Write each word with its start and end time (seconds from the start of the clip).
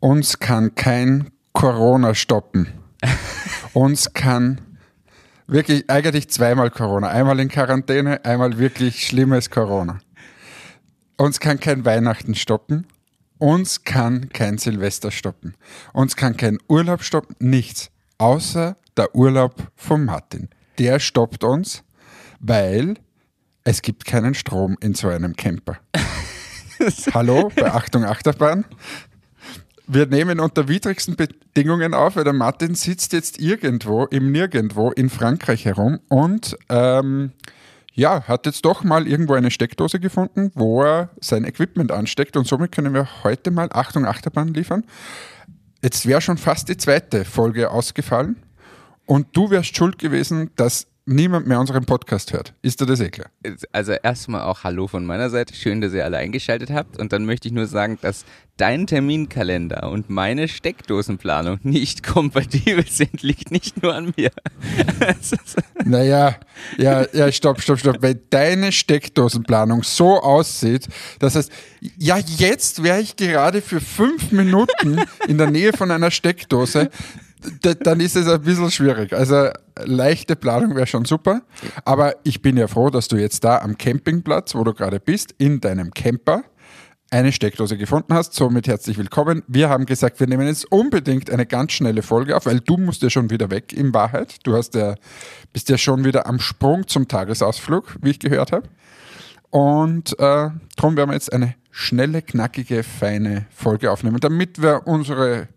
Uns 0.00 0.38
kann 0.38 0.74
kein 0.76 1.30
Corona 1.52 2.14
stoppen. 2.14 2.68
Uns 3.72 4.12
kann 4.12 4.60
wirklich 5.48 5.90
eigentlich 5.90 6.28
zweimal 6.30 6.70
Corona. 6.70 7.08
Einmal 7.08 7.40
in 7.40 7.48
Quarantäne, 7.48 8.24
einmal 8.24 8.58
wirklich 8.58 9.06
schlimmes 9.06 9.50
Corona. 9.50 9.98
Uns 11.16 11.40
kann 11.40 11.58
kein 11.58 11.84
Weihnachten 11.84 12.36
stoppen. 12.36 12.86
Uns 13.38 13.82
kann 13.82 14.28
kein 14.28 14.58
Silvester 14.58 15.10
stoppen. 15.10 15.54
Uns 15.92 16.14
kann 16.14 16.36
kein 16.36 16.58
Urlaub 16.68 17.02
stoppen. 17.02 17.34
Nichts. 17.40 17.90
Außer 18.18 18.76
der 18.96 19.14
Urlaub 19.14 19.54
von 19.74 20.04
Martin. 20.04 20.48
Der 20.78 21.00
stoppt 21.00 21.42
uns, 21.42 21.82
weil 22.40 22.94
es 23.64 23.82
gibt 23.82 24.04
keinen 24.04 24.34
Strom 24.34 24.76
in 24.80 24.94
so 24.94 25.08
einem 25.08 25.34
Camper. 25.34 25.78
Hallo, 27.14 27.50
bei 27.56 27.72
Achtung 27.72 28.04
Achterbahn. 28.04 28.64
Wir 29.90 30.04
nehmen 30.04 30.38
unter 30.38 30.68
widrigsten 30.68 31.16
Bedingungen 31.16 31.94
auf, 31.94 32.16
weil 32.16 32.24
der 32.24 32.34
Martin 32.34 32.74
sitzt 32.74 33.14
jetzt 33.14 33.40
irgendwo 33.40 34.04
im 34.04 34.30
Nirgendwo 34.30 34.90
in 34.90 35.08
Frankreich 35.08 35.64
herum 35.64 35.98
und 36.10 36.58
ähm, 36.68 37.32
ja, 37.94 38.22
hat 38.28 38.44
jetzt 38.44 38.66
doch 38.66 38.84
mal 38.84 39.08
irgendwo 39.08 39.32
eine 39.32 39.50
Steckdose 39.50 39.98
gefunden, 39.98 40.52
wo 40.54 40.82
er 40.82 41.08
sein 41.22 41.44
Equipment 41.44 41.90
ansteckt 41.90 42.36
und 42.36 42.46
somit 42.46 42.70
können 42.70 42.92
wir 42.92 43.08
heute 43.24 43.50
mal 43.50 43.70
Achtung 43.72 44.04
Achterbahn 44.04 44.48
liefern. 44.48 44.84
Jetzt 45.82 46.04
wäre 46.04 46.20
schon 46.20 46.36
fast 46.36 46.68
die 46.68 46.76
zweite 46.76 47.24
Folge 47.24 47.70
ausgefallen 47.70 48.36
und 49.06 49.28
du 49.34 49.48
wärst 49.48 49.74
schuld 49.74 49.98
gewesen, 49.98 50.50
dass 50.56 50.86
niemand 51.08 51.46
mehr 51.46 51.58
unseren 51.58 51.84
Podcast 51.84 52.32
hört. 52.32 52.52
Ist 52.62 52.80
dir 52.80 52.86
das 52.86 53.00
eh 53.00 53.08
klar? 53.08 53.28
Also 53.72 53.92
erstmal 53.92 54.42
auch 54.42 54.62
Hallo 54.62 54.86
von 54.86 55.04
meiner 55.06 55.30
Seite. 55.30 55.54
Schön, 55.54 55.80
dass 55.80 55.92
ihr 55.94 56.04
alle 56.04 56.18
eingeschaltet 56.18 56.70
habt. 56.70 56.98
Und 56.98 57.12
dann 57.12 57.24
möchte 57.24 57.48
ich 57.48 57.54
nur 57.54 57.66
sagen, 57.66 57.98
dass 58.02 58.24
dein 58.58 58.86
Terminkalender 58.86 59.90
und 59.90 60.10
meine 60.10 60.48
Steckdosenplanung 60.48 61.60
nicht 61.62 62.02
kompatibel 62.02 62.84
sind, 62.86 63.22
liegt 63.22 63.50
nicht 63.50 63.82
nur 63.82 63.94
an 63.94 64.12
mir. 64.16 64.30
naja, 65.84 66.36
ja, 66.76 67.06
ja, 67.12 67.32
stopp, 67.32 67.60
stopp, 67.60 67.78
stopp. 67.78 68.02
Weil 68.02 68.20
deine 68.30 68.70
Steckdosenplanung 68.70 69.82
so 69.84 70.20
aussieht, 70.20 70.88
das 71.20 71.36
heißt, 71.36 71.50
ja, 71.96 72.18
jetzt 72.18 72.82
wäre 72.82 73.00
ich 73.00 73.16
gerade 73.16 73.62
für 73.62 73.80
fünf 73.80 74.30
Minuten 74.32 75.00
in 75.26 75.38
der 75.38 75.50
Nähe 75.50 75.72
von 75.72 75.90
einer 75.90 76.10
Steckdose 76.10 76.90
dann 77.62 78.00
ist 78.00 78.16
es 78.16 78.28
ein 78.28 78.40
bisschen 78.40 78.70
schwierig. 78.70 79.12
Also 79.12 79.50
leichte 79.84 80.36
Planung 80.36 80.74
wäre 80.76 80.86
schon 80.86 81.04
super. 81.04 81.42
Aber 81.84 82.14
ich 82.24 82.42
bin 82.42 82.56
ja 82.56 82.68
froh, 82.68 82.90
dass 82.90 83.08
du 83.08 83.16
jetzt 83.16 83.44
da 83.44 83.58
am 83.58 83.78
Campingplatz, 83.78 84.54
wo 84.54 84.64
du 84.64 84.74
gerade 84.74 85.00
bist, 85.00 85.34
in 85.38 85.60
deinem 85.60 85.92
Camper 85.92 86.42
eine 87.10 87.32
Steckdose 87.32 87.78
gefunden 87.78 88.12
hast. 88.12 88.34
Somit 88.34 88.68
herzlich 88.68 88.98
willkommen. 88.98 89.42
Wir 89.46 89.70
haben 89.70 89.86
gesagt, 89.86 90.20
wir 90.20 90.26
nehmen 90.26 90.46
jetzt 90.46 90.70
unbedingt 90.70 91.30
eine 91.30 91.46
ganz 91.46 91.72
schnelle 91.72 92.02
Folge 92.02 92.36
auf, 92.36 92.46
weil 92.46 92.60
du 92.60 92.76
musst 92.76 93.02
ja 93.02 93.10
schon 93.10 93.30
wieder 93.30 93.50
weg 93.50 93.72
in 93.72 93.94
Wahrheit. 93.94 94.36
Du 94.42 94.54
hast 94.54 94.74
ja, 94.74 94.94
bist 95.52 95.68
ja 95.70 95.78
schon 95.78 96.04
wieder 96.04 96.26
am 96.26 96.38
Sprung 96.38 96.86
zum 96.86 97.08
Tagesausflug, 97.08 97.96
wie 98.02 98.10
ich 98.10 98.18
gehört 98.18 98.52
habe. 98.52 98.68
Und 99.50 100.18
äh, 100.18 100.50
darum 100.76 100.96
werden 100.96 101.10
wir 101.10 101.14
jetzt 101.14 101.32
eine 101.32 101.54
schnelle, 101.70 102.20
knackige, 102.20 102.82
feine 102.82 103.46
Folge 103.50 103.90
aufnehmen, 103.90 104.20
damit 104.20 104.60
wir 104.60 104.86
unsere 104.86 105.48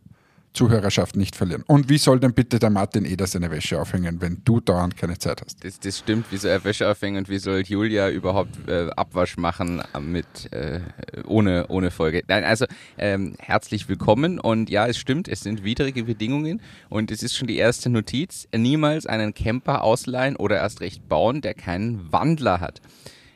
Zuhörerschaft 0.54 1.16
nicht 1.16 1.36
verlieren. 1.36 1.64
Und 1.66 1.90
wie 1.90 1.98
soll 1.98 2.20
denn 2.20 2.34
bitte 2.34 2.60
der 2.60 2.70
Martin 2.70 3.06
Eder 3.06 3.26
seine 3.28 3.52
Wäsche 3.52 3.80
aufhängen, 3.80 4.22
wenn 4.22 4.42
du 4.44 4.60
dauernd 4.60 4.98
keine 4.98 5.18
Zeit 5.18 5.42
hast? 5.42 5.64
Das, 5.64 5.80
das 5.80 6.00
stimmt, 6.00 6.32
wie 6.32 6.38
soll 6.38 6.52
er 6.52 6.64
Wäsche 6.64 6.90
aufhängen 6.90 7.20
und 7.20 7.30
wie 7.30 7.40
soll 7.40 7.62
Julia 7.62 8.10
überhaupt 8.10 8.68
äh, 8.68 8.90
Abwasch 8.96 9.38
machen 9.38 9.82
mit 10.00 10.52
äh, 10.52 10.82
ohne, 11.26 11.68
ohne 11.68 11.90
Folge? 11.90 12.24
Nein, 12.28 12.44
also 12.44 12.66
ähm, 12.98 13.36
herzlich 13.40 13.88
willkommen 13.88 14.40
und 14.40 14.70
ja, 14.70 14.88
es 14.88 14.98
stimmt, 14.98 15.28
es 15.28 15.42
sind 15.42 15.64
widrige 15.64 16.04
Bedingungen 16.04 16.62
und 16.90 17.12
es 17.12 17.24
ist 17.24 17.36
schon 17.36 17.48
die 17.48 17.58
erste 17.58 17.90
Notiz, 17.90 18.48
niemals 18.56 19.06
einen 19.06 19.34
Camper 19.34 19.84
ausleihen 19.84 20.36
oder 20.36 20.58
erst 20.58 20.82
recht 20.82 21.08
bauen, 21.08 21.42
der 21.42 21.54
keinen 21.54 22.12
Wandler 22.12 22.60
hat. 22.60 22.82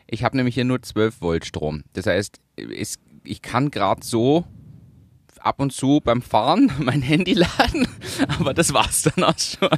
Ich 0.08 0.24
habe 0.24 0.38
nämlich 0.38 0.56
hier 0.56 0.66
nur 0.66 0.82
12 0.82 1.22
Volt 1.22 1.46
Strom. 1.46 1.84
Das 1.94 2.06
heißt, 2.06 2.40
es, 2.58 2.98
ich 3.24 3.42
kann 3.42 3.72
gerade 3.72 4.06
so 4.06 4.46
ab 5.46 5.60
und 5.60 5.72
zu 5.72 6.02
beim 6.04 6.22
Fahren 6.22 6.72
mein 6.80 7.02
Handy 7.02 7.34
laden, 7.34 7.88
aber 8.40 8.54
das 8.54 8.74
war's 8.74 9.04
dann 9.04 9.24
auch 9.24 9.38
schon. 9.38 9.70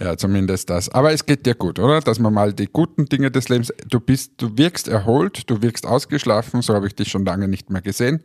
ja, 0.00 0.16
zumindest 0.16 0.70
das. 0.70 0.88
Aber 0.88 1.12
es 1.12 1.24
geht 1.24 1.46
dir 1.46 1.54
gut, 1.54 1.78
oder? 1.78 2.00
Dass 2.00 2.18
man 2.18 2.34
mal 2.34 2.52
die 2.52 2.66
guten 2.66 3.06
Dinge 3.06 3.30
des 3.30 3.48
Lebens, 3.48 3.72
du 3.88 4.00
bist, 4.00 4.32
du 4.38 4.58
wirkst 4.58 4.88
erholt, 4.88 5.48
du 5.48 5.62
wirkst 5.62 5.86
ausgeschlafen, 5.86 6.62
so 6.62 6.74
habe 6.74 6.86
ich 6.86 6.94
dich 6.94 7.08
schon 7.08 7.24
lange 7.24 7.48
nicht 7.48 7.70
mehr 7.70 7.82
gesehen. 7.82 8.22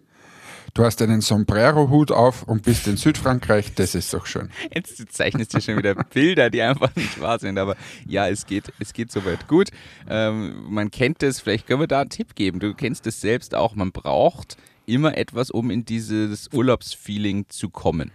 Du 0.73 0.85
hast 0.85 1.01
einen 1.01 1.19
Sombrero-Hut 1.19 2.11
auf 2.11 2.43
und 2.43 2.63
bist 2.63 2.87
in 2.87 2.95
Südfrankreich, 2.95 3.73
das 3.75 3.93
ist 3.93 4.13
doch 4.13 4.25
schön. 4.25 4.49
Jetzt 4.73 5.03
zeichnest 5.11 5.53
du 5.53 5.59
schon 5.59 5.77
wieder 5.77 5.95
Bilder, 5.95 6.49
die 6.49 6.61
einfach 6.61 6.95
nicht 6.95 7.19
wahr 7.19 7.39
sind, 7.39 7.57
aber 7.57 7.75
ja, 8.07 8.29
es 8.29 8.45
geht, 8.45 8.71
es 8.79 8.93
geht 8.93 9.11
soweit 9.11 9.49
gut. 9.49 9.67
Ähm, 10.09 10.63
man 10.69 10.89
kennt 10.89 11.23
es, 11.23 11.41
vielleicht 11.41 11.67
können 11.67 11.81
wir 11.81 11.87
da 11.87 12.01
einen 12.01 12.09
Tipp 12.09 12.35
geben. 12.35 12.59
Du 12.59 12.73
kennst 12.73 13.05
es 13.05 13.19
selbst 13.19 13.53
auch, 13.53 13.75
man 13.75 13.91
braucht 13.91 14.55
immer 14.93 15.17
etwas, 15.17 15.51
um 15.51 15.71
in 15.71 15.85
dieses 15.85 16.49
Urlaubsfeeling 16.53 17.45
zu 17.49 17.69
kommen. 17.69 18.11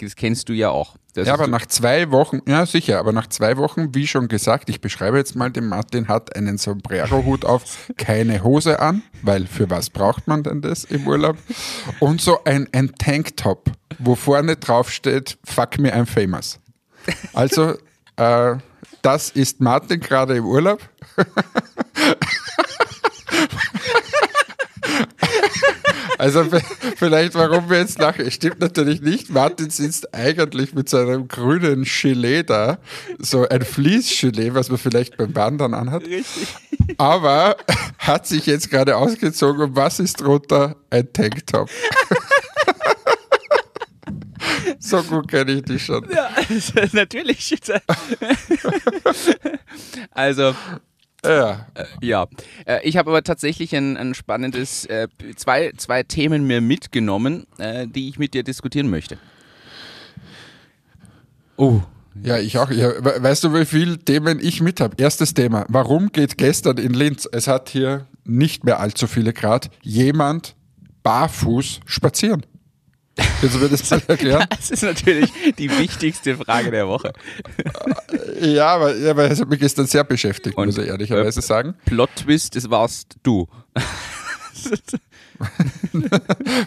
Das 0.00 0.14
kennst 0.14 0.48
du 0.48 0.52
ja 0.52 0.70
auch. 0.70 0.96
Das 1.14 1.26
ja, 1.26 1.34
aber 1.34 1.48
nach 1.48 1.66
zwei 1.66 2.10
Wochen, 2.12 2.40
ja 2.46 2.64
sicher, 2.66 3.00
aber 3.00 3.12
nach 3.12 3.26
zwei 3.26 3.56
Wochen, 3.56 3.94
wie 3.94 4.06
schon 4.06 4.28
gesagt, 4.28 4.70
ich 4.70 4.80
beschreibe 4.80 5.16
jetzt 5.18 5.34
mal, 5.34 5.50
den 5.50 5.66
Martin 5.66 6.06
hat 6.06 6.36
einen 6.36 6.58
Sombrero-Hut 6.58 7.44
auf, 7.44 7.90
keine 7.96 8.44
Hose 8.44 8.78
an, 8.78 9.02
weil 9.22 9.46
für 9.46 9.68
was 9.70 9.90
braucht 9.90 10.28
man 10.28 10.44
denn 10.44 10.62
das 10.62 10.84
im 10.84 11.06
Urlaub? 11.08 11.36
Und 11.98 12.20
so 12.20 12.44
ein, 12.44 12.68
ein 12.72 12.94
Tanktop, 12.96 13.72
wo 13.98 14.14
vorne 14.14 14.56
drauf 14.56 14.92
steht, 14.92 15.36
fuck 15.44 15.78
me, 15.78 15.92
I'm 15.92 16.06
famous. 16.06 16.60
Also, 17.32 17.74
äh, 18.16 18.56
das 19.02 19.30
ist 19.30 19.60
Martin 19.60 19.98
gerade 20.00 20.36
im 20.36 20.44
Urlaub. 20.44 20.80
Also 26.18 26.44
vielleicht, 26.96 27.34
warum 27.34 27.70
wir 27.70 27.78
jetzt 27.78 27.98
lachen, 27.98 28.30
stimmt 28.30 28.60
natürlich 28.60 29.00
nicht. 29.00 29.30
Martin 29.30 29.70
sitzt 29.70 30.14
eigentlich 30.14 30.74
mit 30.74 30.88
seinem 30.88 31.28
grünen 31.28 31.84
Gilet 31.84 32.50
da, 32.50 32.78
so 33.18 33.48
ein 33.48 33.62
Fließgilet, 33.62 34.54
was 34.54 34.68
man 34.68 34.78
vielleicht 34.78 35.16
beim 35.16 35.34
Wandern 35.34 35.74
anhat. 35.74 36.02
Richtig. 36.02 36.48
Aber 36.98 37.56
hat 37.98 38.26
sich 38.26 38.46
jetzt 38.46 38.70
gerade 38.70 38.96
ausgezogen 38.96 39.62
und 39.62 39.76
was 39.76 40.00
ist 40.00 40.20
drunter? 40.20 40.76
Ein 40.90 41.12
Tanktop. 41.12 41.70
So 44.80 45.02
gut 45.02 45.28
kenne 45.28 45.52
ich 45.52 45.62
dich 45.62 45.84
schon. 45.84 46.08
Ja, 46.10 46.30
natürlich. 46.92 47.54
Also, 50.12 50.54
ja. 51.24 51.66
Äh, 51.74 51.84
ja. 52.00 52.26
Äh, 52.66 52.80
ich 52.88 52.96
habe 52.96 53.10
aber 53.10 53.22
tatsächlich 53.22 53.74
ein, 53.74 53.96
ein 53.96 54.14
spannendes, 54.14 54.84
äh, 54.86 55.08
zwei, 55.36 55.72
zwei 55.76 56.02
Themen 56.02 56.46
mir 56.46 56.60
mitgenommen, 56.60 57.46
äh, 57.58 57.86
die 57.86 58.08
ich 58.08 58.18
mit 58.18 58.34
dir 58.34 58.42
diskutieren 58.42 58.90
möchte. 58.90 59.18
Oh. 61.56 61.80
Ja, 62.22 62.38
ich 62.38 62.58
auch. 62.58 62.70
Ja, 62.70 62.92
weißt 63.00 63.44
du, 63.44 63.54
wie 63.54 63.64
viele 63.64 63.98
Themen 63.98 64.40
ich 64.40 64.60
mit 64.60 64.80
habe? 64.80 64.96
Erstes 64.98 65.34
Thema. 65.34 65.64
Warum 65.68 66.10
geht 66.10 66.36
gestern 66.36 66.76
in 66.78 66.92
Linz, 66.92 67.28
es 67.30 67.46
hat 67.46 67.68
hier 67.68 68.06
nicht 68.24 68.64
mehr 68.64 68.80
allzu 68.80 69.06
viele 69.06 69.32
Grad, 69.32 69.70
jemand 69.82 70.56
barfuß 71.04 71.80
spazieren? 71.86 72.44
Kannst 73.40 73.54
du 73.54 73.58
mir 73.58 73.68
das 73.68 73.90
mal 73.90 74.02
erklären? 74.06 74.46
Das 74.50 74.70
ist 74.70 74.82
natürlich 74.82 75.30
die 75.58 75.70
wichtigste 75.70 76.36
Frage 76.36 76.70
der 76.70 76.88
Woche. 76.88 77.12
Ja, 78.40 78.68
aber, 78.68 78.96
ja, 78.96 79.10
aber 79.10 79.30
es 79.30 79.40
hat 79.40 79.48
mich 79.48 79.60
gestern 79.60 79.86
sehr 79.86 80.04
beschäftigt, 80.04 80.56
Und, 80.56 80.66
muss 80.66 80.78
ich 80.78 80.86
ehrlicherweise 80.86 81.40
äh, 81.40 81.42
sagen. 81.42 81.74
Plot-Twist, 81.84 82.56
das 82.56 82.70
warst 82.70 83.16
du. 83.22 83.46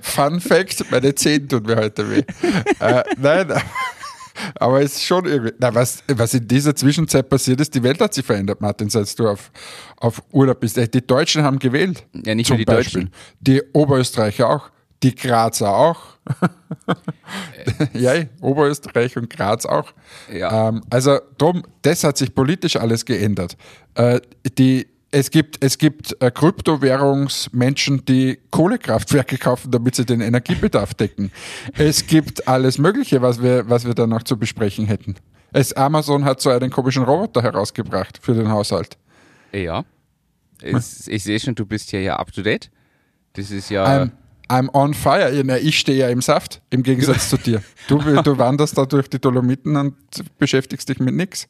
Fun 0.02 0.40
Fact, 0.40 0.86
meine 0.92 1.14
Zehen 1.16 1.48
tun 1.48 1.64
mir 1.64 1.76
heute 1.76 2.10
weh. 2.10 2.24
äh, 2.80 3.04
nein, 3.18 3.54
aber 4.56 4.82
es 4.82 4.96
ist 4.96 5.06
schon 5.06 5.26
irgendwie. 5.26 5.54
Na, 5.60 5.74
was, 5.74 6.04
was 6.08 6.34
in 6.34 6.48
dieser 6.48 6.76
Zwischenzeit 6.76 7.30
passiert 7.30 7.60
ist, 7.60 7.74
die 7.76 7.84
Welt 7.84 8.00
hat 8.00 8.14
sich 8.14 8.26
verändert, 8.26 8.62
Martin, 8.62 8.90
seit 8.90 9.18
du 9.20 9.28
auf, 9.28 9.52
auf 9.98 10.24
Urlaub 10.32 10.60
bist. 10.60 10.78
Die 10.78 11.06
Deutschen 11.06 11.44
haben 11.44 11.60
gewählt. 11.60 12.06
Ja, 12.26 12.36
nicht 12.36 12.50
nur 12.50 12.58
die 12.58 12.66
Beispiel. 12.66 13.06
Deutschen. 13.06 13.16
Die 13.42 13.62
Oberösterreicher 13.74 14.50
auch. 14.50 14.70
Die 15.04 15.16
Grazer 15.16 15.76
auch. 15.76 16.12
ja, 17.94 18.14
Oberösterreich 18.42 19.18
und 19.18 19.30
Graz 19.30 19.66
auch. 19.66 19.94
Ja. 20.32 20.70
Ähm, 20.70 20.82
also 20.90 21.20
drum, 21.38 21.64
das 21.82 22.04
hat 22.04 22.18
sich 22.18 22.34
politisch 22.34 22.76
alles 22.76 23.06
geändert. 23.06 23.58
Äh, 23.96 24.22
die, 24.58 24.88
es 25.10 25.32
gibt, 25.32 25.64
es 25.64 25.78
gibt 25.78 26.16
äh, 26.22 26.30
Kryptowährungsmenschen, 26.30 28.06
die 28.06 28.40
Kohlekraftwerke 28.52 29.38
kaufen, 29.38 29.72
damit 29.72 29.96
sie 29.96 30.06
den 30.06 30.22
Energiebedarf 30.22 30.94
decken. 30.94 31.32
es 31.78 32.06
gibt 32.06 32.48
alles 32.48 32.78
Mögliche, 32.78 33.22
was 33.22 33.42
wir, 33.42 33.68
was 33.70 33.86
wir 33.86 33.96
da 33.96 34.06
noch 34.06 34.24
zu 34.24 34.38
besprechen 34.38 34.86
hätten. 34.86 35.16
Es, 35.54 35.74
Amazon 35.74 36.24
hat 36.24 36.40
so 36.40 36.50
einen 36.50 36.70
komischen 36.70 37.04
Roboter 37.04 37.42
herausgebracht 37.42 38.20
für 38.22 38.34
den 38.34 38.50
Haushalt. 38.50 38.98
Ja. 39.52 39.84
Es, 40.62 41.08
ich 41.08 41.24
sehe 41.24 41.40
schon, 41.40 41.56
du 41.56 41.66
bist 41.66 41.90
hier 41.90 42.02
ja 42.02 42.18
up 42.18 42.32
to 42.32 42.42
date. 42.42 42.70
Das 43.34 43.50
ist 43.50 43.70
ja. 43.70 43.86
I'm 43.86 44.12
I'm 44.52 44.70
on 44.74 44.94
fire. 44.94 45.32
Ja, 45.34 45.56
ich 45.56 45.80
stehe 45.80 45.98
ja 45.98 46.10
im 46.10 46.22
Saft, 46.22 46.62
im 46.72 46.84
Gegensatz 46.84 47.30
zu 47.30 47.38
dir. 47.38 47.64
Du, 47.88 47.98
du 48.00 48.38
wanderst 48.38 48.78
da 48.78 48.86
durch 48.86 49.10
die 49.10 49.20
Dolomiten 49.20 49.78
und 49.78 49.96
beschäftigst 50.38 50.90
dich 50.90 51.00
mit 51.00 51.16
nichts. 51.16 51.48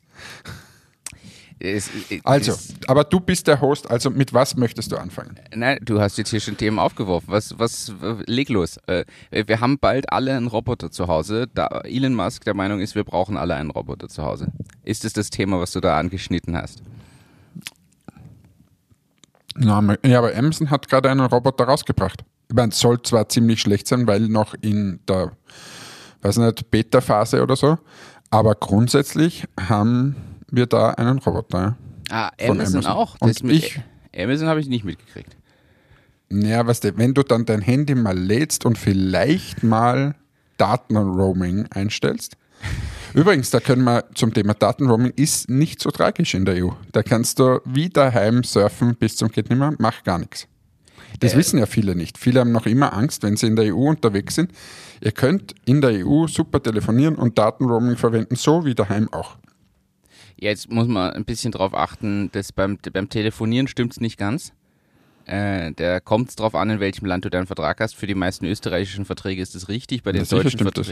Es, 1.58 1.90
es, 2.10 2.24
Also, 2.24 2.54
aber 2.88 3.04
du 3.04 3.20
bist 3.20 3.48
der 3.48 3.62
Host, 3.62 3.90
also 3.90 4.10
mit 4.10 4.34
was 4.34 4.56
möchtest 4.56 4.92
du 4.92 4.98
anfangen? 4.98 5.40
nein, 5.56 5.78
du 5.82 6.00
hast 6.00 6.18
jetzt 6.18 6.30
hier 6.30 6.40
schon 6.40 6.58
Themen 6.58 6.80
aufgeworfen. 6.80 7.32
Was, 7.32 7.58
was, 7.58 7.94
leg 8.26 8.50
los. 8.50 8.78
Äh, 8.88 9.06
wir 9.32 9.60
haben 9.60 9.78
bald 9.78 10.12
alle 10.12 10.36
einen 10.36 10.48
Roboter 10.48 10.92
zu 10.92 11.08
Hause, 11.08 11.48
da 11.54 11.82
Elon 11.84 12.16
Musk 12.16 12.46
der 12.46 12.56
Meinung 12.56 12.82
ist, 12.82 12.96
wir 12.96 13.04
brauchen 13.04 13.38
alle 13.38 13.56
einen 13.56 13.72
Roboter 13.72 14.10
zu 14.10 14.24
Hause. 14.24 14.48
Ist 14.84 15.06
es 15.06 15.14
das 15.14 15.30
Thema, 15.30 15.60
was 15.60 15.72
du 15.72 15.82
da 15.82 15.98
angeschnitten 15.98 16.58
hast? 16.58 16.82
Na, 19.56 19.98
ja, 20.06 20.20
aber 20.20 20.36
Amazon 20.36 20.70
hat 20.70 20.88
gerade 20.88 21.10
einen 21.12 21.22
Roboter 21.22 21.66
rausgebracht. 21.66 22.24
Ich 22.52 22.56
meine, 22.56 22.74
es 22.74 22.80
soll 22.80 23.02
zwar 23.02 23.30
ziemlich 23.30 23.62
schlecht 23.62 23.88
sein, 23.88 24.08
weil 24.08 24.28
noch 24.28 24.54
in 24.60 25.00
der, 25.08 25.32
weiß 26.22 26.36
nicht, 26.36 26.70
Beta-Phase 26.70 27.42
oder 27.42 27.56
so, 27.56 27.78
aber 28.30 28.56
grundsätzlich 28.56 29.46
haben 29.58 30.18
wir 30.52 30.66
da 30.66 30.90
einen 30.90 31.20
Roboter. 31.20 31.78
Ah, 32.10 32.30
Amazon, 32.42 32.76
Amazon. 32.76 32.86
auch? 32.88 33.16
Und 33.22 33.30
Das 33.30 33.42
mit- 33.42 33.56
ich- 33.56 33.80
Amazon 34.14 34.50
habe 34.50 34.60
ich 34.60 34.68
nicht 34.68 34.84
mitgekriegt. 34.84 35.38
Naja, 36.28 36.68
weißt 36.68 36.84
du, 36.84 36.98
wenn 36.98 37.14
du 37.14 37.24
dann 37.24 37.46
dein 37.46 37.62
Handy 37.62 37.96
mal 37.96 38.20
lädst 38.20 38.66
und 38.66 38.78
vielleicht 38.78 39.64
mal 39.64 40.16
Datenroaming 40.58 41.68
einstellst. 41.70 42.36
Übrigens, 43.14 43.50
da 43.50 43.62
können 43.62 43.86
wir 43.86 44.04
zum 44.14 44.34
Thema 44.34 44.54
Datenroaming 44.56 45.14
ist 45.16 45.50
nicht 45.50 45.82
so 45.82 45.90
tragisch 45.90 46.34
in 46.34 46.44
der 46.44 46.66
EU. 46.66 46.72
Da 46.92 47.02
kannst 47.02 47.40
du 47.40 47.62
wie 47.64 47.88
daheim 47.88 48.44
surfen 48.44 48.94
bis 48.98 49.16
zum 49.16 49.30
geht 49.32 49.50
nimmer, 49.50 49.74
mach 49.80 50.04
gar 50.04 50.20
nichts. 50.20 50.48
Das 51.22 51.34
Äh. 51.34 51.38
wissen 51.38 51.60
ja 51.60 51.66
viele 51.66 51.96
nicht. 51.96 52.18
Viele 52.18 52.42
haben 52.42 52.52
noch 52.52 52.66
immer 52.66 52.94
Angst, 52.94 53.24
wenn 53.24 53.38
sie 53.38 53.48
in 53.48 53.56
der 53.56 53.74
EU 53.74 53.90
unterwegs 53.90 54.36
sind. 54.36 54.52
Ihr 55.00 55.12
könnt 55.14 55.56
in 55.66 55.80
der 55.80 56.06
EU 56.06 56.28
super 56.28 56.62
telefonieren 56.62 57.16
und 57.16 57.38
Datenroaming 57.38 57.96
verwenden, 57.96 58.36
so 58.36 58.66
wie 58.66 58.76
daheim 58.76 59.12
auch. 59.14 59.38
Jetzt 60.36 60.72
muss 60.72 60.88
man 60.88 61.12
ein 61.12 61.24
bisschen 61.24 61.52
drauf 61.52 61.74
achten, 61.74 62.32
dass 62.32 62.52
beim, 62.52 62.78
beim 62.92 63.10
Telefonieren 63.10 63.68
stimmt 63.68 63.94
es 63.94 64.02
nicht 64.02 64.18
ganz. 64.18 64.52
Äh, 65.26 65.72
da 65.74 66.00
kommt 66.00 66.30
es 66.30 66.36
drauf 66.36 66.56
an, 66.56 66.70
in 66.72 66.80
welchem 66.80 67.06
Land 67.06 67.26
du 67.26 67.30
deinen 67.30 67.46
Vertrag 67.46 67.80
hast. 67.80 67.96
Für 67.96 68.08
die 68.08 68.16
meisten 68.16 68.46
österreichischen 68.46 69.06
Verträge 69.06 69.42
ist 69.42 69.54
es 69.56 69.70
richtig, 69.70 70.02
bei 70.02 70.12
den 70.12 70.26
sicher 70.26 70.44
deutschen 70.44 70.60
stimmt 70.60 70.78
das. 70.78 70.92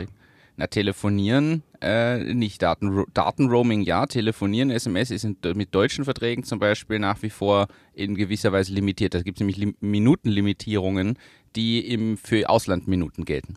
Na, 0.60 0.68
telefonieren 0.68 1.64
äh, 1.80 2.34
nicht. 2.34 2.62
Daten, 2.62 3.06
Datenroaming 3.14 3.82
ja, 3.82 4.06
telefonieren, 4.08 4.72
SMS 4.72 5.10
ist 5.10 5.24
in, 5.24 5.38
mit 5.56 5.74
deutschen 5.74 6.04
Verträgen 6.04 6.44
zum 6.44 6.60
Beispiel 6.60 7.00
nach 7.00 7.22
wie 7.22 7.30
vor 7.30 7.70
in 7.94 8.14
gewisser 8.14 8.52
Weise 8.52 8.74
limitiert. 8.74 9.14
Da 9.14 9.22
gibt 9.22 9.38
es 9.38 9.40
nämlich 9.40 9.56
Lim 9.56 9.76
Minutenlimitierungen, 9.80 11.18
die 11.56 11.80
im, 11.80 12.18
für 12.18 12.50
Auslandminuten 12.50 13.24
gelten. 13.24 13.56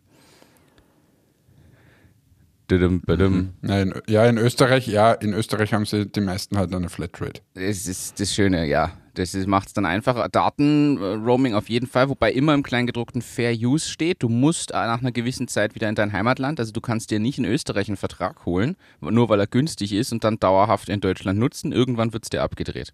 Nein, 3.62 3.94
ja, 4.08 4.25
in 4.26 4.38
Österreich, 4.38 4.87
ja, 4.87 5.12
in 5.12 5.32
Österreich 5.32 5.75
haben 5.75 5.87
sie 5.87 6.06
die 6.06 6.20
meisten 6.20 6.56
halt 6.56 6.72
eine 6.72 6.88
Flatrate. 6.88 7.43
Das 7.55 7.88
ist 7.88 8.20
das 8.20 8.32
Schöne, 8.32 8.64
ja. 8.69 8.96
Das 9.14 9.34
macht 9.46 9.68
es 9.68 9.74
dann 9.74 9.84
einfacher. 9.84 10.28
Datenroaming 10.28 11.54
auf 11.54 11.68
jeden 11.68 11.86
Fall, 11.86 12.08
wobei 12.08 12.32
immer 12.32 12.54
im 12.54 12.62
Kleingedruckten 12.62 13.20
Fair 13.20 13.52
Use 13.52 13.88
steht. 13.88 14.22
Du 14.22 14.28
musst 14.28 14.70
äh, 14.70 14.74
nach 14.74 15.00
einer 15.00 15.12
gewissen 15.12 15.48
Zeit 15.48 15.74
wieder 15.74 15.88
in 15.88 15.94
dein 15.94 16.12
Heimatland. 16.12 16.58
Also 16.58 16.72
du 16.72 16.80
kannst 16.80 17.10
dir 17.10 17.20
nicht 17.20 17.38
in 17.38 17.44
Österreich 17.44 17.88
einen 17.88 17.98
Vertrag 17.98 18.46
holen, 18.46 18.76
nur 19.00 19.28
weil 19.28 19.40
er 19.40 19.46
günstig 19.46 19.92
ist 19.92 20.12
und 20.12 20.24
dann 20.24 20.40
dauerhaft 20.40 20.88
in 20.88 21.00
Deutschland 21.00 21.38
nutzen. 21.38 21.72
Irgendwann 21.72 22.12
wird 22.12 22.24
es 22.24 22.30
dir 22.30 22.42
abgedreht. 22.42 22.92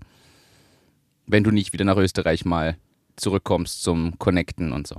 Wenn 1.26 1.44
du 1.44 1.50
nicht 1.52 1.72
wieder 1.72 1.84
nach 1.84 1.96
Österreich 1.96 2.44
mal 2.44 2.76
zurückkommst 3.16 3.82
zum 3.82 4.18
Connecten 4.18 4.72
und 4.72 4.86
so. 4.86 4.96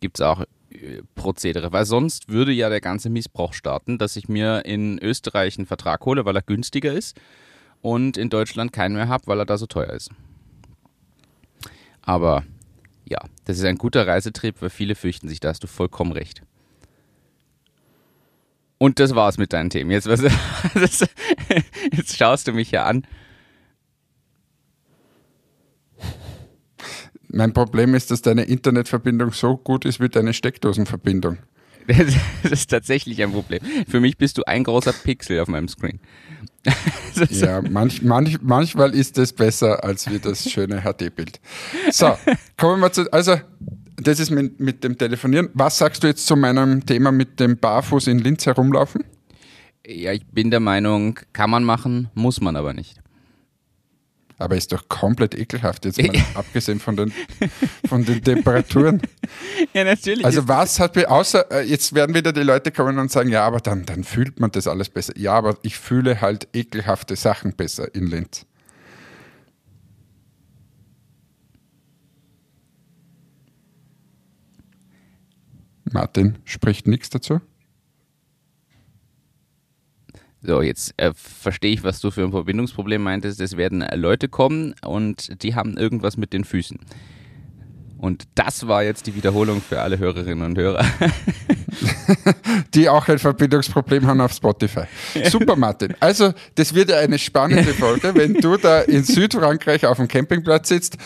Gibt 0.00 0.18
es 0.18 0.24
auch 0.24 0.44
äh, 0.70 1.02
Prozedere. 1.14 1.72
Weil 1.72 1.84
sonst 1.84 2.28
würde 2.28 2.52
ja 2.52 2.68
der 2.68 2.80
ganze 2.80 3.10
Missbrauch 3.10 3.54
starten, 3.54 3.98
dass 3.98 4.16
ich 4.16 4.28
mir 4.28 4.64
in 4.64 4.98
Österreich 4.98 5.58
einen 5.58 5.66
Vertrag 5.66 6.04
hole, 6.06 6.24
weil 6.24 6.36
er 6.36 6.42
günstiger 6.42 6.92
ist 6.92 7.20
und 7.82 8.16
in 8.16 8.30
Deutschland 8.30 8.72
keinen 8.72 8.94
mehr 8.94 9.08
habe, 9.08 9.26
weil 9.26 9.38
er 9.40 9.46
da 9.46 9.58
so 9.58 9.66
teuer 9.66 9.90
ist. 9.90 10.10
Aber 12.10 12.42
ja, 13.04 13.20
das 13.44 13.58
ist 13.58 13.64
ein 13.64 13.78
guter 13.78 14.04
Reisetrip, 14.04 14.60
weil 14.60 14.70
viele 14.70 14.96
fürchten 14.96 15.28
sich, 15.28 15.38
da 15.38 15.50
hast 15.50 15.62
du 15.62 15.68
vollkommen 15.68 16.10
recht. 16.10 16.42
Und 18.78 18.98
das 18.98 19.14
war's 19.14 19.38
mit 19.38 19.52
deinen 19.52 19.70
Themen. 19.70 19.92
Jetzt, 19.92 20.08
was, 20.08 20.20
das, 20.74 21.06
jetzt 21.92 22.16
schaust 22.16 22.48
du 22.48 22.52
mich 22.52 22.72
ja 22.72 22.84
an. 22.84 23.06
Mein 27.28 27.52
Problem 27.52 27.94
ist, 27.94 28.10
dass 28.10 28.22
deine 28.22 28.42
Internetverbindung 28.42 29.30
so 29.30 29.56
gut 29.56 29.84
ist 29.84 30.00
wie 30.00 30.08
deine 30.08 30.34
Steckdosenverbindung. 30.34 31.38
Das, 31.86 32.14
das 32.42 32.52
ist 32.52 32.70
tatsächlich 32.70 33.22
ein 33.22 33.32
Problem. 33.32 33.60
Für 33.88 34.00
mich 34.00 34.16
bist 34.16 34.38
du 34.38 34.44
ein 34.44 34.64
großer 34.64 34.92
Pixel 34.92 35.40
auf 35.40 35.48
meinem 35.48 35.68
Screen. 35.68 36.00
Das 37.16 37.40
Ja, 37.40 37.60
manch, 37.60 38.02
manch, 38.02 38.40
manchmal 38.40 38.94
ist 38.94 39.18
es 39.18 39.32
besser 39.32 39.82
als 39.82 40.08
wie 40.10 40.18
das 40.18 40.48
schöne 40.48 40.82
HD-Bild. 40.82 41.40
So, 41.90 42.16
kommen 42.56 42.80
wir 42.80 42.92
zu, 42.92 43.12
also, 43.12 43.36
das 43.96 44.20
ist 44.20 44.30
mit, 44.30 44.60
mit 44.60 44.84
dem 44.84 44.96
Telefonieren. 44.96 45.50
Was 45.54 45.78
sagst 45.78 46.02
du 46.02 46.06
jetzt 46.06 46.26
zu 46.26 46.36
meinem 46.36 46.86
Thema 46.86 47.10
mit 47.12 47.40
dem 47.40 47.58
Barfuß 47.58 48.06
in 48.06 48.18
Linz 48.20 48.46
herumlaufen? 48.46 49.04
Ja, 49.86 50.12
ich 50.12 50.26
bin 50.26 50.50
der 50.50 50.60
Meinung, 50.60 51.18
kann 51.32 51.50
man 51.50 51.64
machen, 51.64 52.08
muss 52.14 52.40
man 52.40 52.56
aber 52.56 52.72
nicht. 52.72 53.00
Aber 54.40 54.56
ist 54.56 54.72
doch 54.72 54.88
komplett 54.88 55.34
ekelhaft, 55.34 55.84
jetzt 55.84 56.02
mal 56.02 56.10
abgesehen 56.34 56.80
von 56.80 56.96
den, 56.96 57.12
von 57.86 58.04
den 58.04 58.22
Temperaturen. 58.24 59.02
Ja, 59.74 59.84
natürlich. 59.84 60.24
Also 60.24 60.48
was 60.48 60.80
hat 60.80 60.96
mir, 60.96 61.08
außer, 61.08 61.50
äh, 61.52 61.60
jetzt 61.62 61.94
werden 61.94 62.14
wieder 62.14 62.32
die 62.32 62.42
Leute 62.42 62.72
kommen 62.72 62.98
und 62.98 63.12
sagen, 63.12 63.28
ja, 63.28 63.46
aber 63.46 63.60
dann, 63.60 63.84
dann 63.84 64.02
fühlt 64.02 64.40
man 64.40 64.50
das 64.50 64.66
alles 64.66 64.88
besser. 64.88 65.12
Ja, 65.16 65.34
aber 65.34 65.56
ich 65.62 65.76
fühle 65.76 66.20
halt 66.20 66.48
ekelhafte 66.52 67.14
Sachen 67.14 67.52
besser 67.52 67.94
in 67.94 68.06
Linz. 68.06 68.46
Martin 75.84 76.38
spricht 76.44 76.88
nichts 76.88 77.10
dazu. 77.10 77.40
So, 80.42 80.62
jetzt 80.62 80.94
äh, 80.96 81.12
verstehe 81.14 81.72
ich, 81.72 81.82
was 81.82 82.00
du 82.00 82.10
für 82.10 82.24
ein 82.24 82.30
Verbindungsproblem 82.30 83.02
meintest. 83.02 83.40
Es 83.40 83.56
werden 83.56 83.82
äh, 83.82 83.96
Leute 83.96 84.28
kommen 84.28 84.74
und 84.82 85.42
die 85.42 85.54
haben 85.54 85.76
irgendwas 85.76 86.16
mit 86.16 86.32
den 86.32 86.44
Füßen. 86.44 86.78
Und 87.98 88.24
das 88.34 88.66
war 88.66 88.82
jetzt 88.82 89.06
die 89.06 89.14
Wiederholung 89.14 89.60
für 89.60 89.82
alle 89.82 89.98
Hörerinnen 89.98 90.42
und 90.42 90.56
Hörer. 90.56 90.86
die 92.74 92.88
auch 92.88 93.06
ein 93.08 93.18
Verbindungsproblem 93.18 94.06
haben 94.06 94.22
auf 94.22 94.32
Spotify. 94.32 94.84
Super, 95.28 95.54
Martin. 95.54 95.94
Also, 96.00 96.32
das 96.54 96.74
wird 96.74 96.88
ja 96.88 96.96
eine 96.96 97.18
spannende 97.18 97.74
Folge, 97.74 98.14
wenn 98.14 98.32
du 98.34 98.56
da 98.56 98.80
in 98.80 99.04
Südfrankreich 99.04 99.84
auf 99.84 99.98
dem 99.98 100.08
Campingplatz 100.08 100.70
sitzt, 100.70 100.96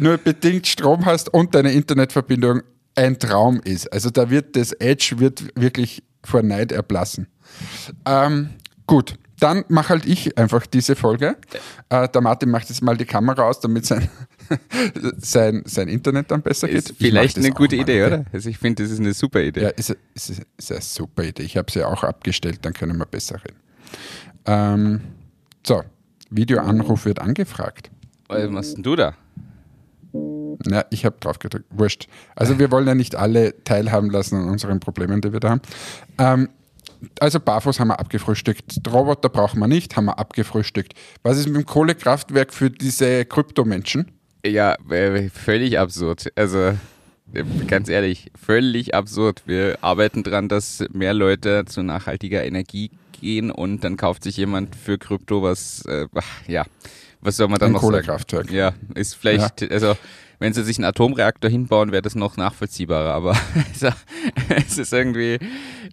nur 0.00 0.18
bedingt 0.18 0.66
Strom 0.66 1.06
hast 1.06 1.32
und 1.32 1.54
deine 1.54 1.70
Internetverbindung 1.70 2.62
ein 2.96 3.20
Traum 3.20 3.60
ist. 3.64 3.92
Also, 3.92 4.10
da 4.10 4.28
wird 4.28 4.56
das 4.56 4.72
Edge 4.72 5.14
wird 5.18 5.44
wirklich 5.54 6.02
vor 6.24 6.42
Neid 6.42 6.72
erblassen. 6.72 7.28
Ähm, 8.04 8.50
gut. 8.86 9.14
Dann 9.40 9.64
mache 9.68 9.88
halt 9.88 10.06
ich 10.06 10.38
einfach 10.38 10.66
diese 10.66 10.94
Folge. 10.94 11.36
Äh, 11.88 12.08
der 12.08 12.20
Martin 12.20 12.48
macht 12.50 12.68
jetzt 12.68 12.80
mal 12.80 12.96
die 12.96 13.04
Kamera 13.04 13.42
aus, 13.42 13.58
damit 13.58 13.84
sein, 13.84 14.08
sein, 15.18 15.62
sein 15.64 15.88
Internet 15.88 16.30
dann 16.30 16.42
besser 16.42 16.68
geht. 16.68 16.76
Ist 16.76 16.94
vielleicht 16.96 17.36
eine 17.38 17.50
gute 17.50 17.74
mal, 17.74 17.82
Idee, 17.82 18.04
okay? 18.04 18.14
oder? 18.14 18.24
Also 18.32 18.48
ich 18.50 18.58
finde, 18.58 18.84
das 18.84 18.92
ist 18.92 19.00
eine 19.00 19.14
super 19.14 19.40
Idee. 19.40 19.62
Ja, 19.62 19.68
ist, 19.70 19.96
ist, 20.14 20.44
ist 20.56 20.70
eine 20.70 20.80
super 20.80 21.24
Idee. 21.24 21.42
Ich 21.42 21.56
habe 21.56 21.72
sie 21.72 21.82
auch 21.82 22.04
abgestellt, 22.04 22.60
dann 22.62 22.72
können 22.72 22.96
wir 22.96 23.06
besser 23.06 23.36
reden. 23.36 23.58
Ähm, 24.46 25.00
so, 25.66 25.82
Videoanruf 26.30 27.04
wird 27.04 27.18
angefragt. 27.18 27.90
Was 28.28 28.48
machst 28.48 28.76
denn 28.76 28.84
du 28.84 28.94
da? 28.94 29.14
Na, 30.12 30.84
ich 30.90 31.04
habe 31.04 31.16
drauf 31.20 31.38
gedrückt. 31.38 31.66
Wurscht. 31.70 32.08
Also 32.36 32.58
wir 32.58 32.70
wollen 32.70 32.86
ja 32.86 32.94
nicht 32.94 33.14
alle 33.16 33.62
teilhaben 33.64 34.10
lassen 34.10 34.36
an 34.36 34.48
unseren 34.48 34.80
Problemen, 34.80 35.20
die 35.20 35.32
wir 35.32 35.40
da 35.40 35.50
haben. 35.50 35.62
Ähm, 36.18 36.48
also 37.20 37.40
Barfuß 37.40 37.80
haben 37.80 37.88
wir 37.88 37.98
abgefrühstückt. 37.98 38.80
Roboter 38.90 39.28
brauchen 39.28 39.58
wir 39.60 39.68
nicht, 39.68 39.96
haben 39.96 40.06
wir 40.06 40.18
abgefrühstückt. 40.18 40.94
Was 41.22 41.38
ist 41.38 41.46
mit 41.46 41.56
dem 41.56 41.66
Kohlekraftwerk 41.66 42.52
für 42.52 42.70
diese 42.70 43.24
Kryptomenschen? 43.24 44.10
Ja, 44.44 44.76
völlig 45.32 45.78
absurd. 45.78 46.32
Also 46.36 46.58
äh, 47.32 47.44
ganz 47.66 47.88
ehrlich, 47.88 48.30
völlig 48.40 48.94
absurd. 48.94 49.42
Wir 49.46 49.78
arbeiten 49.82 50.22
dran, 50.22 50.48
dass 50.48 50.84
mehr 50.92 51.14
Leute 51.14 51.64
zu 51.66 51.82
nachhaltiger 51.82 52.44
Energie 52.44 52.90
gehen 53.20 53.50
und 53.50 53.84
dann 53.84 53.96
kauft 53.96 54.24
sich 54.24 54.36
jemand 54.36 54.74
für 54.76 54.98
Krypto 54.98 55.42
was, 55.42 55.84
äh, 55.86 56.06
ja, 56.46 56.64
was 57.20 57.36
soll 57.36 57.48
man 57.48 57.58
dann 57.58 57.68
Ein 57.68 57.72
noch 57.74 57.82
sagen? 57.82 57.92
Kohlekraftwerk. 57.92 58.50
Ja, 58.50 58.72
ist 58.94 59.14
vielleicht, 59.14 59.62
also 59.70 59.96
wenn 60.42 60.52
sie 60.52 60.64
sich 60.64 60.78
einen 60.78 60.84
Atomreaktor 60.84 61.50
hinbauen, 61.50 61.92
wäre 61.92 62.02
das 62.02 62.14
noch 62.14 62.36
nachvollziehbarer, 62.36 63.14
aber 63.14 63.36
es 64.56 64.78
ist 64.78 64.92
irgendwie, 64.92 65.38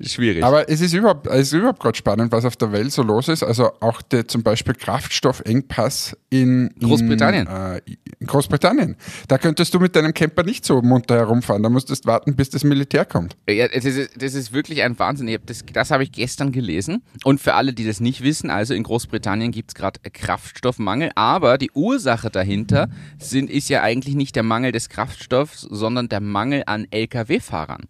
Schwierig. 0.02 0.44
Aber 0.44 0.70
es 0.70 0.80
ist 0.80 0.94
überhaupt, 0.94 1.28
es 1.28 1.48
ist 1.48 1.54
überhaupt 1.54 1.80
gerade 1.80 1.98
spannend, 1.98 2.32
was 2.32 2.46
auf 2.46 2.56
der 2.56 2.72
Welt 2.72 2.92
so 2.92 3.04
los 3.04 3.28
ist. 3.28 3.44
Also 3.44 3.72
auch 3.82 4.02
der 4.02 4.28
zum 4.28 4.44
Beispiel 4.44 4.74
Kraftstoffengpass 4.74 6.16
in 6.30 6.74
Großbritannien. 6.80 7.48
In, 7.48 7.54
äh, 7.54 7.82
in 8.20 8.28
Großbritannien. 8.28 8.96
Da 9.28 9.38
könntest 9.38 9.74
du 9.74 9.80
mit 9.80 9.96
deinem 9.96 10.14
Camper 10.14 10.44
nicht 10.44 10.64
so 10.64 10.82
munter 10.82 11.16
herumfahren. 11.16 11.64
Da 11.64 11.70
musstest 11.70 12.06
warten, 12.06 12.36
bis 12.36 12.50
das 12.50 12.64
Militär 12.64 13.04
kommt. 13.04 13.36
Ja, 13.50 13.68
das 13.68 13.84
ist, 13.84 14.12
das 14.22 14.36
ist 14.36 14.54
wirklich 14.54 14.84
ein 14.84 14.98
Wahnsinn. 14.98 15.38
Das, 15.46 15.64
das 15.74 15.92
habe 15.92 16.04
ich 16.04 16.14
gestern 16.14 16.54
gelesen. 16.54 17.04
Und 17.26 17.42
für 17.42 17.56
alle, 17.56 17.74
die 17.74 17.86
das 17.86 18.00
nicht 18.00 18.24
wissen, 18.24 18.50
also 18.50 18.74
in 18.74 18.84
Großbritannien 18.84 19.52
gibt 19.52 19.72
es 19.72 19.76
gerade 19.76 20.00
Kraftstoffmangel. 20.00 21.12
Aber 21.16 21.58
die 21.58 21.72
Ursache 21.72 22.30
dahinter 22.30 22.90
sind, 23.18 23.50
ist 23.50 23.68
ja 23.68 23.82
eigentlich 23.82 24.16
nicht 24.16 24.36
der 24.38 24.39
Mangel 24.44 24.72
des 24.72 24.90
Kraftstoffs, 24.90 25.62
sondern 25.62 26.10
der 26.10 26.22
Mangel 26.22 26.64
an 26.66 26.88
Lkw-Fahrern. 26.90 27.88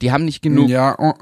Die 0.00 0.12
haben 0.12 0.24
nicht 0.24 0.42
genug. 0.42 0.68
Ja, 0.68 0.92
und, 0.92 1.16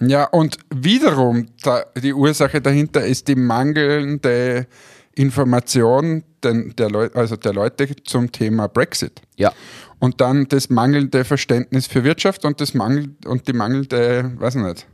ja, 0.00 0.24
und 0.24 0.58
wiederum 0.74 1.46
da, 1.62 1.84
die 1.96 2.12
Ursache 2.12 2.60
dahinter 2.60 3.04
ist 3.04 3.28
die 3.28 3.36
mangelnde 3.36 4.66
Information 5.14 6.24
den, 6.42 6.74
der, 6.76 6.90
Leu 6.90 7.08
also 7.14 7.36
der 7.36 7.52
Leute 7.52 7.88
zum 8.04 8.32
Thema 8.32 8.68
Brexit. 8.68 9.22
Ja. 9.36 9.52
Und 9.98 10.20
dann 10.20 10.46
das 10.48 10.68
mangelnde 10.68 11.24
Verständnis 11.24 11.86
für 11.86 12.04
Wirtschaft 12.04 12.44
und 12.44 12.60
das 12.60 12.74
Mangel 12.74 13.16
und 13.24 13.48
die 13.48 13.52
mangelnde, 13.52 14.32
weiß 14.36 14.56
ich 14.56 14.62
nicht. 14.62 14.86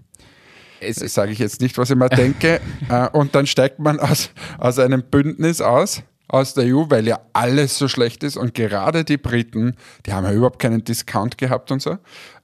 Das 0.81 1.15
sage 1.15 1.33
ich 1.33 1.39
jetzt 1.39 1.61
nicht, 1.61 1.79
was 1.79 1.91
ich 1.91 1.97
mal 1.97 2.09
denke. 2.09 2.61
Äh, 2.91 3.09
und 3.11 3.35
dann 3.35 3.47
steigt 3.47 3.79
man 3.79 3.99
aus, 3.99 4.29
aus 4.59 4.79
einem 4.79 5.03
Bündnis 5.03 5.63
aus 5.63 6.03
aus 6.29 6.55
der 6.55 6.65
EU, 6.65 6.85
weil 6.89 7.07
ja 7.07 7.21
alles 7.33 7.77
so 7.79 7.89
schlecht 7.89 8.23
ist 8.23 8.37
und 8.37 8.55
gerade 8.55 9.05
die 9.05 9.19
Briten, 9.19 9.77
die 10.07 10.13
haben 10.13 10.25
ja 10.25 10.33
überhaupt 10.33 10.59
keinen 10.59 10.85
Discount 10.85 11.39
gehabt 11.39 11.71
und 11.71 11.83
so. 11.83 11.99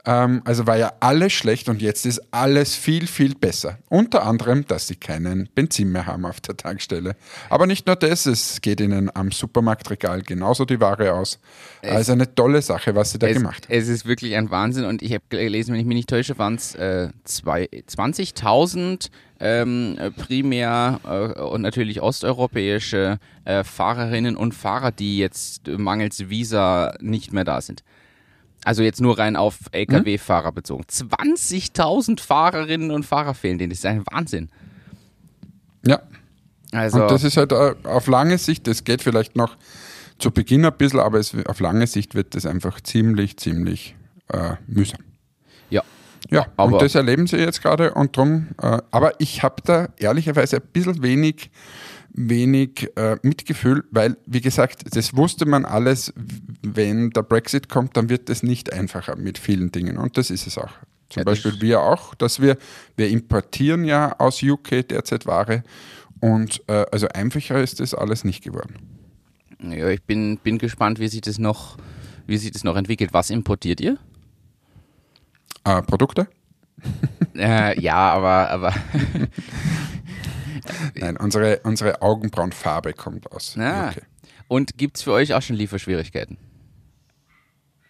Ähm, 0.06 0.40
also 0.44 0.66
war 0.66 0.76
ja 0.78 0.92
alles 1.00 1.32
schlecht 1.32 1.68
und 1.68 1.82
jetzt 1.82 2.06
ist 2.06 2.20
alles 2.30 2.74
viel, 2.74 3.06
viel 3.06 3.34
besser. 3.34 3.78
Unter 3.88 4.24
anderem, 4.24 4.66
dass 4.66 4.86
sie 4.86 4.96
keinen 4.96 5.48
Benzin 5.54 5.92
mehr 5.92 6.06
haben 6.06 6.24
auf 6.24 6.40
der 6.40 6.56
Tankstelle. 6.56 7.16
Aber 7.50 7.66
nicht 7.66 7.86
nur 7.86 7.96
das, 7.96 8.26
es 8.26 8.60
geht 8.62 8.80
ihnen 8.80 9.10
am 9.14 9.30
Supermarktregal 9.30 10.22
genauso 10.22 10.64
die 10.64 10.80
Ware 10.80 11.12
aus. 11.12 11.38
Es, 11.82 11.90
also 11.90 12.12
eine 12.12 12.34
tolle 12.34 12.62
Sache, 12.62 12.94
was 12.94 13.12
sie 13.12 13.18
da 13.18 13.26
es, 13.26 13.36
gemacht 13.36 13.66
haben. 13.66 13.74
Es 13.74 13.88
ist 13.88 14.06
wirklich 14.06 14.36
ein 14.36 14.50
Wahnsinn 14.50 14.84
und 14.84 15.02
ich 15.02 15.12
habe 15.12 15.24
gelesen, 15.28 15.72
wenn 15.72 15.80
ich 15.80 15.86
mich 15.86 15.96
nicht 15.96 16.08
täusche, 16.08 16.38
waren 16.38 16.54
es 16.54 16.74
äh, 16.74 17.10
20.000 17.26 19.10
ähm, 19.40 19.98
primär 20.16 21.00
äh, 21.04 21.40
und 21.40 21.62
natürlich 21.62 22.00
osteuropäische 22.00 23.18
äh, 23.44 23.64
Fahrerinnen 23.64 24.36
und 24.36 24.54
Fahrer, 24.54 24.92
die 24.92 25.18
jetzt 25.18 25.68
mangels 25.68 26.30
Visa 26.30 26.94
nicht 27.00 27.32
mehr 27.32 27.44
da 27.44 27.60
sind. 27.60 27.82
Also 28.64 28.82
jetzt 28.82 29.00
nur 29.00 29.18
rein 29.18 29.36
auf 29.36 29.58
Lkw-Fahrer 29.72 30.52
bezogen. 30.52 30.84
20.000 30.84 32.20
Fahrerinnen 32.20 32.90
und 32.90 33.04
Fahrer 33.04 33.34
fehlen 33.34 33.58
denen. 33.58 33.70
Das 33.70 33.78
ist 33.78 33.86
ein 33.86 34.04
Wahnsinn. 34.10 34.50
Ja. 35.86 36.02
Also 36.72 37.02
und 37.02 37.10
das 37.10 37.24
ist 37.24 37.36
halt 37.36 37.52
äh, 37.52 37.74
auf 37.84 38.06
lange 38.06 38.38
Sicht, 38.38 38.66
das 38.66 38.84
geht 38.84 39.02
vielleicht 39.02 39.34
noch 39.34 39.56
zu 40.18 40.30
Beginn 40.30 40.64
ein 40.64 40.76
bisschen, 40.76 41.00
aber 41.00 41.18
es, 41.18 41.34
auf 41.46 41.58
lange 41.60 41.86
Sicht 41.86 42.14
wird 42.14 42.34
das 42.34 42.46
einfach 42.46 42.80
ziemlich, 42.80 43.38
ziemlich 43.38 43.96
äh, 44.28 44.54
mühsam. 44.66 45.00
Ja. 45.70 45.82
Ja, 46.28 46.46
aber 46.56 46.74
und 46.74 46.82
das 46.82 46.94
erleben 46.94 47.26
sie 47.26 47.38
jetzt 47.38 47.62
gerade 47.62 47.94
und 47.94 48.16
drum, 48.16 48.48
äh, 48.62 48.78
aber 48.90 49.14
ich 49.18 49.42
habe 49.42 49.62
da 49.64 49.88
ehrlicherweise 49.98 50.56
ein 50.56 50.68
bisschen 50.72 51.02
wenig 51.02 51.50
wenig 52.12 52.90
äh, 52.96 53.16
Mitgefühl, 53.22 53.84
weil, 53.90 54.16
wie 54.26 54.40
gesagt, 54.40 54.96
das 54.96 55.16
wusste 55.16 55.46
man 55.46 55.64
alles, 55.64 56.12
wenn 56.76 57.10
der 57.10 57.22
Brexit 57.22 57.68
kommt, 57.68 57.96
dann 57.96 58.08
wird 58.08 58.30
es 58.30 58.42
nicht 58.42 58.72
einfacher 58.72 59.16
mit 59.16 59.38
vielen 59.38 59.72
Dingen 59.72 59.96
und 59.96 60.16
das 60.16 60.30
ist 60.30 60.46
es 60.46 60.58
auch. 60.58 60.72
Zum 61.08 61.20
ja, 61.20 61.24
Beispiel 61.24 61.60
wir 61.60 61.80
auch, 61.80 62.14
dass 62.14 62.40
wir, 62.40 62.56
wir 62.96 63.08
importieren 63.08 63.84
ja 63.84 64.14
aus 64.18 64.42
UK 64.42 64.88
derzeit 64.88 65.26
Ware 65.26 65.64
und 66.20 66.62
äh, 66.68 66.86
also 66.92 67.08
einfacher 67.08 67.60
ist 67.60 67.80
das 67.80 67.94
alles 67.94 68.24
nicht 68.24 68.44
geworden. 68.44 68.76
Ja, 69.62 69.88
ich 69.88 70.02
bin, 70.02 70.38
bin 70.38 70.58
gespannt, 70.58 71.00
wie 71.00 71.08
sich 71.08 71.20
das 71.20 71.38
noch, 71.38 71.76
wie 72.26 72.38
sich 72.38 72.52
das 72.52 72.64
noch 72.64 72.76
entwickelt. 72.76 73.12
Was 73.12 73.30
importiert 73.30 73.80
ihr? 73.80 73.98
Äh, 75.64 75.82
Produkte? 75.82 76.28
äh, 77.36 77.78
ja, 77.80 77.96
aber, 77.96 78.48
aber 78.50 78.74
Nein, 80.94 81.16
unsere, 81.16 81.60
unsere 81.64 82.02
Augenbrauenfarbe 82.02 82.92
kommt 82.92 83.30
aus. 83.32 83.56
Ah. 83.58 83.90
UK. 83.90 84.02
Und 84.48 84.78
gibt 84.78 84.96
es 84.96 85.02
für 85.02 85.12
euch 85.12 85.34
auch 85.34 85.42
schon 85.42 85.56
Lieferschwierigkeiten? 85.56 86.36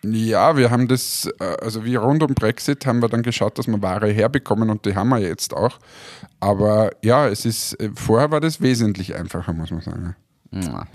Ja, 0.04 0.56
wir 0.56 0.70
haben 0.70 0.88
das, 0.88 1.28
äh, 1.40 1.44
also 1.62 1.84
wie 1.84 1.96
rund 1.96 2.22
um 2.22 2.34
Brexit 2.34 2.86
haben 2.86 3.02
wir 3.02 3.08
dann 3.08 3.22
geschaut, 3.22 3.58
dass 3.58 3.66
wir 3.66 3.82
Ware 3.82 4.10
herbekommen 4.10 4.70
und 4.70 4.86
die 4.86 4.94
haben 4.94 5.10
wir 5.10 5.18
jetzt 5.18 5.54
auch. 5.54 5.78
Aber 6.40 6.90
ja, 7.02 7.28
es 7.28 7.44
ist, 7.44 7.74
äh, 7.74 7.90
vorher 7.94 8.30
war 8.30 8.40
das 8.40 8.60
wesentlich 8.60 9.14
einfacher, 9.14 9.52
muss 9.52 9.70
man 9.70 9.82
sagen. 9.82 10.16
Ja. 10.52 10.86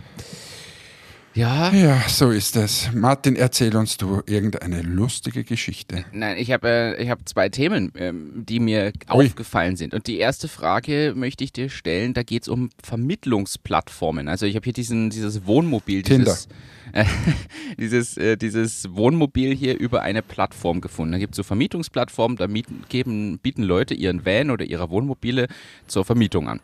Ja. 1.36 1.74
Ja, 1.74 2.02
so 2.08 2.32
ist 2.32 2.56
es. 2.56 2.90
Martin, 2.94 3.36
erzähl 3.36 3.76
uns 3.76 3.98
du 3.98 4.22
irgendeine 4.26 4.82
lustige 4.82 5.44
Geschichte. 5.44 6.06
Nein, 6.14 6.38
ich 6.38 6.50
habe 6.54 6.96
äh, 6.98 7.10
hab 7.10 7.28
zwei 7.28 7.50
Themen, 7.50 7.92
ähm, 7.96 8.46
die 8.48 8.62
mir 8.62 8.94
Ui. 9.14 9.26
aufgefallen 9.26 9.76
sind. 9.76 9.94
Und 9.94 10.08
die 10.08 10.18
erste 10.18 10.48
Frage 10.48 11.12
möchte 11.14 11.44
ich 11.44 11.52
dir 11.52 11.70
stellen, 11.70 12.14
da 12.14 12.24
geht 12.24 12.44
es 12.44 12.48
um 12.48 12.70
Vermittlungsplattformen. 12.82 14.30
Also 14.30 14.46
ich 14.46 14.56
habe 14.56 14.64
hier 14.64 14.72
diesen, 14.72 15.10
dieses 15.10 15.46
Wohnmobil, 15.46 16.04
dieses, 16.04 16.48
äh, 16.94 17.04
dieses, 17.78 18.16
äh, 18.16 18.38
dieses 18.38 18.96
Wohnmobil 18.96 19.54
hier 19.54 19.78
über 19.78 20.04
eine 20.04 20.22
Plattform 20.22 20.80
gefunden. 20.80 21.12
Da 21.12 21.18
gibt 21.18 21.34
es 21.34 21.38
so 21.38 21.44
Vermietungsplattformen, 21.44 22.38
da 22.38 22.48
mieten, 22.48 22.86
geben, 22.88 23.40
bieten 23.40 23.64
Leute 23.64 23.94
ihren 23.94 24.26
Van 24.26 24.52
oder 24.52 24.64
ihre 24.64 24.90
Wohnmobile 24.90 25.50
zur 25.88 26.06
Vermietung 26.06 26.48
an. 26.48 26.62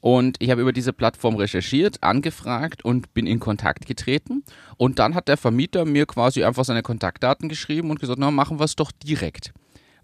Und 0.00 0.36
ich 0.40 0.50
habe 0.50 0.60
über 0.60 0.72
diese 0.72 0.92
Plattform 0.92 1.36
recherchiert, 1.36 2.02
angefragt 2.02 2.84
und 2.84 3.12
bin 3.14 3.26
in 3.26 3.40
Kontakt 3.40 3.86
getreten. 3.86 4.44
Und 4.76 4.98
dann 4.98 5.14
hat 5.14 5.28
der 5.28 5.36
Vermieter 5.36 5.84
mir 5.84 6.06
quasi 6.06 6.44
einfach 6.44 6.64
seine 6.64 6.82
Kontaktdaten 6.82 7.48
geschrieben 7.48 7.90
und 7.90 8.00
gesagt, 8.00 8.18
na, 8.18 8.30
machen 8.30 8.60
wir 8.60 8.64
es 8.64 8.76
doch 8.76 8.92
direkt. 8.92 9.52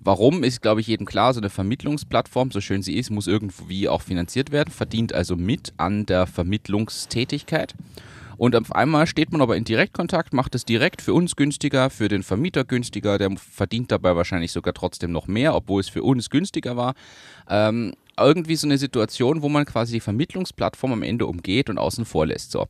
Warum 0.01 0.45
ist, 0.45 0.61
glaube 0.61 0.83
ich, 0.83 0.87
jedem 0.87 1.07
klar, 1.07 1.33
so 1.33 1.41
eine 1.41 1.49
Vermittlungsplattform, 1.49 2.51
so 2.51 2.61
schön 2.61 2.83
sie 2.83 2.97
ist, 2.99 3.11
muss 3.11 3.27
irgendwie 3.27 3.89
auch 3.89 4.03
finanziert 4.03 4.53
werden, 4.53 4.71
verdient 4.71 5.15
also 5.15 5.35
mit 5.35 5.73
an 5.79 6.05
der 6.05 6.27
Vermittlungstätigkeit. 6.27 7.75
Und 8.37 8.57
auf 8.57 8.75
einmal 8.75 9.07
steht 9.07 9.33
man 9.33 9.41
aber 9.41 9.57
in 9.57 9.65
Direktkontakt, 9.65 10.33
macht 10.33 10.55
es 10.55 10.65
direkt 10.65 11.03
für 11.03 11.15
uns 11.15 11.37
günstiger, 11.37 11.91
für 11.91 12.09
den 12.09 12.23
Vermieter 12.23 12.65
günstiger, 12.65 13.19
der 13.19 13.31
verdient 13.37 13.93
dabei 13.93 14.17
wahrscheinlich 14.17 14.53
sogar 14.53 14.75
trotzdem 14.75 15.13
noch 15.13 15.27
mehr, 15.27 15.55
obwohl 15.55 15.81
es 15.81 15.89
für 15.89 16.03
uns 16.03 16.31
günstiger 16.31 16.77
war. 16.77 16.95
Ähm, 17.49 17.95
irgendwie 18.19 18.57
so 18.57 18.67
eine 18.67 18.79
Situation, 18.79 19.43
wo 19.43 19.49
man 19.49 19.65
quasi 19.65 19.95
die 19.95 20.01
Vermittlungsplattform 20.01 20.93
am 20.93 21.03
Ende 21.03 21.27
umgeht 21.27 21.69
und 21.69 21.79
außen 21.79 22.05
vor 22.05 22.27
lässt. 22.27 22.53
So. 22.53 22.67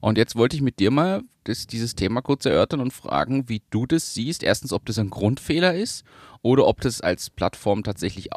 Und 0.00 0.18
jetzt 0.18 0.36
wollte 0.36 0.56
ich 0.56 0.62
mit 0.62 0.78
dir 0.78 0.90
mal 0.90 1.22
das, 1.44 1.66
dieses 1.66 1.94
Thema 1.94 2.22
kurz 2.22 2.44
erörtern 2.46 2.80
und 2.80 2.92
fragen, 2.92 3.48
wie 3.48 3.62
du 3.70 3.86
das 3.86 4.14
siehst. 4.14 4.42
Erstens, 4.42 4.72
ob 4.72 4.86
das 4.86 4.98
ein 4.98 5.10
Grundfehler 5.10 5.74
ist 5.74 6.04
oder 6.42 6.66
ob 6.66 6.80
das 6.80 7.00
als 7.00 7.30
Plattform 7.30 7.82
tatsächlich, 7.82 8.28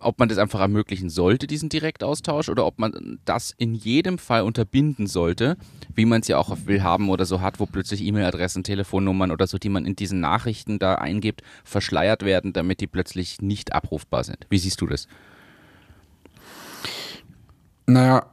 ob 0.00 0.18
man 0.18 0.28
das 0.28 0.38
einfach 0.38 0.60
ermöglichen 0.60 1.10
sollte, 1.10 1.46
diesen 1.46 1.68
Direktaustausch, 1.68 2.48
oder 2.48 2.66
ob 2.66 2.78
man 2.78 3.18
das 3.24 3.54
in 3.56 3.74
jedem 3.74 4.18
Fall 4.18 4.42
unterbinden 4.42 5.06
sollte, 5.06 5.56
wie 5.94 6.04
man 6.06 6.20
es 6.20 6.28
ja 6.28 6.38
auch 6.38 6.50
auf 6.50 6.66
Willhaben 6.66 7.08
oder 7.08 7.24
so 7.24 7.40
hat, 7.40 7.60
wo 7.60 7.66
plötzlich 7.66 8.02
E-Mail-Adressen, 8.02 8.64
Telefonnummern 8.64 9.30
oder 9.30 9.46
so, 9.46 9.58
die 9.58 9.68
man 9.68 9.86
in 9.86 9.96
diesen 9.96 10.20
Nachrichten 10.20 10.78
da 10.78 10.96
eingibt, 10.96 11.42
verschleiert 11.64 12.24
werden, 12.24 12.52
damit 12.52 12.80
die 12.80 12.86
plötzlich 12.86 13.40
nicht 13.40 13.72
abrufbar 13.72 14.24
sind. 14.24 14.46
Wie 14.48 14.58
siehst 14.58 14.80
du 14.80 14.86
das? 14.86 15.08
Naja, 17.86 18.26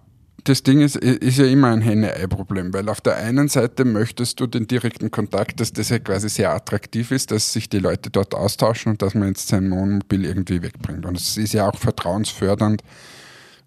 das 0.44 0.64
Ding 0.64 0.82
ist, 0.82 0.98
ist 0.98 1.38
ja 1.38 1.46
immer 1.46 1.70
ein 1.70 1.82
Henne-Ei-Problem, 1.82 2.74
weil 2.74 2.90
auf 2.90 3.00
der 3.00 3.16
einen 3.16 3.48
Seite 3.48 3.86
möchtest 3.86 4.40
du 4.40 4.48
den 4.48 4.68
direkten 4.68 5.10
Kontakt, 5.10 5.60
dass 5.60 5.72
das 5.72 5.90
ja 5.90 6.00
quasi 6.00 6.28
sehr 6.28 6.54
attraktiv 6.54 7.12
ist, 7.12 7.32
dass 7.32 7.54
sich 7.54 7.70
die 7.70 7.80
Leute 7.80 8.10
dort 8.10 8.36
austauschen 8.36 8.92
und 8.92 9.02
dass 9.02 9.16
man 9.16 9.30
jetzt 9.30 9.48
sein 9.48 9.72
Wohnmobil 9.72 10.26
irgendwie 10.26 10.62
wegbringt. 10.62 11.06
Und 11.06 11.18
es 11.18 11.38
ist 11.38 11.54
ja 11.54 11.70
auch 11.70 11.78
vertrauensfördernd, 11.78 12.82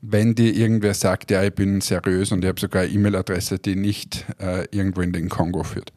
wenn 0.03 0.35
dir 0.35 0.55
irgendwer 0.55 0.93
sagt, 0.93 1.31
ja, 1.31 1.43
ich 1.43 1.55
bin 1.55 1.81
seriös 1.81 2.31
und 2.31 2.45
ich 2.45 2.49
habe 2.49 2.61
sogar 2.61 2.83
eine 2.83 2.93
E-Mail-Adresse, 2.93 3.59
die 3.59 3.75
nicht 3.75 4.27
äh, 4.39 4.67
irgendwo 4.71 5.01
in 5.01 5.13
den 5.13 5.31
Kongo 5.31 5.63
führt. 5.63 5.93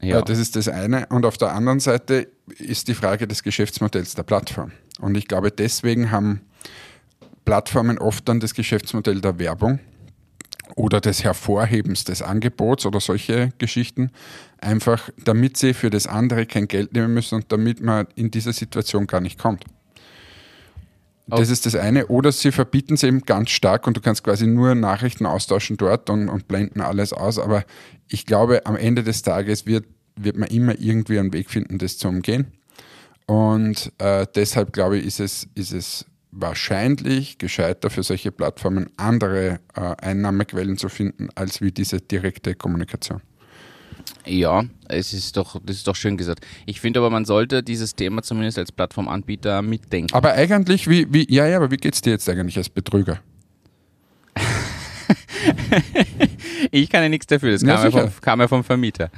Ja. 0.00 0.20
Äh, 0.20 0.24
das 0.24 0.38
ist 0.38 0.54
das 0.54 0.68
eine. 0.68 1.06
Und 1.08 1.26
auf 1.26 1.36
der 1.36 1.52
anderen 1.52 1.80
Seite 1.80 2.28
ist 2.58 2.86
die 2.86 2.94
Frage 2.94 3.26
des 3.26 3.42
Geschäftsmodells 3.42 4.14
der 4.14 4.22
Plattform. 4.22 4.70
Und 5.00 5.16
ich 5.16 5.26
glaube, 5.26 5.50
deswegen 5.50 6.12
haben 6.12 6.42
Plattformen 7.44 7.98
oft 7.98 8.28
dann 8.28 8.38
das 8.38 8.54
Geschäftsmodell 8.54 9.20
der 9.20 9.38
Werbung 9.38 9.80
oder 10.76 11.00
des 11.00 11.24
Hervorhebens 11.24 12.04
des 12.04 12.22
Angebots 12.22 12.86
oder 12.86 13.00
solche 13.00 13.50
Geschichten, 13.58 14.10
einfach 14.58 15.10
damit 15.24 15.56
sie 15.56 15.74
für 15.74 15.90
das 15.90 16.06
andere 16.06 16.46
kein 16.46 16.68
Geld 16.68 16.92
nehmen 16.92 17.14
müssen 17.14 17.36
und 17.36 17.50
damit 17.50 17.80
man 17.80 18.06
in 18.14 18.30
diese 18.30 18.52
Situation 18.52 19.06
gar 19.06 19.20
nicht 19.20 19.38
kommt. 19.38 19.64
Das 21.28 21.40
okay. 21.40 21.52
ist 21.52 21.66
das 21.66 21.74
eine. 21.74 22.06
Oder 22.06 22.30
sie 22.30 22.52
verbieten 22.52 22.94
es 22.94 23.02
eben 23.02 23.22
ganz 23.22 23.50
stark 23.50 23.86
und 23.86 23.96
du 23.96 24.00
kannst 24.00 24.22
quasi 24.22 24.46
nur 24.46 24.74
Nachrichten 24.76 25.26
austauschen 25.26 25.76
dort 25.76 26.08
und, 26.08 26.28
und 26.28 26.46
blenden 26.46 26.80
alles 26.80 27.12
aus. 27.12 27.38
Aber 27.38 27.64
ich 28.08 28.26
glaube, 28.26 28.64
am 28.66 28.76
Ende 28.76 29.02
des 29.02 29.22
Tages 29.22 29.66
wird, 29.66 29.86
wird 30.14 30.36
man 30.36 30.48
immer 30.48 30.78
irgendwie 30.78 31.18
einen 31.18 31.32
Weg 31.32 31.50
finden, 31.50 31.78
das 31.78 31.98
zu 31.98 32.08
umgehen. 32.08 32.52
Und 33.26 33.92
äh, 33.98 34.26
deshalb 34.36 34.72
glaube 34.72 34.98
ich, 34.98 35.06
ist 35.06 35.18
es, 35.18 35.48
ist 35.56 35.72
es 35.72 36.06
wahrscheinlich 36.36 37.38
gescheiter 37.38 37.90
für 37.90 38.02
solche 38.02 38.30
Plattformen 38.30 38.90
andere 38.96 39.60
äh, 39.74 39.94
Einnahmequellen 40.00 40.76
zu 40.78 40.88
finden, 40.88 41.28
als 41.34 41.60
wie 41.60 41.72
diese 41.72 42.00
direkte 42.00 42.54
Kommunikation. 42.54 43.20
Ja, 44.24 44.64
es 44.88 45.12
ist 45.12 45.36
doch, 45.36 45.60
das 45.64 45.76
ist 45.76 45.86
doch 45.86 45.96
schön 45.96 46.16
gesagt. 46.16 46.44
Ich 46.66 46.80
finde 46.80 47.00
aber, 47.00 47.10
man 47.10 47.24
sollte 47.24 47.62
dieses 47.62 47.94
Thema 47.94 48.22
zumindest 48.22 48.58
als 48.58 48.72
Plattformanbieter 48.72 49.62
mitdenken. 49.62 50.14
Aber 50.14 50.32
eigentlich, 50.32 50.88
wie, 50.88 51.12
wie, 51.12 51.32
ja, 51.32 51.46
ja, 51.46 51.56
aber 51.56 51.70
wie 51.70 51.76
geht 51.76 51.94
es 51.94 52.00
dir 52.02 52.10
jetzt 52.10 52.28
eigentlich 52.28 52.56
als 52.56 52.68
Betrüger? 52.68 53.20
ich 56.70 56.90
kann 56.90 57.02
ja 57.02 57.08
nichts 57.08 57.26
dafür, 57.26 57.52
das 57.52 57.62
kam 57.62 57.82
ja, 57.84 57.90
vom, 57.90 58.10
kam 58.20 58.40
ja 58.40 58.48
vom 58.48 58.64
Vermieter. 58.64 59.10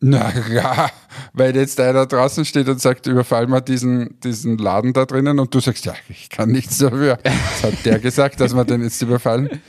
Na 0.00 0.32
ja, 0.52 0.88
weil 1.32 1.56
jetzt 1.56 1.80
einer 1.80 2.06
draußen 2.06 2.44
steht 2.44 2.68
und 2.68 2.80
sagt, 2.80 3.06
überfall 3.06 3.48
mal 3.48 3.60
diesen, 3.60 4.20
diesen 4.20 4.56
Laden 4.56 4.92
da 4.92 5.06
drinnen 5.06 5.40
und 5.40 5.52
du 5.52 5.60
sagst, 5.60 5.86
ja, 5.86 5.94
ich 6.08 6.30
kann 6.30 6.50
nichts 6.50 6.78
dafür. 6.78 7.18
Das 7.22 7.64
hat 7.64 7.84
der 7.84 7.98
gesagt, 7.98 8.40
dass 8.40 8.54
wir 8.54 8.64
den 8.64 8.82
jetzt 8.82 9.02
überfallen. 9.02 9.60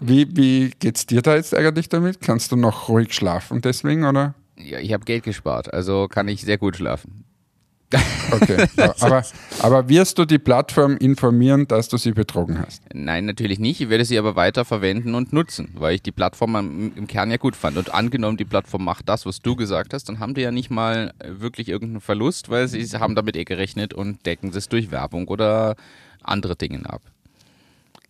Wie, 0.00 0.26
wie 0.36 0.72
es 0.82 1.06
dir 1.06 1.22
da 1.22 1.36
jetzt 1.36 1.54
eigentlich 1.54 1.88
damit? 1.88 2.20
Kannst 2.20 2.50
du 2.50 2.56
noch 2.56 2.88
ruhig 2.88 3.14
schlafen 3.14 3.60
deswegen, 3.60 4.04
oder? 4.04 4.34
Ja, 4.56 4.78
ich 4.78 4.92
habe 4.92 5.04
Geld 5.04 5.24
gespart, 5.24 5.72
also 5.72 6.08
kann 6.08 6.26
ich 6.26 6.42
sehr 6.42 6.58
gut 6.58 6.76
schlafen. 6.76 7.24
Okay, 8.30 8.66
aber, 9.00 9.24
aber 9.58 9.88
wirst 9.88 10.18
du 10.18 10.24
die 10.24 10.38
Plattform 10.38 10.96
informieren, 10.96 11.66
dass 11.66 11.88
du 11.88 11.96
sie 11.96 12.12
betrogen 12.12 12.58
hast? 12.60 12.82
Nein, 12.92 13.26
natürlich 13.26 13.58
nicht. 13.58 13.80
Ich 13.80 13.88
werde 13.88 14.04
sie 14.04 14.18
aber 14.18 14.36
weiter 14.36 14.64
verwenden 14.64 15.14
und 15.14 15.32
nutzen, 15.32 15.70
weil 15.74 15.96
ich 15.96 16.02
die 16.02 16.12
Plattform 16.12 16.54
im 16.96 17.06
Kern 17.06 17.30
ja 17.30 17.36
gut 17.36 17.56
fand. 17.56 17.76
Und 17.76 17.92
angenommen, 17.92 18.36
die 18.36 18.44
Plattform 18.44 18.84
macht 18.84 19.08
das, 19.08 19.26
was 19.26 19.42
du 19.42 19.56
gesagt 19.56 19.92
hast, 19.92 20.08
dann 20.08 20.20
haben 20.20 20.34
die 20.34 20.42
ja 20.42 20.52
nicht 20.52 20.70
mal 20.70 21.12
wirklich 21.24 21.68
irgendeinen 21.68 22.00
Verlust, 22.00 22.48
weil 22.48 22.68
sie 22.68 22.86
haben 22.98 23.14
damit 23.14 23.36
eh 23.36 23.44
gerechnet 23.44 23.92
und 23.92 24.24
decken 24.24 24.52
es 24.54 24.68
durch 24.68 24.90
Werbung 24.90 25.26
oder 25.28 25.74
andere 26.22 26.54
Dinge 26.56 26.88
ab. 26.88 27.02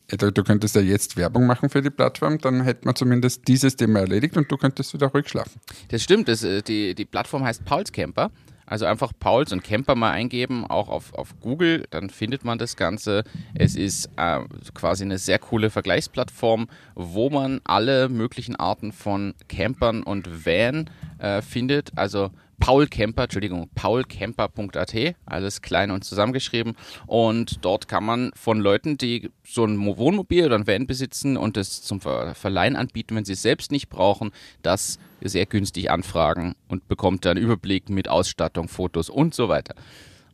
Du, 0.09 0.33
du 0.33 0.43
könntest 0.43 0.75
ja 0.75 0.83
jetzt 0.83 1.17
Werbung 1.17 1.47
machen 1.47 1.69
für 1.69 1.83
die 1.83 1.91
Plattform, 1.91 2.39
dann 2.39 2.63
hätte 2.63 2.85
man 2.85 2.97
zumindest 2.97 3.47
dieses 3.47 3.77
Thema 3.77 4.01
erledigt 4.01 4.37
und 4.37 4.51
du 4.51 4.57
könntest 4.57 4.93
wieder 4.93 5.07
ruhig 5.07 5.29
schlafen. 5.29 5.61
Das 5.89 6.03
stimmt, 6.03 6.29
das, 6.29 6.43
äh, 6.43 6.63
die, 6.63 6.97
die 6.97 7.05
Plattform 7.05 7.45
heißt 7.45 7.65
Pauls 7.65 7.93
Camper 7.93 8.31
also 8.71 8.87
einfach 8.87 9.13
Pauls 9.19 9.53
und 9.53 9.65
Camper 9.65 9.97
mal 9.97 10.13
eingeben, 10.13 10.65
auch 10.65 10.89
auf, 10.89 11.13
auf 11.15 11.35
Google, 11.41 11.87
dann 11.91 12.09
findet 12.09 12.45
man 12.45 12.57
das 12.57 12.77
Ganze. 12.77 13.25
Es 13.53 13.75
ist 13.75 14.09
äh, 14.17 14.39
quasi 14.75 15.03
eine 15.03 15.19
sehr 15.19 15.41
coole 15.41 15.71
Vergleichsplattform, 15.71 16.69
wo 16.95 17.31
man 17.31 17.61
alle 17.65 18.09
möglichen 18.09 18.55
Arten 18.55 18.93
von 18.93 19.35
Campern 19.49 20.05
und 20.05 20.47
Van 20.47 20.89
äh, 21.19 21.43
findet. 21.43 21.91
Also 21.99 22.31
Paul 22.61 22.87
Camper, 22.87 23.25
Entschuldigung, 23.25 23.69
paulcamper.at, 23.75 24.95
alles 25.27 25.63
klein 25.63 25.91
und 25.91 26.05
zusammengeschrieben. 26.05 26.77
Und 27.09 27.65
dort 27.65 27.89
kann 27.89 28.05
man 28.05 28.31
von 28.37 28.61
Leuten, 28.61 28.99
die 28.99 29.31
so 29.43 29.65
ein 29.65 29.85
Wohnmobil 29.85 30.45
oder 30.45 30.55
ein 30.55 30.69
Van 30.69 30.87
besitzen 30.87 31.37
und 31.37 31.57
das 31.57 31.83
zum 31.83 32.01
Verleihen 32.01 32.77
anbieten, 32.77 33.17
wenn 33.17 33.25
sie 33.25 33.33
es 33.33 33.43
selbst 33.43 33.73
nicht 33.73 33.89
brauchen, 33.89 34.31
das 34.63 35.01
sehr 35.29 35.47
günstig 35.47 35.91
anfragen 35.91 36.55
und 36.69 36.89
bekommt 36.89 37.25
dann 37.25 37.37
Überblick 37.37 37.89
mit 37.91 38.09
Ausstattung, 38.09 38.69
Fotos 38.69 39.11
und 39.11 39.35
so 39.35 39.49
weiter. 39.49 39.75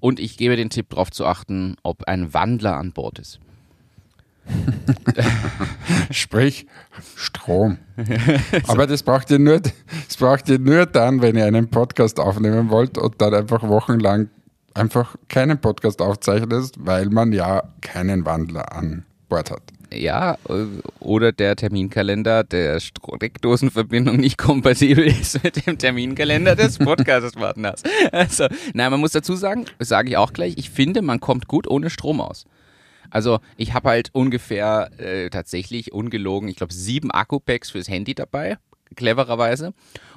Und 0.01 0.21
ich 0.21 0.37
gebe 0.37 0.57
den 0.57 0.71
Tipp 0.71 0.91
darauf 0.91 1.11
zu 1.11 1.27
achten, 1.27 1.77
ob 1.83 2.05
ein 2.05 2.33
Wandler 2.35 2.77
an 2.77 2.93
Bord 2.93 3.19
ist. 3.19 3.41
Sprich 6.11 6.67
Strom. 7.17 7.79
Aber 8.69 8.87
das 8.87 9.03
braucht 9.03 9.31
ihr 9.31 9.41
nur, 9.41 9.61
das 9.61 10.17
braucht 10.19 10.49
ihr 10.49 10.59
nur 10.59 10.87
dann, 10.87 11.21
wenn 11.21 11.37
ihr 11.37 11.47
einen 11.47 11.69
Podcast 11.69 12.21
aufnehmen 12.21 12.71
wollt 12.71 12.97
und 12.99 13.21
dann 13.21 13.35
einfach 13.35 13.63
wochenlang 13.65 14.29
einfach 14.75 15.17
keinen 15.29 15.59
Podcast 15.59 16.01
aufzeichnet, 16.01 16.73
weil 16.79 17.09
man 17.09 17.33
ja 17.33 17.63
keinen 17.81 18.25
Wandler 18.25 18.73
an 18.73 19.05
Bord 19.29 19.51
hat. 19.51 19.63
Ja, 19.93 20.37
oder 20.99 21.33
der 21.33 21.55
Terminkalender 21.55 22.43
der 22.43 22.81
Steckdosenverbindung 22.81 24.17
nicht 24.17 24.37
kompatibel 24.37 25.07
ist 25.07 25.43
mit 25.45 25.65
dem 25.67 25.79
Terminkalender 25.79 26.57
des 26.57 26.79
Podcast-Partners. 26.79 27.83
Also, 28.11 28.47
nein, 28.75 28.91
man 28.91 29.01
muss 29.01 29.13
dazu 29.13 29.37
sagen, 29.37 29.67
das 29.79 29.89
sage 29.89 30.11
ich 30.11 30.17
auch 30.17 30.33
gleich, 30.33 30.55
ich 30.57 30.71
finde, 30.71 31.03
man 31.03 31.21
kommt 31.21 31.47
gut 31.47 31.69
ohne 31.69 31.91
Strom 31.91 32.21
aus. 32.21 32.47
Also 33.11 33.39
ich 33.57 33.73
habe 33.75 33.91
halt 33.91 34.11
ungefähr 34.13 34.91
äh, 34.99 35.31
tatsächlich 35.31 35.93
ungelogen, 35.93 36.49
ich 36.49 36.57
glaube 36.57 36.73
sieben 36.73 37.11
Akku-Packs 37.13 37.71
fürs 37.71 37.89
Handy 37.89 38.15
dabei, 38.15 38.59
clevererweise. 38.97 39.73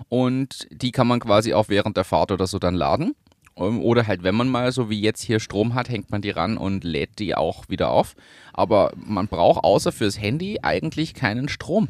Und 0.08 0.68
die 0.72 0.92
kann 0.92 1.08
man 1.08 1.20
quasi 1.20 1.54
auch 1.54 1.70
während 1.70 1.98
der 1.98 2.04
Fahrt 2.04 2.32
oder 2.32 2.48
so 2.48 2.60
dann 2.60 2.76
laden. 2.76 3.16
Ähm, 3.60 3.82
oder 3.82 4.08
halt, 4.08 4.24
wenn 4.24 4.36
man 4.36 4.50
mal 4.50 4.72
so 4.72 4.90
wie 4.90 5.00
jetzt 5.00 5.22
hier 5.22 5.40
Strom 5.40 5.76
hat, 5.76 5.90
hängt 5.90 6.10
man 6.12 6.22
die 6.22 6.32
ran 6.32 6.58
und 6.58 6.84
lädt 6.84 7.20
die 7.20 7.36
auch 7.36 7.70
wieder 7.70 7.92
auf. 7.92 8.16
Aber 8.54 8.92
man 8.96 9.28
braucht 9.28 9.64
außer 9.64 9.92
fürs 9.92 10.20
Handy 10.20 10.60
eigentlich 10.64 11.14
keinen 11.14 11.50
Strom. 11.50 11.90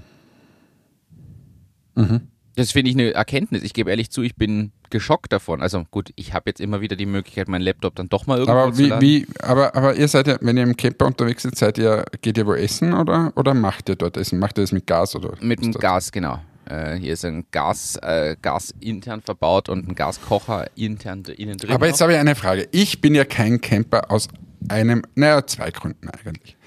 Mhm. 1.95 2.27
Das 2.55 2.71
finde 2.71 2.91
ich 2.91 2.97
eine 2.97 3.13
Erkenntnis. 3.13 3.63
Ich 3.63 3.73
gebe 3.73 3.89
ehrlich 3.89 4.09
zu, 4.09 4.21
ich 4.21 4.35
bin 4.35 4.73
geschockt 4.89 5.31
davon. 5.31 5.61
Also 5.61 5.85
gut, 5.91 6.11
ich 6.15 6.33
habe 6.33 6.49
jetzt 6.49 6.59
immer 6.59 6.81
wieder 6.81 6.97
die 6.97 7.05
Möglichkeit, 7.05 7.47
meinen 7.47 7.61
Laptop 7.61 7.95
dann 7.95 8.09
doch 8.09 8.27
mal 8.27 8.39
irgendwo 8.39 8.59
aber 8.59 8.77
wie, 8.77 8.83
zu 8.83 8.89
laden. 8.89 9.01
Wie, 9.01 9.27
aber, 9.41 9.75
aber 9.75 9.95
ihr 9.95 10.07
seid 10.07 10.27
ja, 10.27 10.37
wenn 10.41 10.57
ihr 10.57 10.63
im 10.63 10.75
Camper 10.75 11.05
unterwegs 11.05 11.43
seid, 11.43 11.55
seid 11.55 11.77
ihr, 11.77 12.03
geht 12.21 12.37
ihr 12.37 12.45
wo 12.45 12.53
essen 12.53 12.93
oder, 12.93 13.31
oder 13.35 13.53
macht 13.53 13.87
ihr 13.87 13.95
dort 13.95 14.17
Essen? 14.17 14.39
Macht 14.39 14.57
ihr 14.57 14.63
das 14.63 14.71
mit 14.73 14.87
Gas 14.87 15.15
oder? 15.15 15.35
Mit 15.39 15.63
dem 15.63 15.71
Gas, 15.71 16.11
genau. 16.11 16.41
Äh, 16.69 16.95
hier 16.97 17.13
ist 17.13 17.25
ein 17.25 17.45
Gas, 17.51 17.97
äh, 18.01 18.35
Gas 18.41 18.73
intern 18.79 19.21
verbaut 19.21 19.69
und 19.69 19.87
ein 19.87 19.95
Gaskocher 19.95 20.67
intern 20.75 21.23
innen 21.23 21.57
drin. 21.57 21.71
Aber 21.71 21.87
jetzt 21.87 22.01
habe 22.01 22.13
ich 22.13 22.19
eine 22.19 22.35
Frage. 22.35 22.67
Ich 22.71 23.01
bin 23.01 23.15
ja 23.15 23.25
kein 23.25 23.59
Camper 23.61 24.11
aus 24.11 24.27
einem, 24.67 25.03
naja, 25.15 25.45
zwei 25.45 25.71
Gründen 25.71 26.09
eigentlich. 26.09 26.57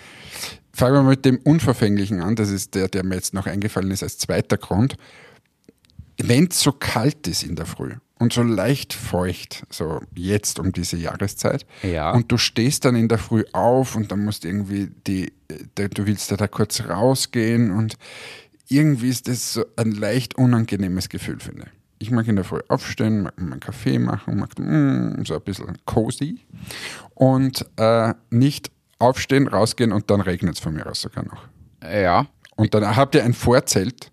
Fangen 0.74 0.94
wir 0.94 1.02
mit 1.02 1.24
dem 1.24 1.38
Unverfänglichen 1.38 2.20
an. 2.20 2.34
Das 2.34 2.50
ist 2.50 2.74
der, 2.74 2.88
der 2.88 3.04
mir 3.04 3.16
jetzt 3.16 3.34
noch 3.34 3.46
eingefallen 3.46 3.90
ist 3.90 4.02
als 4.02 4.18
zweiter 4.18 4.56
Grund 4.56 4.96
wenn 6.22 6.48
es 6.48 6.60
so 6.60 6.72
kalt 6.72 7.26
ist 7.26 7.42
in 7.42 7.56
der 7.56 7.66
Früh 7.66 7.94
und 8.18 8.32
so 8.32 8.42
leicht 8.42 8.92
feucht, 8.92 9.64
so 9.70 10.00
jetzt 10.14 10.58
um 10.58 10.72
diese 10.72 10.96
Jahreszeit, 10.96 11.66
ja. 11.82 12.12
und 12.12 12.30
du 12.30 12.38
stehst 12.38 12.84
dann 12.84 12.94
in 12.94 13.08
der 13.08 13.18
Früh 13.18 13.44
auf 13.52 13.96
und 13.96 14.12
dann 14.12 14.24
musst 14.24 14.44
irgendwie 14.44 14.90
die, 15.06 15.32
du 15.74 16.06
willst 16.06 16.30
da, 16.30 16.36
da 16.36 16.46
kurz 16.46 16.82
rausgehen 16.82 17.72
und 17.72 17.96
irgendwie 18.72 19.08
ist 19.08 19.28
das 19.28 19.54
so 19.54 19.64
ein 19.76 19.92
leicht 19.92 20.36
unangenehmes 20.36 21.08
Gefühl, 21.08 21.40
finde 21.40 21.64
ich. 21.66 21.72
Ich 22.06 22.10
mag 22.10 22.26
in 22.26 22.34
der 22.34 22.44
Früh 22.44 22.60
aufstehen, 22.68 23.22
mag 23.22 23.34
einen 23.38 23.60
Kaffee 23.60 23.98
machen, 23.98 24.38
mag 24.38 24.58
mm, 24.58 25.24
so 25.24 25.34
ein 25.34 25.42
bisschen 25.42 25.78
cozy 25.84 26.40
und 27.14 27.64
äh, 27.76 28.14
nicht 28.30 28.72
aufstehen, 28.98 29.46
rausgehen 29.46 29.92
und 29.92 30.10
dann 30.10 30.20
regnet 30.20 30.54
es 30.54 30.60
von 30.60 30.74
mir 30.74 30.86
aus 30.86 31.02
sogar 31.02 31.24
noch. 31.24 31.44
Ja. 31.84 32.26
Und 32.56 32.74
dann 32.74 32.96
habt 32.96 33.14
ihr 33.14 33.24
ein 33.24 33.34
Vorzelt 33.34 34.12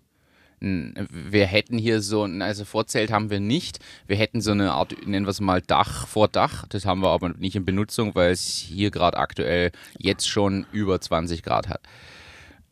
wir 0.60 1.46
hätten 1.46 1.78
hier 1.78 2.02
so 2.02 2.24
ein, 2.24 2.42
also 2.42 2.66
Vorzelt 2.66 3.10
haben 3.10 3.30
wir 3.30 3.40
nicht. 3.40 3.78
Wir 4.06 4.16
hätten 4.16 4.42
so 4.42 4.50
eine 4.50 4.72
Art, 4.72 4.94
nennen 5.06 5.24
wir 5.24 5.30
es 5.30 5.40
mal 5.40 5.62
Dach 5.62 6.06
vor 6.06 6.28
Dach. 6.28 6.66
Das 6.68 6.84
haben 6.84 7.00
wir 7.00 7.08
aber 7.08 7.30
nicht 7.30 7.56
in 7.56 7.64
Benutzung, 7.64 8.14
weil 8.14 8.32
es 8.32 8.46
hier 8.46 8.90
gerade 8.90 9.16
aktuell 9.16 9.72
jetzt 9.98 10.28
schon 10.28 10.66
über 10.70 11.00
20 11.00 11.42
Grad 11.42 11.68
hat. 11.68 11.80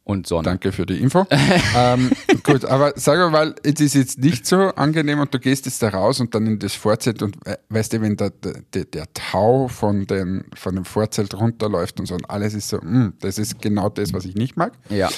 Und 0.09 0.27
Sonne. 0.27 0.45
Danke 0.45 0.73
für 0.73 0.87
die 0.87 1.03
Info. 1.03 1.27
ähm, 1.77 2.11
gut, 2.43 2.65
aber 2.65 2.95
sag 2.97 3.31
mal, 3.31 3.55
es 3.63 3.79
ist 3.79 3.95
jetzt 3.95 4.19
nicht 4.19 4.47
so 4.47 4.57
angenehm 4.57 5.21
und 5.21 5.35
du 5.35 5.39
gehst 5.39 5.67
jetzt 5.67 5.83
da 5.83 5.91
raus 5.91 6.19
und 6.19 6.35
dann 6.35 6.47
in 6.47 6.59
das 6.59 6.73
Vorzelt 6.73 7.21
und 7.21 7.37
weißt 7.69 7.93
du, 7.93 8.01
wenn 8.01 8.17
der, 8.17 8.31
der, 8.31 8.87
der 8.87 9.13
Tau 9.13 9.69
von, 9.69 10.07
den, 10.07 10.47
von 10.55 10.77
dem 10.77 10.87
Vorzelt 10.87 11.35
runterläuft 11.35 12.01
und 12.01 12.07
so 12.07 12.15
und 12.15 12.31
alles 12.31 12.55
ist 12.55 12.71
so, 12.71 12.79
mh, 12.79 12.83
hm, 12.85 13.13
das 13.21 13.37
ist 13.37 13.61
genau 13.61 13.91
das, 13.91 14.15
was 14.15 14.25
ich 14.25 14.35
nicht 14.35 14.57
mag. 14.57 14.73
Ja. 14.89 15.11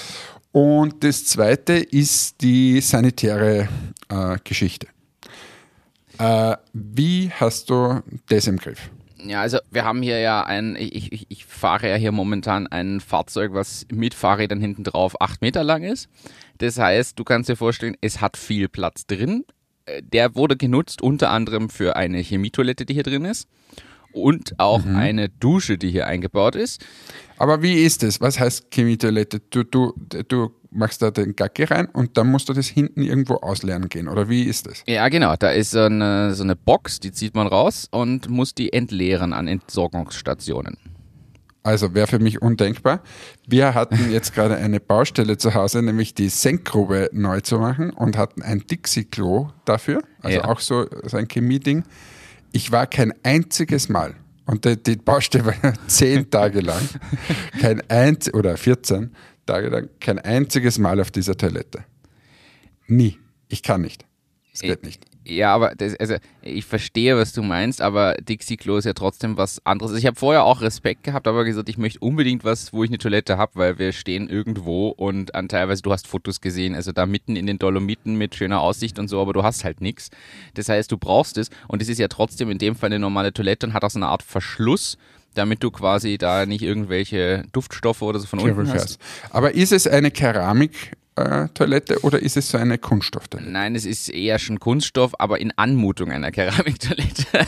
Und 0.51 1.05
das 1.05 1.25
zweite 1.25 1.75
ist 1.75 2.43
die 2.43 2.81
sanitäre 2.81 3.69
äh, 4.09 4.39
Geschichte. 4.43 4.89
Äh, 6.19 6.57
wie 6.73 7.31
hast 7.31 7.71
du 7.71 8.01
das 8.29 8.49
im 8.49 8.57
Griff? 8.57 8.91
Ja, 9.27 9.41
also 9.41 9.59
wir 9.71 9.85
haben 9.85 10.03
hier 10.03 10.19
ja 10.21 10.45
ein, 10.45 10.77
ich, 10.77 11.13
ich, 11.13 11.27
ich 11.29 11.45
fahre 11.45 11.89
ja 11.89 11.97
hier 11.97 12.13
momentan 12.13 12.67
ein 12.67 13.01
Fahrzeug, 13.01 13.53
was 13.55 13.87
mit 13.93 14.15
Fahrrädern 14.15 14.61
hinten 14.61 14.85
drauf 14.85 15.21
acht 15.21 15.41
Meter 15.43 15.65
lang 15.65 15.83
ist. 15.83 16.09
Das 16.59 16.79
heißt, 16.79 17.19
du 17.19 17.25
kannst 17.25 17.49
dir 17.49 17.57
vorstellen, 17.57 17.97
es 18.01 18.21
hat 18.21 18.37
viel 18.37 18.69
Platz 18.69 19.07
drin. 19.07 19.45
Äh, 19.87 20.03
der 20.03 20.35
wurde 20.35 20.57
genutzt 20.57 21.03
unter 21.03 21.31
anderem 21.31 21.71
für 21.71 21.97
eine 21.97 22.19
Chemietoilette, 22.19 22.87
die 22.87 22.95
hier 22.95 23.03
drin 23.03 23.25
ist 23.25 23.49
und 24.13 24.59
auch 24.59 24.85
mhm. 24.85 24.97
eine 24.97 25.29
Dusche, 25.29 25.79
die 25.79 25.91
hier 25.91 26.07
eingebaut 26.07 26.57
ist. 26.57 26.85
Aber 27.39 27.63
wie 27.63 27.85
ist 27.85 28.03
es? 28.03 28.21
Was 28.21 28.39
heißt 28.39 28.71
Chemietoilette? 28.71 29.41
Du, 29.51 29.65
du, 29.65 29.95
du 30.29 30.51
machst 30.71 31.03
da 31.03 31.11
den 31.11 31.35
Gacki 31.37 31.65
rein 31.65 31.87
und 31.87 32.17
dann 32.17 32.29
musst 32.31 32.49
du 32.49 32.53
das 32.53 32.67
hinten 32.67 33.03
irgendwo 33.03 33.37
ausleeren 33.37 33.89
gehen. 33.89 34.09
Oder 34.09 34.29
wie 34.29 34.45
ist 34.45 34.67
das? 34.67 34.83
Ja, 34.87 35.09
genau. 35.09 35.35
Da 35.37 35.51
ist 35.51 35.73
so 35.73 35.81
eine, 35.81 36.35
so 36.35 36.43
eine 36.43 36.57
Box, 36.57 37.01
die 37.01 37.13
zieht 37.13 37.35
man 37.35 37.47
raus 37.47 37.89
und 37.91 38.29
muss 38.29 38.55
die 38.55 38.73
entleeren 38.73 39.33
an 39.33 39.49
Entsorgungsstationen. 39.49 40.77
Also 41.63 41.95
wäre 41.95 42.07
für 42.07 42.19
mich 42.19 42.41
undenkbar. 42.41 43.03
Wir 43.47 43.75
hatten 43.75 44.11
jetzt 44.11 44.35
gerade 44.35 44.57
eine 44.57 44.81
Baustelle 44.81 45.37
zu 45.37 45.55
Hause, 45.55 45.83
nämlich 45.83 46.15
die 46.15 46.31
Senkgrube 46.31 47.11
neu 47.13 47.41
zu 47.41 47.59
machen 47.59 47.91
und 47.91 48.17
hatten 48.17 48.43
ein 48.43 48.61
Dixie-Klo 48.67 49.51
dafür. 49.67 50.03
Also 50.23 50.39
ja. 50.39 50.45
auch 50.47 50.61
so, 50.61 50.87
so 51.05 51.19
ein 51.19 51.29
Chemie-Ding 51.29 51.85
ich 52.53 52.73
war 52.73 52.87
kein 52.87 53.13
einziges 53.23 53.89
Mal, 53.89 54.15
und 54.47 54.65
die, 54.65 54.83
die 54.83 54.97
Baustelle 54.97 55.47
war 55.47 55.55
zehn 55.87 56.31
Tage 56.31 56.61
lang, 56.61 56.83
kein 57.61 57.83
einz 57.89 58.33
oder 58.33 58.57
14 58.57 59.13
Tage 59.51 59.69
lang, 59.69 59.89
kein 60.01 60.19
einziges 60.19 60.79
Mal 60.79 61.01
auf 61.01 61.11
dieser 61.11 61.37
Toilette. 61.37 61.85
Nie. 62.87 63.19
Ich 63.49 63.63
kann 63.63 63.81
nicht. 63.81 64.07
Es 64.53 64.61
geht 64.61 64.85
nicht. 64.85 65.05
Ja, 65.25 65.55
aber 65.55 65.75
das, 65.77 65.95
also 65.97 66.17
ich 66.43 66.65
verstehe, 66.65 67.17
was 67.17 67.33
du 67.33 67.43
meinst, 67.43 67.83
aber 67.83 68.15
Dixie-Klo 68.15 68.79
ist 68.79 68.85
ja 68.85 68.95
trotzdem 68.95 69.37
was 69.37 69.65
anderes. 69.67 69.97
Ich 69.97 70.07
habe 70.07 70.17
vorher 70.17 70.45
auch 70.45 70.61
Respekt 70.61 71.05
gehabt, 71.05 71.29
aber 71.29 71.45
gesagt, 71.45 71.69
ich 71.69 71.79
möchte 71.79 72.01
unbedingt 72.01 72.43
was, 72.43 72.73
wo 72.73 72.83
ich 72.83 72.91
eine 72.91 72.99
Toilette 72.99 73.39
habe, 73.39 73.53
weil 73.57 73.79
wir 73.79 73.93
stehen 73.93 74.29
irgendwo 74.29 74.89
und 74.89 75.35
an 75.35 75.49
teilweise, 75.49 75.83
du 75.83 75.93
hast 75.93 76.07
Fotos 76.07 76.41
gesehen, 76.41 76.75
also 76.75 76.93
da 76.93 77.07
mitten 77.07 77.37
in 77.37 77.47
den 77.47 77.59
Dolomiten 77.59 78.17
mit 78.17 78.35
schöner 78.35 78.61
Aussicht 78.61 78.99
und 78.99 79.09
so, 79.09 79.21
aber 79.21 79.33
du 79.33 79.43
hast 79.43 79.65
halt 79.65 79.81
nichts. 79.81 80.11
Das 80.55 80.69
heißt, 80.69 80.91
du 80.91 80.97
brauchst 80.97 81.39
es 81.39 81.51
und 81.69 81.83
es 81.83 81.89
ist 81.89 81.99
ja 81.99 82.09
trotzdem 82.09 82.51
in 82.51 82.59
dem 82.59 82.75
Fall 82.75 82.89
eine 82.89 82.99
normale 82.99 83.33
Toilette 83.33 83.67
und 83.67 83.75
hat 83.75 83.85
auch 83.85 83.91
so 83.91 83.99
eine 83.99 84.09
Art 84.09 84.23
Verschluss 84.23 84.97
damit 85.35 85.63
du 85.63 85.71
quasi 85.71 86.19
da 86.19 86.47
nicht 86.47 86.63
irgendwelche 86.63 87.45
Duftstoffe 87.53 88.03
oder 88.03 88.19
so 88.19 88.27
von 88.27 88.41
unten 88.41 88.73
hast. 88.73 88.99
Aber 89.31 89.55
ist 89.55 89.73
es 89.73 89.87
eine 89.87 90.11
Keramik 90.11 90.93
äh, 91.17 91.49
Toilette 91.55 92.01
oder 92.01 92.21
ist 92.21 92.37
es 92.37 92.51
so 92.51 92.59
eine 92.59 92.79
Kunststofftoilette? 92.79 93.51
Nein, 93.51 93.75
es 93.75 93.85
ist 93.85 94.09
eher 94.09 94.39
schon 94.39 94.59
Kunststoff, 94.61 95.13
aber 95.19 95.41
in 95.41 95.53
Anmutung 95.57 96.11
einer 96.11 96.31
Keramiktoilette. 96.31 97.25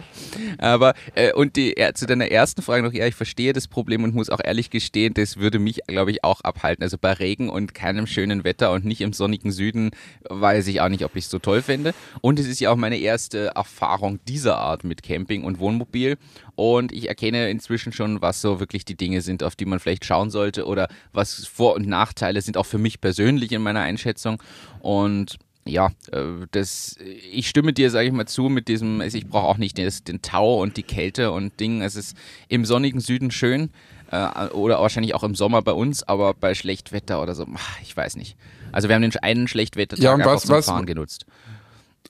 Aber, 0.58 0.94
äh, 1.14 1.32
und 1.32 1.56
die, 1.56 1.76
äh, 1.76 1.92
zu 1.94 2.06
deiner 2.06 2.30
ersten 2.30 2.62
Frage 2.62 2.82
noch, 2.82 2.92
ja, 2.92 3.06
ich 3.06 3.14
verstehe 3.14 3.52
das 3.52 3.68
Problem 3.68 4.04
und 4.04 4.14
muss 4.14 4.30
auch 4.30 4.40
ehrlich 4.42 4.70
gestehen, 4.70 5.14
das 5.14 5.36
würde 5.36 5.58
mich, 5.58 5.80
glaube 5.86 6.10
ich, 6.10 6.24
auch 6.24 6.40
abhalten. 6.42 6.82
Also 6.82 6.98
bei 6.98 7.12
Regen 7.12 7.48
und 7.48 7.74
keinem 7.74 8.06
schönen 8.06 8.44
Wetter 8.44 8.72
und 8.72 8.84
nicht 8.84 9.00
im 9.00 9.12
sonnigen 9.12 9.52
Süden 9.52 9.90
weiß 10.28 10.66
ich 10.68 10.80
auch 10.80 10.88
nicht, 10.88 11.04
ob 11.04 11.16
ich 11.16 11.24
es 11.24 11.30
so 11.30 11.38
toll 11.38 11.62
fände. 11.62 11.94
Und 12.20 12.38
es 12.38 12.46
ist 12.46 12.60
ja 12.60 12.70
auch 12.70 12.76
meine 12.76 12.98
erste 12.98 13.52
Erfahrung 13.54 14.20
dieser 14.26 14.58
Art 14.58 14.84
mit 14.84 15.02
Camping 15.02 15.44
und 15.44 15.58
Wohnmobil. 15.58 16.16
Und 16.54 16.92
ich 16.92 17.08
erkenne 17.08 17.50
inzwischen 17.50 17.92
schon, 17.92 18.20
was 18.20 18.40
so 18.40 18.60
wirklich 18.60 18.84
die 18.84 18.96
Dinge 18.96 19.22
sind, 19.22 19.42
auf 19.42 19.56
die 19.56 19.64
man 19.64 19.80
vielleicht 19.80 20.04
schauen 20.04 20.30
sollte 20.30 20.66
oder 20.66 20.88
was 21.12 21.46
Vor- 21.46 21.74
und 21.74 21.86
Nachteile 21.86 22.42
sind, 22.42 22.56
auch 22.56 22.66
für 22.66 22.78
mich 22.78 23.00
persönlich 23.00 23.52
in 23.52 23.62
meiner 23.62 23.80
Einschätzung. 23.80 24.42
Und 24.80 25.38
ja, 25.64 25.90
äh, 26.12 26.46
das, 26.50 26.96
ich 27.30 27.48
stimme 27.48 27.72
dir, 27.72 27.90
sage 27.90 28.08
ich 28.08 28.12
mal, 28.12 28.26
zu 28.26 28.44
mit 28.44 28.68
diesem, 28.68 29.00
also 29.00 29.16
ich 29.18 29.26
brauche 29.26 29.46
auch 29.46 29.58
nicht 29.58 29.78
das, 29.78 30.02
den 30.04 30.22
Tau 30.22 30.60
und 30.60 30.76
die 30.76 30.82
Kälte 30.82 31.32
und 31.32 31.58
Ding. 31.60 31.82
Es 31.82 31.96
ist 31.96 32.16
im 32.48 32.64
sonnigen 32.64 33.00
Süden 33.00 33.30
schön 33.30 33.70
äh, 34.10 34.46
oder 34.48 34.80
wahrscheinlich 34.80 35.14
auch 35.14 35.22
im 35.22 35.34
Sommer 35.34 35.62
bei 35.62 35.72
uns, 35.72 36.02
aber 36.02 36.34
bei 36.34 36.54
Schlechtwetter 36.54 37.22
oder 37.22 37.34
so, 37.34 37.46
ich 37.82 37.96
weiß 37.96 38.16
nicht. 38.16 38.36
Also 38.72 38.88
wir 38.88 38.94
haben 38.94 39.02
den 39.02 39.16
einen 39.16 39.48
Schlechtwettertag 39.48 40.18
ja, 40.18 40.24
was, 40.24 40.42
zum 40.42 40.56
was, 40.56 40.66
Fahren 40.66 40.86
genutzt. 40.86 41.26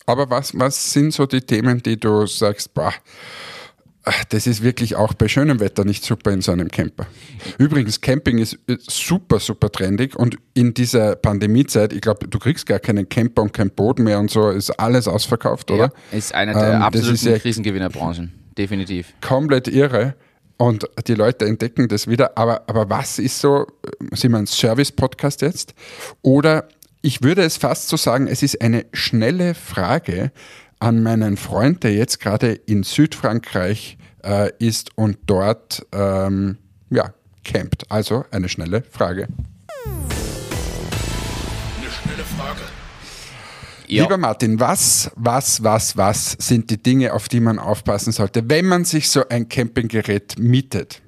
Aber 0.07 0.31
was, 0.31 0.59
was 0.59 0.93
sind 0.93 1.13
so 1.13 1.27
die 1.27 1.41
Themen, 1.41 1.83
die 1.83 1.99
du 1.99 2.27
sagst, 2.27 2.75
das 4.31 4.47
ist 4.47 4.63
wirklich 4.63 4.97
auch 4.97 5.13
bei 5.15 5.29
schönem 5.29 5.61
Wetter 5.61 5.85
nicht 5.85 6.05
super 6.05 6.31
in 6.31 6.41
so 6.41 6.53
einem 6.53 6.69
Camper. 6.69 7.07
Übrigens, 7.59 8.01
Camping 8.01 8.39
ist 8.39 8.59
super, 8.89 9.41
super 9.41 9.71
trendig 9.71 10.17
und 10.17 10.37
in 10.55 10.73
dieser 10.75 11.17
Pandemiezeit, 11.17 11.93
ich 11.93 12.01
glaube, 12.01 12.27
du 12.27 12.39
kriegst 12.39 12.67
gar 12.67 12.79
keinen 12.79 13.09
Camper 13.09 13.43
und 13.43 13.53
kein 13.53 13.71
Boden 13.71 14.05
mehr 14.05 14.19
und 14.19 14.31
so, 14.31 14.51
ist 14.51 14.71
alles 14.71 15.07
ausverkauft, 15.07 15.71
oder? 15.71 15.93
Ja, 16.13 16.19
ist 16.19 16.35
eine 16.35 16.55
der 16.55 16.75
ähm, 16.75 16.83
absoluten 16.83 17.33
ja 17.33 17.39
Krisengewinnerbranchen, 17.39 18.33
definitiv. 18.57 19.13
Komplett 19.21 19.69
irre. 19.69 20.15
Und 20.57 20.87
die 21.07 21.15
Leute 21.15 21.47
entdecken 21.47 21.89
das 21.89 22.07
wieder. 22.07 22.37
Aber, 22.37 22.65
aber 22.67 22.91
was 22.91 23.19
ist 23.19 23.41
so, 23.41 23.67
sind 24.13 24.33
wir 24.33 24.39
ein 24.39 24.47
Service-Podcast 24.47 25.41
jetzt? 25.41 25.73
Oder 26.21 26.69
ich 27.01 27.23
würde 27.23 27.43
es 27.43 27.57
fast 27.57 27.89
so 27.89 27.97
sagen, 27.97 28.27
es 28.27 28.43
ist 28.43 28.61
eine 28.61 28.85
schnelle 28.93 29.55
Frage, 29.55 30.33
an 30.81 31.03
meinen 31.03 31.37
Freund, 31.37 31.85
der 31.85 31.93
jetzt 31.93 32.21
gerade 32.21 32.53
in 32.53 32.83
Südfrankreich 32.83 33.99
äh, 34.25 34.51
ist 34.59 34.97
und 34.97 35.19
dort 35.27 35.87
ähm, 35.93 36.57
ja, 36.90 37.12
campt. 37.45 37.90
Also 37.90 38.25
eine 38.31 38.49
schnelle 38.49 38.83
Frage. 38.83 39.29
Eine 41.77 41.90
schnelle 41.90 42.25
Frage. 42.25 42.61
Ja. 43.87 44.05
Lieber 44.05 44.19
Martin, 44.19 44.61
was, 44.61 45.11
was, 45.16 45.62
was, 45.64 45.97
was 45.97 46.37
sind 46.38 46.71
die 46.71 46.81
Dinge, 46.83 47.12
auf 47.12 47.29
die 47.29 47.40
man 47.40 47.59
aufpassen 47.59 48.12
sollte, 48.12 48.49
wenn 48.49 48.66
man 48.66 48.85
sich 48.85 49.11
so 49.11 49.29
ein 49.29 49.49
Campinggerät 49.49 50.38
mietet? 50.38 51.03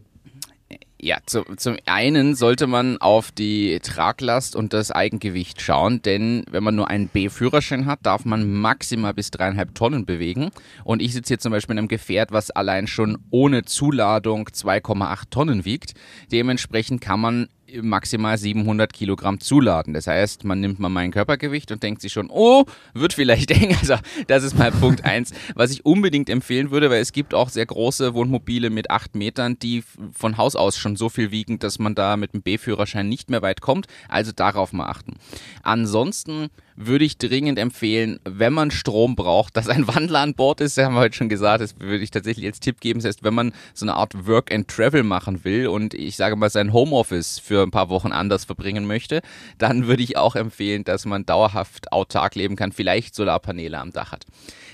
Ja, 1.05 1.19
zu, 1.27 1.43
zum 1.57 1.79
einen 1.87 2.37
sollte 2.37 2.69
man 2.69 2.97
auf 2.99 3.33
die 3.33 3.81
Traglast 3.81 4.55
und 4.55 4.73
das 4.73 4.93
Eigengewicht 4.93 5.61
schauen, 5.61 6.01
denn 6.01 6.45
wenn 6.49 6.63
man 6.63 6.77
nur 6.77 6.87
einen 6.87 7.09
B-Führerschein 7.09 7.87
hat, 7.87 8.07
darf 8.07 8.25
man 8.25 8.49
maximal 8.49 9.13
bis 9.13 9.33
dreieinhalb 9.33 9.75
Tonnen 9.75 10.07
bewegen. 10.07 10.53
Und 10.85 11.03
ich 11.03 11.13
sitze 11.13 11.31
hier 11.31 11.39
zum 11.41 11.51
Beispiel 11.51 11.73
in 11.73 11.79
einem 11.81 11.89
Gefährt, 11.89 12.31
was 12.31 12.53
allein 12.53 12.87
schon 12.87 13.19
ohne 13.31 13.65
Zuladung 13.65 14.47
2,8 14.47 15.31
Tonnen 15.31 15.65
wiegt. 15.65 15.95
Dementsprechend 16.31 17.01
kann 17.01 17.19
man 17.19 17.49
maximal 17.81 18.37
700 18.37 18.93
Kilogramm 18.93 19.41
zuladen. 19.41 19.95
Das 19.95 20.07
heißt, 20.07 20.45
man 20.45 20.61
nimmt 20.61 20.79
mal 20.79 20.89
mein 20.89 21.11
Körpergewicht 21.11 21.73
und 21.73 21.83
denkt 21.83 22.03
sich 22.03 22.13
schon, 22.13 22.29
oh, 22.31 22.65
wird 22.95 23.13
vielleicht 23.13 23.51
eng. 23.63 23.77
Also 23.81 23.97
das 24.27 24.43
ist 24.43 24.59
mal 24.59 24.71
Punkt 24.71 25.05
eins, 25.05 25.33
was 25.55 25.71
ich 25.71 25.85
unbedingt 25.85 26.29
empfehlen 26.29 26.71
würde, 26.71 26.91
weil 26.91 27.01
es 27.01 27.13
gibt 27.13 27.35
auch 27.35 27.49
sehr 27.49 27.67
große 27.67 28.15
Wohnmobile 28.15 28.71
mit 28.71 28.91
acht 28.91 29.15
Metern, 29.15 29.59
die 29.59 29.85
von 30.13 30.37
Haus 30.37 30.57
aus 30.57 30.77
schon 30.77 30.97
so 30.97 31.09
viel 31.09 31.31
wiegen, 31.31 31.59
dass 31.59 31.79
man 31.79 31.95
da 31.95 32.17
mit 32.17 32.35
dem 32.35 32.43
B-Führerschein 32.43 33.09
nicht 33.09 33.31
mehr 33.31 33.43
weit 33.43 33.61
kommt. 33.61 33.87
Also 34.09 34.33
darauf 34.33 34.73
mal 34.73 34.87
achten. 34.87 35.15
Ansonsten 35.63 36.51
würde 36.77 37.05
ich 37.05 37.19
dringend 37.19 37.59
empfehlen, 37.59 38.19
wenn 38.25 38.53
man 38.53 38.71
Strom 38.71 39.15
braucht, 39.15 39.57
dass 39.57 39.69
ein 39.69 39.87
Wandler 39.89 40.21
an 40.21 40.35
Bord 40.35 40.61
ist. 40.61 40.77
Das 40.77 40.85
haben 40.85 40.95
wir 40.95 41.01
heute 41.01 41.17
schon 41.17 41.29
gesagt, 41.29 41.63
das 41.63 41.79
würde 41.79 42.03
ich 42.03 42.11
tatsächlich 42.11 42.47
als 42.47 42.61
Tipp 42.61 42.81
geben. 42.81 43.01
Das 43.01 43.09
heißt, 43.09 43.25
wenn 43.25 43.35
man 43.35 43.53
so 43.75 43.85
eine 43.85 43.95
Art 43.95 44.27
Work 44.27 44.53
and 44.53 44.69
Travel 44.69 45.03
machen 45.03 45.45
will 45.45 45.67
und 45.67 45.95
ich 45.95 46.17
sage 46.17 46.37
mal 46.37 46.51
sein 46.51 46.73
Homeoffice 46.73 47.39
für 47.39 47.62
ein 47.63 47.71
paar 47.71 47.89
Wochen 47.89 48.13
anders 48.13 48.45
verbringen 48.45 48.87
möchte, 48.87 49.23
dann 49.59 49.87
würde 49.87 50.03
ich 50.03 50.17
auch 50.17 50.37
empfehlen, 50.37 50.85
dass 50.85 51.05
man 51.05 51.27
dauerhaft 51.27 51.93
autark 51.93 52.35
leben 52.35 52.57
kann, 52.57 52.73
vielleicht 52.73 53.15
Solarpaneele 53.15 53.79
am 53.79 53.93
Dach 53.93 54.13
hat. 54.13 54.27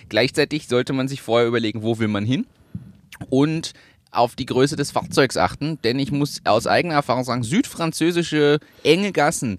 Gleichzeitig 0.08 0.68
sollte 0.68 0.92
man 0.92 1.08
sich 1.08 1.20
vorher 1.20 1.48
überlegen, 1.48 1.82
wo 1.82 1.98
will 1.98 2.08
man 2.08 2.24
hin 2.24 2.46
und 3.30 3.72
auf 4.10 4.36
die 4.36 4.46
Größe 4.46 4.76
des 4.76 4.90
Fahrzeugs 4.90 5.36
achten, 5.36 5.78
denn 5.82 5.98
ich 5.98 6.10
muss 6.12 6.40
aus 6.44 6.66
eigener 6.66 6.94
Erfahrung 6.94 7.24
sagen, 7.24 7.42
südfranzösische 7.42 8.58
enge 8.82 9.12
Gassen, 9.12 9.58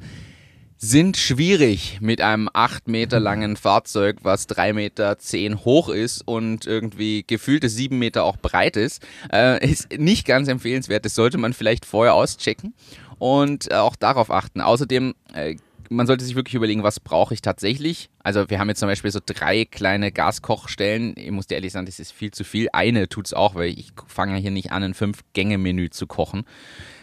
sind 0.81 1.17
schwierig 1.17 1.97
mit 1.99 2.21
einem 2.21 2.49
8 2.53 2.87
Meter 2.87 3.19
langen 3.19 3.57
Fahrzeug, 3.57 4.19
was 4.21 4.47
3 4.47 4.71
Meter 4.71 5.19
10 5.19 5.65
hoch 5.65 5.89
ist 5.89 6.25
und 6.25 6.65
irgendwie 6.65 7.25
gefühlte 7.27 7.67
7 7.67 7.99
Meter 7.99 8.23
auch 8.23 8.37
breit 8.37 8.77
ist. 8.77 9.05
Äh, 9.31 9.69
ist 9.69 9.91
nicht 9.99 10.25
ganz 10.25 10.47
empfehlenswert. 10.47 11.03
Das 11.03 11.15
sollte 11.15 11.37
man 11.37 11.51
vielleicht 11.51 11.85
vorher 11.85 12.13
auschecken 12.13 12.73
und 13.19 13.71
äh, 13.71 13.75
auch 13.75 13.95
darauf 13.95 14.31
achten. 14.31 14.61
Außerdem 14.61 15.13
äh, 15.33 15.55
man 15.89 16.05
sollte 16.05 16.23
sich 16.23 16.35
wirklich 16.35 16.53
überlegen, 16.53 16.83
was 16.83 16.99
brauche 16.99 17.33
ich 17.33 17.41
tatsächlich. 17.41 18.09
Also 18.19 18.49
wir 18.49 18.59
haben 18.59 18.69
jetzt 18.69 18.79
zum 18.79 18.87
Beispiel 18.87 19.09
so 19.09 19.19
drei 19.25 19.65
kleine 19.65 20.11
Gaskochstellen. 20.11 21.15
Ich 21.17 21.31
muss 21.31 21.47
dir 21.47 21.55
ehrlich 21.55 21.73
sagen, 21.73 21.87
das 21.87 21.99
ist 21.99 22.11
viel 22.11 22.31
zu 22.31 22.43
viel. 22.43 22.69
Eine 22.73 23.09
tut 23.09 23.25
es 23.25 23.33
auch, 23.33 23.55
weil 23.55 23.69
ich 23.69 23.91
fange 24.07 24.37
hier 24.37 24.51
nicht 24.51 24.71
an, 24.71 24.83
ein 24.83 24.93
Fünf-Gänge-Menü 24.93 25.89
zu 25.89 26.05
kochen. 26.05 26.45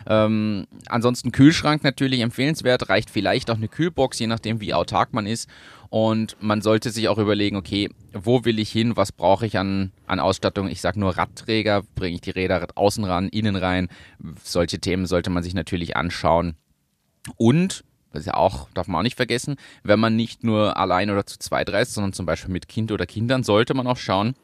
Ähm, 0.09 0.67
ansonsten 0.89 1.33
Kühlschrank 1.33 1.83
natürlich 1.83 2.21
empfehlenswert, 2.21 2.89
reicht 2.89 3.11
vielleicht 3.11 3.51
auch 3.51 3.57
eine 3.57 3.69
Kühlbox, 3.69 4.21
je 4.21 4.29
nachdem 4.29 4.61
wie 4.61 4.73
autark 4.73 5.13
man 5.13 5.27
ist. 5.27 5.49
Und 5.89 6.37
man 6.41 6.63
sollte 6.63 6.91
sich 6.91 7.09
auch 7.09 7.19
überlegen, 7.19 7.57
okay, 7.57 7.91
wo 8.25 8.45
will 8.45 8.59
ich 8.59 8.71
hin, 8.71 8.97
was 8.97 9.13
brauche 9.13 9.47
ich 9.47 9.59
an, 9.59 9.93
an 10.07 10.21
Ausstattung? 10.21 10.69
Ich 10.69 10.81
sage 10.81 10.99
nur 11.01 11.17
Radträger, 11.17 11.83
bringe 11.95 12.15
ich 12.15 12.21
die 12.21 12.31
Räder 12.31 12.67
außen 12.75 13.05
ran, 13.05 13.29
innen 13.29 13.57
rein. 13.57 13.89
Solche 14.43 14.79
Themen 14.79 15.07
sollte 15.07 15.31
man 15.31 15.43
sich 15.43 15.55
natürlich 15.55 15.97
anschauen. 15.97 16.57
Und 17.37 17.85
das 18.13 18.21
ist 18.21 18.27
ja 18.27 18.35
auch, 18.35 18.69
darf 18.73 18.89
man 18.89 19.01
auch 19.01 19.03
nicht 19.03 19.17
vergessen, 19.17 19.57
wenn 19.83 20.01
man 20.01 20.17
nicht 20.17 20.43
nur 20.43 20.77
allein 20.79 21.11
oder 21.11 21.27
zu 21.27 21.39
zweit 21.39 21.71
reist, 21.71 21.93
sondern 21.95 22.15
zum 22.15 22.25
Beispiel 22.25 22.53
mit 22.53 22.69
Kind 22.69 22.91
oder 22.91 23.05
Kindern, 23.05 23.43
sollte 23.43 23.75
man 23.75 23.87
auch 23.87 23.99
schauen, 23.99 24.35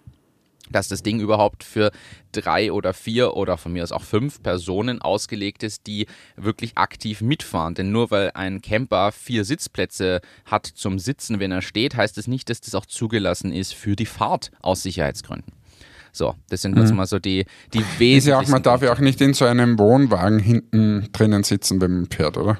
dass 0.70 0.88
das 0.88 1.03
Ding 1.03 1.20
überhaupt 1.20 1.64
für 1.64 1.90
drei 2.33 2.72
oder 2.72 2.94
vier 2.94 3.37
oder 3.37 3.57
von 3.59 3.72
mir 3.72 3.83
aus 3.83 3.92
auch 3.92 4.05
fünf 4.05 4.42
Personen 4.42 5.03
ausgelegt 5.03 5.62
ist, 5.62 5.87
die 5.87 6.07
wirklich 6.37 6.79
aktiv 6.79 7.20
mitfahren. 7.20 7.75
Denn 7.75 7.92
nur 7.92 8.11
weil 8.11 8.31
ein 8.35 8.62
Camper 8.62 9.12
vier 9.12 9.44
Sitzplätze 9.44 10.20
hat 10.46 10.66
zum 10.66 10.98
Sitzen, 10.98 11.40
wenn 11.40 11.53
er 11.53 11.62
steht, 11.62 11.96
heißt 11.96 12.16
es 12.16 12.25
das 12.25 12.29
nicht, 12.29 12.48
dass 12.48 12.61
das 12.61 12.75
auch 12.75 12.87
zugelassen 12.87 13.53
ist 13.53 13.75
für 13.75 13.96
die 13.96 14.07
Fahrt 14.07 14.51
aus 14.61 14.83
Sicherheitsgründen. 14.83 15.53
So, 16.12 16.35
das 16.51 16.61
sind 16.61 16.77
jetzt 16.77 16.90
mhm. 16.90 16.98
mal 16.98 17.07
so 17.07 17.18
die, 17.18 17.46
die 17.72 17.79
wesentlichen. 17.79 18.18
Ist 18.18 18.27
ja 18.27 18.38
auch, 18.38 18.48
man 18.48 18.62
darf 18.62 18.83
ja 18.83 18.92
auch 18.92 18.98
nicht 18.98 19.20
in 19.22 19.33
so 19.33 19.46
einem 19.46 19.79
Wohnwagen 19.79 20.38
hinten 20.38 21.09
drinnen 21.12 21.42
sitzen, 21.42 21.81
wenn 21.81 21.92
man 21.92 22.07
fährt, 22.07 22.37
oder? 22.37 22.59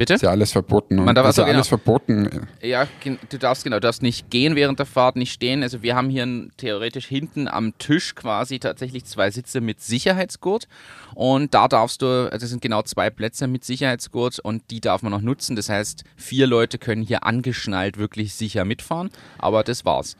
Bitte? 0.00 0.14
Ist 0.14 0.22
ja 0.22 0.30
alles 0.30 0.52
verboten. 0.52 0.94
Man 0.94 1.14
darf 1.14 1.28
ist 1.28 1.36
ja 1.36 1.44
also 1.44 1.54
alles 1.54 1.68
verboten. 1.68 2.48
Ja, 2.62 2.88
du 3.04 3.36
darfst 3.36 3.64
genau, 3.64 3.76
du 3.76 3.80
darfst 3.80 4.00
nicht 4.00 4.30
gehen 4.30 4.56
während 4.56 4.78
der 4.78 4.86
Fahrt, 4.86 5.14
nicht 5.14 5.30
stehen. 5.30 5.62
Also 5.62 5.82
wir 5.82 5.94
haben 5.94 6.08
hier 6.08 6.26
theoretisch 6.56 7.04
hinten 7.04 7.46
am 7.46 7.76
Tisch 7.76 8.14
quasi 8.14 8.58
tatsächlich 8.60 9.04
zwei 9.04 9.30
Sitze 9.30 9.60
mit 9.60 9.82
Sicherheitsgurt 9.82 10.68
und 11.14 11.52
da 11.52 11.68
darfst 11.68 12.00
du, 12.00 12.06
also 12.06 12.38
das 12.38 12.48
sind 12.48 12.62
genau 12.62 12.80
zwei 12.80 13.10
Plätze 13.10 13.46
mit 13.46 13.62
Sicherheitsgurt 13.62 14.38
und 14.38 14.62
die 14.70 14.80
darf 14.80 15.02
man 15.02 15.12
noch 15.12 15.20
nutzen. 15.20 15.54
Das 15.54 15.68
heißt, 15.68 16.04
vier 16.16 16.46
Leute 16.46 16.78
können 16.78 17.02
hier 17.02 17.24
angeschnallt 17.24 17.98
wirklich 17.98 18.32
sicher 18.32 18.64
mitfahren, 18.64 19.10
aber 19.36 19.64
das 19.64 19.84
war's. 19.84 20.16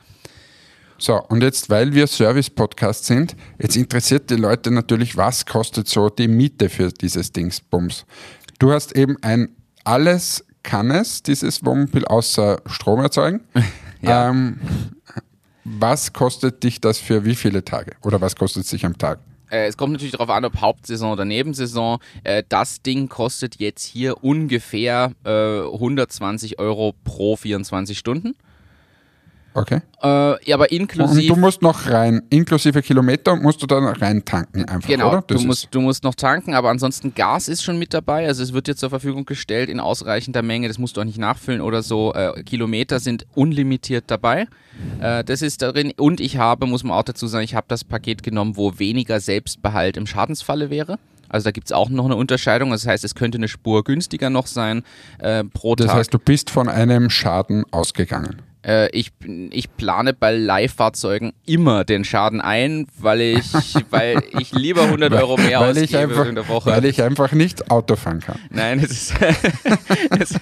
So, 0.99 1.19
und 1.29 1.41
jetzt, 1.41 1.71
weil 1.71 1.95
wir 1.95 2.05
Service-Podcast 2.05 3.05
sind, 3.05 3.35
jetzt 3.59 3.75
interessiert 3.75 4.29
die 4.29 4.35
Leute 4.35 4.69
natürlich, 4.69 5.17
was 5.17 5.47
kostet 5.47 5.87
so 5.87 6.09
die 6.09 6.27
Miete 6.27 6.69
für 6.69 6.91
dieses 6.91 7.31
Dingsbums. 7.31 8.05
Du 8.59 8.71
hast 8.71 8.95
eben 8.95 9.17
ein 9.23 9.49
alles 9.83 10.45
kann 10.63 10.91
es, 10.91 11.23
dieses 11.23 11.65
Wohnmobil, 11.65 12.05
außer 12.05 12.61
Strom 12.65 12.99
erzeugen. 12.99 13.41
Ja. 14.03 14.31
ähm, 14.31 14.59
was 15.63 16.11
kostet 16.11 16.63
dich 16.63 16.81
das 16.81 16.97
für 16.97 17.23
wie 17.23 17.35
viele 17.35 17.63
Tage? 17.63 17.91
Oder 18.01 18.19
was 18.19 18.35
kostet 18.35 18.63
es 18.63 18.71
sich 18.71 18.83
am 18.83 18.97
Tag? 18.97 19.19
Äh, 19.51 19.67
es 19.67 19.77
kommt 19.77 19.93
natürlich 19.93 20.13
darauf 20.13 20.31
an, 20.31 20.43
ob 20.43 20.59
Hauptsaison 20.59 21.11
oder 21.11 21.23
Nebensaison. 21.25 21.99
Äh, 22.23 22.43
das 22.49 22.81
Ding 22.81 23.09
kostet 23.09 23.57
jetzt 23.59 23.85
hier 23.85 24.23
ungefähr 24.23 25.11
äh, 25.23 25.61
120 25.61 26.57
Euro 26.57 26.95
pro 27.03 27.35
24 27.35 27.97
Stunden. 27.97 28.35
Okay. 29.53 29.81
Äh, 30.01 30.47
ja, 30.49 30.55
aber 30.55 30.71
inklusive. 30.71 31.27
du 31.27 31.35
musst 31.35 31.61
noch 31.61 31.87
rein, 31.89 32.21
inklusive 32.29 32.81
Kilometer, 32.81 33.35
musst 33.35 33.61
du 33.61 33.67
dann 33.67 33.83
rein 33.85 34.23
tanken 34.23 34.65
einfach, 34.65 34.87
Genau, 34.87 35.09
oder? 35.09 35.23
du 35.27 35.33
Das 35.33 35.43
musst, 35.43 35.67
du 35.71 35.81
musst 35.81 36.03
noch 36.03 36.15
tanken, 36.15 36.53
aber 36.53 36.69
ansonsten 36.69 37.13
Gas 37.13 37.47
ist 37.49 37.61
schon 37.63 37.77
mit 37.77 37.93
dabei. 37.93 38.27
Also 38.27 38.43
es 38.43 38.53
wird 38.53 38.67
dir 38.67 38.75
zur 38.75 38.89
Verfügung 38.89 39.25
gestellt 39.25 39.69
in 39.69 39.79
ausreichender 39.79 40.41
Menge. 40.41 40.67
Das 40.67 40.77
musst 40.77 40.95
du 40.95 41.01
auch 41.01 41.05
nicht 41.05 41.17
nachfüllen 41.17 41.61
oder 41.61 41.83
so. 41.83 42.13
Äh, 42.13 42.43
Kilometer 42.43 42.99
sind 42.99 43.25
unlimitiert 43.35 44.05
dabei. 44.07 44.47
Äh, 45.01 45.23
das 45.25 45.41
ist 45.41 45.61
darin. 45.61 45.91
Und 45.97 46.21
ich 46.21 46.37
habe, 46.37 46.65
muss 46.65 46.83
man 46.83 46.97
auch 46.97 47.03
dazu 47.03 47.27
sagen, 47.27 47.43
ich 47.43 47.55
habe 47.55 47.65
das 47.67 47.83
Paket 47.83 48.23
genommen, 48.23 48.55
wo 48.55 48.79
weniger 48.79 49.19
Selbstbehalt 49.19 49.97
im 49.97 50.07
Schadensfalle 50.07 50.69
wäre. 50.69 50.97
Also 51.27 51.45
da 51.45 51.51
gibt 51.51 51.67
es 51.67 51.71
auch 51.71 51.89
noch 51.89 52.05
eine 52.05 52.15
Unterscheidung. 52.15 52.71
Das 52.71 52.85
heißt, 52.85 53.03
es 53.03 53.15
könnte 53.15 53.37
eine 53.37 53.47
Spur 53.47 53.83
günstiger 53.83 54.29
noch 54.29 54.47
sein 54.47 54.83
äh, 55.19 55.43
pro 55.45 55.75
das 55.75 55.87
Tag. 55.87 55.95
heißt, 55.97 56.13
du 56.13 56.19
bist 56.19 56.49
von 56.49 56.67
einem 56.67 57.09
Schaden 57.09 57.63
ausgegangen. 57.71 58.41
Äh, 58.63 58.89
ich, 58.91 59.11
ich 59.49 59.75
plane 59.75 60.13
bei 60.13 60.35
Leihfahrzeugen 60.35 61.33
immer 61.45 61.83
den 61.83 62.03
Schaden 62.03 62.41
ein, 62.41 62.87
weil 62.97 63.21
ich, 63.21 63.51
weil 63.89 64.21
ich 64.39 64.51
lieber 64.51 64.83
100 64.83 65.13
Euro 65.13 65.37
mehr 65.37 65.59
weil 65.59 65.71
ausgebe 65.71 65.97
einfach, 65.97 66.25
in 66.27 66.35
der 66.35 66.47
Woche. 66.47 66.69
Weil 66.69 66.85
ich 66.85 67.01
einfach 67.01 67.31
nicht 67.31 67.71
Auto 67.71 67.95
fahren 67.95 68.19
kann. 68.19 68.37
Nein, 68.49 68.79
es 68.79 68.91
ist, 68.91 69.13
es, 70.09 70.39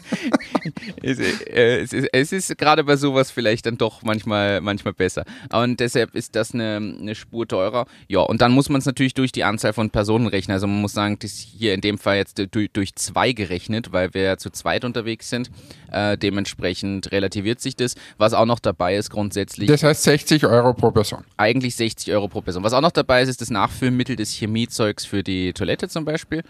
es, 1.01 1.19
es 1.19 1.93
ist, 1.93 2.10
es 2.12 2.32
ist 2.32 2.58
gerade 2.58 2.84
bei 2.84 2.97
sowas 2.97 3.32
vielleicht 3.32 3.65
dann 3.65 3.77
doch 3.77 4.03
manchmal, 4.03 4.60
manchmal 4.62 4.93
besser. 4.93 5.23
Und 5.53 5.79
deshalb 5.79 6.13
ist 6.15 6.36
das 6.36 6.53
eine, 6.53 6.75
eine 6.75 7.15
Spur 7.15 7.47
teurer. 7.47 7.86
Ja, 8.08 8.19
und 8.19 8.41
dann 8.41 8.51
muss 8.51 8.69
man 8.69 8.79
es 8.79 8.86
natürlich 8.86 9.13
durch 9.13 9.32
die 9.32 9.45
Anzahl 9.45 9.73
von 9.73 9.89
Personen 9.91 10.27
rechnen. 10.27 10.53
Also 10.53 10.67
man 10.67 10.82
muss 10.82 10.93
sagen, 10.93 11.17
das 11.19 11.32
ist 11.32 11.39
hier 11.39 11.73
in 11.73 11.82
dem 11.82 11.97
Fall 11.97 12.17
jetzt 12.17 12.41
durch, 12.51 12.69
durch 12.71 12.95
zwei 12.95 13.32
gerechnet, 13.32 13.93
weil 13.93 14.13
wir 14.13 14.38
zu 14.38 14.49
zweit 14.49 14.84
unterwegs 14.84 15.29
sind. 15.29 15.49
Äh, 15.91 16.17
dementsprechend 16.17 17.12
relativiert 17.12 17.60
sich 17.60 17.75
das. 17.75 17.95
Was 18.17 18.34
auch 18.34 18.45
noch 18.45 18.60
dabei 18.60 18.95
ist 18.95 19.10
grundsätzlich 19.10 19.67
Das 19.67 19.84
heißt 19.84 20.04
60 20.04 20.45
Euro 20.45 20.73
pro 20.73 20.91
Person. 20.91 21.23
eigentlich 21.38 21.75
60 21.75 22.13
Euro 22.13 22.28
pro 22.28 22.41
Person. 22.41 22.63
Was 22.63 22.73
auch 22.73 22.82
noch 22.82 22.91
dabei 22.91 23.21
ist, 23.21 23.30
ist 23.30 23.41
das 23.41 23.49
Nachfüllmittel 23.49 24.15
des 24.15 24.32
Chemiezeugs 24.34 25.06
für 25.06 25.23
die 25.23 25.54
Toilette 25.54 25.89
zum 25.89 26.06
Beispiel. 26.06 26.43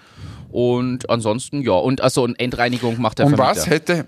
Und 0.52 1.10
ansonsten, 1.10 1.62
ja, 1.62 1.73
und 1.73 2.02
also 2.02 2.23
und 2.23 2.39
Endreinigung 2.39 2.99
macht 3.02 3.19
der 3.19 3.28
Und 3.28 3.36
Vermieter. 3.36 3.60
was 3.62 3.69
hätte, 3.69 4.06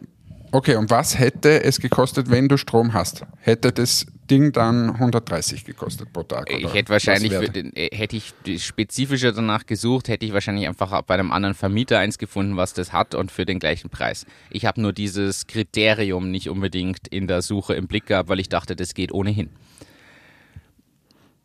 okay, 0.52 0.76
und 0.76 0.89
was 0.89 1.17
hätte 1.20 1.63
es 1.63 1.80
gekostet, 1.80 2.30
wenn 2.30 2.48
du 2.48 2.58
Strom 2.58 2.94
hast? 2.94 3.24
Hätte 3.39 3.72
das 3.72 4.06
Ding 4.32 4.54
dann 4.54 4.91
130 4.91 5.65
gekostet 5.65 6.13
pro 6.13 6.24
Tag? 6.24 6.50
ich 6.50 6.74
hätte 6.74 6.89
wahrscheinlich, 6.89 7.34
für 7.34 7.50
den, 7.50 7.76
äh, 7.76 7.89
hätte 7.94 8.15
ich 8.15 8.34
spezifischer 8.63 9.34
danach 9.34 9.65
gesucht, 9.65 10.08
hätte 10.08 10.26
ich 10.26 10.32
wahrscheinlich 10.32 10.67
einfach 10.67 11.02
bei 11.02 11.15
einem 11.15 11.32
anderen 11.32 11.54
Vermieter 11.54 12.00
eins 12.00 12.17
gefunden, 12.17 12.56
was 12.56 12.74
das 12.74 12.94
hat 12.94 13.13
und 13.13 13.30
für 13.30 13.46
den 13.46 13.60
gleichen 13.60 13.89
Preis. 13.89 14.26
Ich 14.50 14.65
habe 14.65 14.82
nur 14.82 14.94
dieses 14.94 15.48
Kriterium 15.48 16.32
nicht 16.32 16.50
unbedingt 16.50 17.10
in 17.10 17.28
der 17.28 17.41
Suche 17.41 17.74
im 17.74 17.88
Blick 17.88 18.06
gehabt, 18.06 18.30
weil 18.30 18.39
ich 18.39 18.48
dachte, 18.48 18.78
das 18.78 18.94
geht 18.94 19.12
ohnehin. 19.12 19.50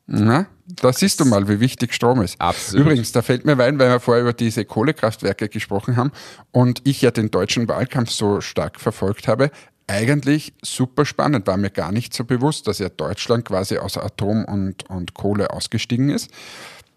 Na, 0.07 0.47
da 0.67 0.93
siehst 0.93 1.19
du 1.19 1.25
mal, 1.25 1.49
wie 1.49 1.59
wichtig 1.59 1.93
Strom 1.93 2.23
ist. 2.23 2.41
Absolut. 2.41 2.87
Übrigens, 2.87 3.11
da 3.11 3.23
fällt 3.23 3.45
mir 3.45 3.59
ein, 3.59 3.79
weil 3.81 3.91
wir 3.91 3.99
vorher 3.99 4.23
über 4.23 4.33
diese 4.33 4.65
Kohlekraftwerke 4.65 5.49
gesprochen 5.49 5.97
haben 5.97 6.13
und 6.53 6.83
ich 6.85 7.03
ja 7.03 7.11
den 7.11 7.33
deutschen 7.33 7.67
Wahlkampf 7.67 8.11
so 8.11 8.41
stark 8.41 8.81
verfolgt 8.81 9.27
habe. 9.27 9.51
Eigentlich 9.89 10.53
super 10.63 11.05
spannend, 11.05 11.47
war 11.47 11.57
mir 11.57 11.71
gar 11.71 11.93
nicht 11.93 12.13
so 12.13 12.25
bewusst, 12.25 12.67
dass 12.67 12.81
ja 12.81 12.89
Deutschland 12.89 13.45
quasi 13.45 13.79
aus 13.79 13.97
Atom 13.97 14.45
und, 14.45 14.91
und 14.91 15.15
Kohle 15.15 15.51
ausgestiegen 15.51 16.11
ist. 16.11 16.31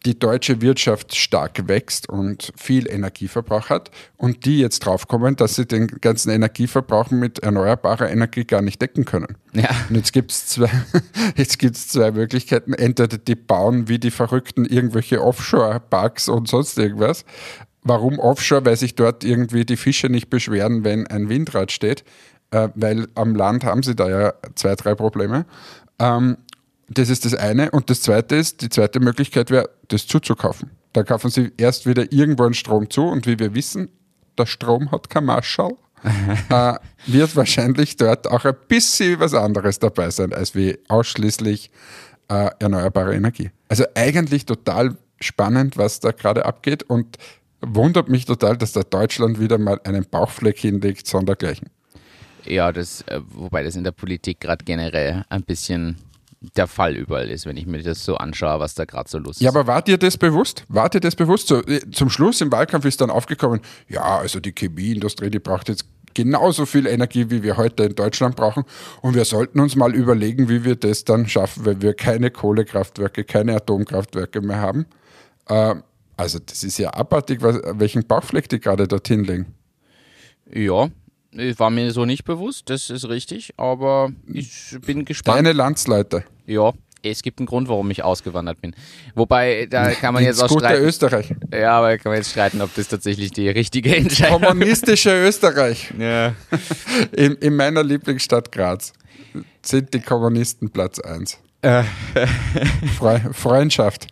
Die 0.05 0.17
deutsche 0.17 0.61
Wirtschaft 0.61 1.13
stark 1.13 1.67
wächst 1.67 2.07
und 2.09 2.53
viel 2.55 2.89
Energieverbrauch 2.89 3.69
hat 3.69 3.91
und 4.17 4.45
die 4.45 4.59
jetzt 4.59 4.79
draufkommen, 4.79 5.35
dass 5.35 5.55
sie 5.55 5.65
den 5.65 5.87
ganzen 5.87 6.31
Energieverbrauch 6.31 7.11
mit 7.11 7.39
erneuerbarer 7.39 8.09
Energie 8.09 8.45
gar 8.45 8.61
nicht 8.61 8.81
decken 8.81 9.03
können. 9.03 9.35
Ja. 9.53 9.69
Und 9.89 9.97
jetzt 9.97 10.13
gibt 10.13 10.31
es 10.31 10.47
zwei, 10.47 10.71
jetzt 11.35 11.59
gibt's 11.59 11.89
zwei 11.89 12.11
Möglichkeiten. 12.11 12.73
Entweder 12.73 13.17
die 13.17 13.35
bauen 13.35 13.89
wie 13.89 13.99
die 13.99 14.11
Verrückten 14.11 14.65
irgendwelche 14.65 15.21
Offshore-Parks 15.21 16.29
und 16.29 16.47
sonst 16.47 16.79
irgendwas. 16.79 17.25
Warum 17.83 18.19
Offshore? 18.19 18.65
Weil 18.65 18.77
sich 18.77 18.95
dort 18.95 19.23
irgendwie 19.23 19.65
die 19.65 19.77
Fische 19.77 20.07
nicht 20.07 20.29
beschweren, 20.29 20.83
wenn 20.83 21.07
ein 21.07 21.27
Windrad 21.27 21.71
steht. 21.71 22.03
Äh, 22.51 22.69
weil 22.75 23.07
am 23.15 23.35
Land 23.35 23.63
haben 23.63 23.83
sie 23.83 23.95
da 23.95 24.09
ja 24.09 24.33
zwei, 24.55 24.75
drei 24.75 24.95
Probleme. 24.95 25.45
Ähm, 25.99 26.37
das 26.87 27.09
ist 27.09 27.25
das 27.25 27.35
eine. 27.35 27.71
Und 27.71 27.89
das 27.89 28.01
zweite 28.01 28.35
ist, 28.35 28.61
die 28.61 28.69
zweite 28.69 28.99
Möglichkeit 28.99 29.51
wäre, 29.51 29.69
das 29.87 30.07
zuzukaufen. 30.07 30.71
Da 30.93 31.03
kaufen 31.03 31.29
sie 31.29 31.51
erst 31.57 31.85
wieder 31.85 32.11
irgendwo 32.11 32.43
einen 32.43 32.55
Strom 32.55 32.89
zu 32.89 33.05
und 33.05 33.27
wie 33.27 33.37
wir 33.37 33.53
wissen, 33.53 33.89
der 34.37 34.47
Strom 34.47 34.91
hat 34.91 35.09
kein 35.09 35.25
Marschall. 35.25 35.75
äh, 36.49 36.73
wird 37.07 37.35
wahrscheinlich 37.35 37.97
dort 37.97 38.25
auch 38.27 38.45
ein 38.45 38.55
bisschen 38.69 39.19
was 39.19 39.33
anderes 39.33 39.79
dabei 39.79 40.09
sein, 40.09 40.31
als 40.31 40.55
wie 40.55 40.77
ausschließlich 40.87 41.71
äh, 42.29 42.49
erneuerbare 42.59 43.15
Energie. 43.15 43.51
Also 43.67 43.83
eigentlich 43.95 44.45
total 44.45 44.95
spannend, 45.19 45.77
was 45.77 45.99
da 45.99 46.11
gerade 46.11 46.45
abgeht 46.45 46.83
und 46.83 47.17
wundert 47.61 48.07
mich 48.07 48.25
total, 48.25 48.55
dass 48.55 48.71
da 48.71 48.81
Deutschland 48.83 49.41
wieder 49.41 49.57
mal 49.57 49.81
einen 49.83 50.05
Bauchfleck 50.05 50.57
hinlegt, 50.57 51.05
sondergleichen. 51.05 51.69
Ja, 52.49 52.71
das, 52.71 53.01
äh, 53.03 53.21
wobei 53.27 53.63
das 53.63 53.75
in 53.75 53.83
der 53.83 53.91
Politik 53.91 54.41
gerade 54.41 54.65
generell 54.65 55.23
ein 55.29 55.43
bisschen 55.43 55.97
der 56.55 56.67
Fall 56.67 56.95
überall 56.95 57.29
ist, 57.29 57.45
wenn 57.45 57.57
ich 57.57 57.65
mir 57.65 57.83
das 57.83 58.05
so 58.05 58.15
anschaue, 58.15 58.59
was 58.59 58.73
da 58.73 58.85
gerade 58.85 59.09
so 59.09 59.17
los 59.17 59.37
ist. 59.37 59.41
Ja, 59.41 59.49
aber 59.49 59.67
war 59.67 59.81
dir 59.81 59.97
das 59.97 60.17
bewusst? 60.17 60.63
War 60.69 60.89
dir 60.89 61.01
das 61.01 61.15
bewusst? 61.15 61.47
So, 61.47 61.61
äh, 61.63 61.81
zum 61.91 62.09
Schluss 62.09 62.39
im 62.41 62.51
Wahlkampf 62.51 62.85
ist 62.85 63.01
dann 63.01 63.09
aufgekommen, 63.09 63.59
ja, 63.87 64.19
also 64.19 64.39
die 64.39 64.53
Chemieindustrie, 64.57 65.29
die 65.29 65.39
braucht 65.39 65.67
jetzt 65.69 65.85
genauso 66.13 66.65
viel 66.65 66.87
Energie, 66.87 67.29
wie 67.29 67.43
wir 67.43 67.57
heute 67.57 67.83
in 67.83 67.95
Deutschland 67.95 68.35
brauchen. 68.35 68.63
Und 69.01 69.15
wir 69.15 69.25
sollten 69.25 69.59
uns 69.59 69.75
mal 69.75 69.93
überlegen, 69.93 70.49
wie 70.49 70.63
wir 70.63 70.75
das 70.75 71.03
dann 71.03 71.27
schaffen, 71.27 71.65
wenn 71.65 71.81
wir 71.81 71.93
keine 71.93 72.31
Kohlekraftwerke, 72.31 73.25
keine 73.25 73.55
Atomkraftwerke 73.55 74.41
mehr 74.41 74.59
haben. 74.59 74.85
Ähm, 75.49 75.83
also 76.17 76.39
das 76.39 76.63
ist 76.63 76.77
ja 76.77 76.89
abartig, 76.91 77.41
was, 77.41 77.59
welchen 77.73 78.05
Bauchfleck 78.05 78.49
die 78.49 78.59
gerade 78.59 78.87
dorthin 78.87 79.23
legen. 79.23 79.55
Ja, 80.51 80.89
war 81.31 81.69
mir 81.69 81.91
so 81.91 82.05
nicht 82.05 82.23
bewusst, 82.23 82.69
das 82.69 82.89
ist 82.89 83.07
richtig, 83.07 83.53
aber 83.57 84.11
ich 84.31 84.77
bin 84.85 85.05
gespannt. 85.05 85.37
Deine 85.37 85.53
Landsleute. 85.53 86.23
Ja, 86.45 86.73
es 87.03 87.21
gibt 87.21 87.39
einen 87.39 87.45
Grund, 87.45 87.69
warum 87.69 87.89
ich 87.91 88.03
ausgewandert 88.03 88.61
bin. 88.61 88.75
Wobei, 89.15 89.67
da 89.69 89.91
kann 89.91 90.13
man 90.13 90.23
jetzt 90.23 90.41
auch 90.41 90.49
gute 90.49 90.65
streiten. 90.65 90.83
Österreich. 90.83 91.33
Ja, 91.53 91.77
aber 91.77 91.97
kann 91.97 92.11
man 92.11 92.17
jetzt 92.17 92.31
streiten, 92.31 92.61
ob 92.61 92.73
das 92.75 92.87
tatsächlich 92.87 93.31
die 93.31 93.49
richtige 93.49 93.95
Entscheidung 93.95 94.41
Kommunistische 94.41 95.11
Österreich. 95.11 95.93
Ja. 95.99 96.33
In, 97.15 97.33
in 97.35 97.55
meiner 97.55 97.83
Lieblingsstadt 97.83 98.51
Graz 98.51 98.93
sind 99.61 99.93
die 99.93 99.99
Kommunisten 99.99 100.69
Platz 100.69 100.99
1. 100.99 101.37
Fre 102.97 103.33
Freundschaft. 103.33 104.07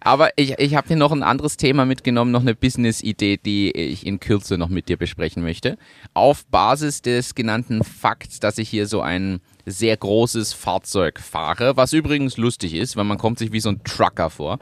Aber 0.00 0.30
ich, 0.36 0.58
ich 0.58 0.74
habe 0.74 0.88
hier 0.88 0.96
noch 0.96 1.12
ein 1.12 1.22
anderes 1.22 1.58
Thema 1.58 1.84
mitgenommen, 1.84 2.30
noch 2.30 2.40
eine 2.40 2.54
Business-Idee, 2.54 3.36
die 3.36 3.70
ich 3.72 4.06
in 4.06 4.18
Kürze 4.18 4.56
noch 4.56 4.70
mit 4.70 4.88
dir 4.88 4.96
besprechen 4.96 5.42
möchte. 5.42 5.76
Auf 6.14 6.46
Basis 6.46 7.02
des 7.02 7.34
genannten 7.34 7.84
Fakts, 7.84 8.40
dass 8.40 8.56
ich 8.56 8.70
hier 8.70 8.86
so 8.86 9.02
ein 9.02 9.40
sehr 9.66 9.94
großes 9.96 10.54
Fahrzeug 10.54 11.20
fahre, 11.20 11.76
was 11.76 11.92
übrigens 11.92 12.38
lustig 12.38 12.74
ist, 12.74 12.96
weil 12.96 13.04
man 13.04 13.18
kommt 13.18 13.38
sich 13.38 13.52
wie 13.52 13.60
so 13.60 13.68
ein 13.68 13.84
Trucker 13.84 14.30
vor. 14.30 14.58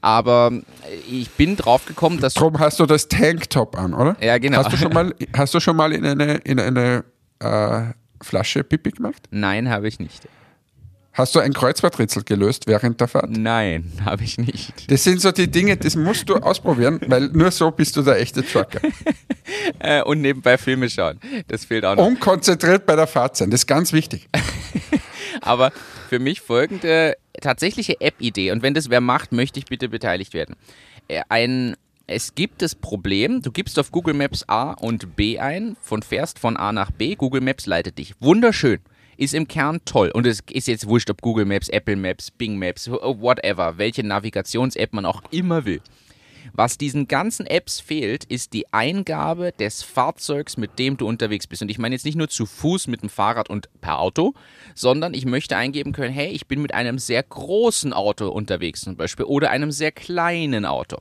Aber 0.00 0.50
ich 1.08 1.30
bin 1.30 1.56
drauf 1.56 1.86
gekommen, 1.86 2.20
dass 2.20 2.34
Drum 2.34 2.58
hast 2.58 2.80
du 2.80 2.86
das 2.86 3.06
Tanktop 3.06 3.78
an, 3.78 3.94
oder? 3.94 4.16
Ja, 4.20 4.38
genau. 4.38 4.58
Hast 4.58 4.72
du 4.72 4.76
schon 4.76 4.92
mal, 4.92 5.14
hast 5.34 5.54
du 5.54 5.60
schon 5.60 5.76
mal 5.76 5.92
in 5.92 6.04
eine, 6.04 6.34
in 6.38 6.58
eine 6.58 7.04
äh, 7.38 7.92
Flasche 8.20 8.64
Pipi 8.64 8.90
gemacht? 8.90 9.28
Nein, 9.30 9.70
habe 9.70 9.86
ich 9.86 10.00
nicht. 10.00 10.22
Hast 11.14 11.34
du 11.34 11.40
ein 11.40 11.52
Kreuzworträtsel 11.52 12.24
gelöst 12.24 12.66
während 12.66 12.98
der 13.00 13.06
Fahrt? 13.08 13.30
Nein, 13.30 13.92
habe 14.04 14.24
ich 14.24 14.38
nicht. 14.38 14.90
Das 14.90 15.04
sind 15.04 15.20
so 15.20 15.30
die 15.30 15.50
Dinge, 15.50 15.76
das 15.76 15.94
musst 15.94 16.28
du 16.28 16.36
ausprobieren, 16.36 17.00
weil 17.06 17.28
nur 17.28 17.50
so 17.50 17.70
bist 17.70 17.96
du 17.96 18.02
der 18.02 18.18
echte 18.20 18.44
Trucker. 18.44 18.80
Äh, 19.80 20.02
und 20.02 20.20
nebenbei 20.20 20.56
Filme 20.56 20.88
schauen. 20.88 21.18
Das 21.48 21.64
fehlt 21.64 21.84
auch 21.84 21.96
noch. 21.96 22.06
Und 22.06 22.20
konzentriert 22.20 22.86
bei 22.86 22.94
der 22.96 23.08
Fahrt 23.08 23.36
sein, 23.36 23.50
das 23.50 23.62
ist 23.62 23.66
ganz 23.66 23.92
wichtig. 23.92 24.28
Aber 25.40 25.72
für 26.08 26.20
mich 26.20 26.40
folgende 26.40 27.16
tatsächliche 27.40 28.00
App-Idee. 28.00 28.52
Und 28.52 28.62
wenn 28.62 28.72
das 28.72 28.88
wer 28.88 29.00
macht, 29.00 29.32
möchte 29.32 29.58
ich 29.58 29.66
bitte 29.66 29.88
beteiligt 29.88 30.32
werden. 30.32 30.54
Äh, 31.08 31.22
Ein, 31.28 31.76
es 32.06 32.34
gibt 32.34 32.62
das 32.62 32.74
Problem, 32.74 33.42
du 33.42 33.50
gibst 33.50 33.78
auf 33.78 33.90
Google 33.90 34.14
Maps 34.14 34.44
A 34.48 34.72
und 34.72 35.16
B 35.16 35.38
ein, 35.38 35.76
von 35.82 36.02
fährst 36.02 36.38
von 36.38 36.56
A 36.56 36.72
nach 36.72 36.92
B, 36.92 37.16
Google 37.16 37.40
Maps 37.40 37.66
leitet 37.66 37.98
dich. 37.98 38.14
Wunderschön. 38.20 38.80
Ist 39.22 39.34
im 39.34 39.46
Kern 39.46 39.78
toll. 39.84 40.10
Und 40.12 40.26
es 40.26 40.40
ist 40.50 40.66
jetzt 40.66 40.88
wurscht, 40.88 41.08
ob 41.08 41.22
Google 41.22 41.44
Maps, 41.44 41.68
Apple 41.68 41.94
Maps, 41.94 42.32
Bing 42.32 42.58
Maps, 42.58 42.90
whatever, 42.90 43.78
welche 43.78 44.02
Navigations-App 44.02 44.92
man 44.92 45.06
auch 45.06 45.22
immer 45.30 45.64
will. 45.64 45.80
Was 46.54 46.76
diesen 46.76 47.06
ganzen 47.06 47.46
Apps 47.46 47.78
fehlt, 47.78 48.24
ist 48.24 48.52
die 48.52 48.72
Eingabe 48.72 49.52
des 49.52 49.84
Fahrzeugs, 49.84 50.56
mit 50.56 50.76
dem 50.80 50.96
du 50.96 51.06
unterwegs 51.06 51.46
bist. 51.46 51.62
Und 51.62 51.70
ich 51.70 51.78
meine 51.78 51.94
jetzt 51.94 52.04
nicht 52.04 52.16
nur 52.16 52.30
zu 52.30 52.46
Fuß 52.46 52.88
mit 52.88 53.02
dem 53.02 53.10
Fahrrad 53.10 53.48
und 53.48 53.68
per 53.80 54.00
Auto, 54.00 54.34
sondern 54.74 55.14
ich 55.14 55.24
möchte 55.24 55.56
eingeben 55.56 55.92
können, 55.92 56.12
hey, 56.12 56.32
ich 56.32 56.48
bin 56.48 56.60
mit 56.60 56.74
einem 56.74 56.98
sehr 56.98 57.22
großen 57.22 57.92
Auto 57.92 58.28
unterwegs 58.28 58.80
zum 58.80 58.96
Beispiel 58.96 59.26
oder 59.26 59.50
einem 59.50 59.70
sehr 59.70 59.92
kleinen 59.92 60.66
Auto. 60.66 60.96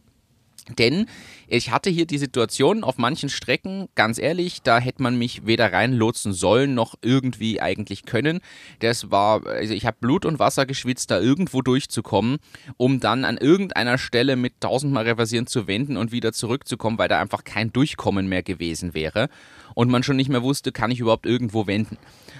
Denn 0.77 1.07
ich 1.51 1.69
hatte 1.69 1.89
hier 1.89 2.05
die 2.05 2.17
Situation 2.17 2.85
auf 2.85 2.97
manchen 2.97 3.27
Strecken, 3.27 3.89
ganz 3.93 4.17
ehrlich, 4.19 4.61
da 4.61 4.79
hätte 4.79 5.03
man 5.03 5.17
mich 5.17 5.45
weder 5.45 5.73
reinlotsen 5.73 6.31
sollen 6.31 6.73
noch 6.73 6.95
irgendwie 7.01 7.59
eigentlich 7.59 8.05
können. 8.05 8.39
Das 8.79 9.11
war, 9.11 9.45
also 9.45 9.73
ich 9.73 9.85
habe 9.85 9.97
Blut 9.99 10.25
und 10.25 10.39
Wasser 10.39 10.65
geschwitzt, 10.65 11.11
da 11.11 11.19
irgendwo 11.19 11.61
durchzukommen, 11.61 12.37
um 12.77 13.01
dann 13.01 13.25
an 13.25 13.37
irgendeiner 13.37 13.97
Stelle 13.97 14.37
mit 14.37 14.61
tausendmal 14.61 15.03
reversieren 15.03 15.45
zu 15.45 15.67
wenden 15.67 15.97
und 15.97 16.13
wieder 16.13 16.31
zurückzukommen, 16.31 16.97
weil 16.97 17.09
da 17.09 17.19
einfach 17.19 17.43
kein 17.43 17.73
Durchkommen 17.73 18.27
mehr 18.27 18.43
gewesen 18.43 18.93
wäre 18.93 19.27
und 19.75 19.89
man 19.89 20.03
schon 20.03 20.15
nicht 20.15 20.29
mehr 20.29 20.43
wusste, 20.43 20.71
kann 20.71 20.91
ich 20.91 20.99
überhaupt 20.99 21.25
irgendwo 21.25 21.67
wenden. 21.67 21.97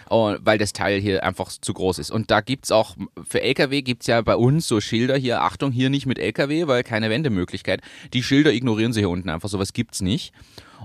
Oh, 0.10 0.36
weil 0.42 0.58
das 0.58 0.74
Teil 0.74 1.00
hier 1.00 1.24
einfach 1.24 1.50
zu 1.50 1.74
groß 1.74 2.00
ist. 2.00 2.12
Und 2.12 2.32
da 2.32 2.42
gibt 2.42 2.66
es 2.66 2.72
auch, 2.72 2.98
für 3.26 3.42
LKW 3.42 3.82
gibt 3.82 4.04
es 4.04 4.08
ja 4.08 4.22
bei 4.22 4.36
uns 4.36 4.68
so 4.68 4.82
Schilder 4.82 5.16
hier, 5.16 5.42
Achtung, 5.42 5.72
hier 5.72 5.90
nicht 5.90 6.06
mit 6.06 6.20
LKW, 6.20 6.68
weil 6.68 6.84
keine 6.84 7.10
Wendemöglichkeit. 7.10 7.82
Die 8.12 8.22
Schilder 8.22 8.52
ignorieren 8.52 8.92
sie 8.92 9.01
hier 9.02 9.10
unten 9.10 9.30
einfach, 9.30 9.50
sowas 9.50 9.74
gibt's 9.74 10.02
nicht. 10.02 10.34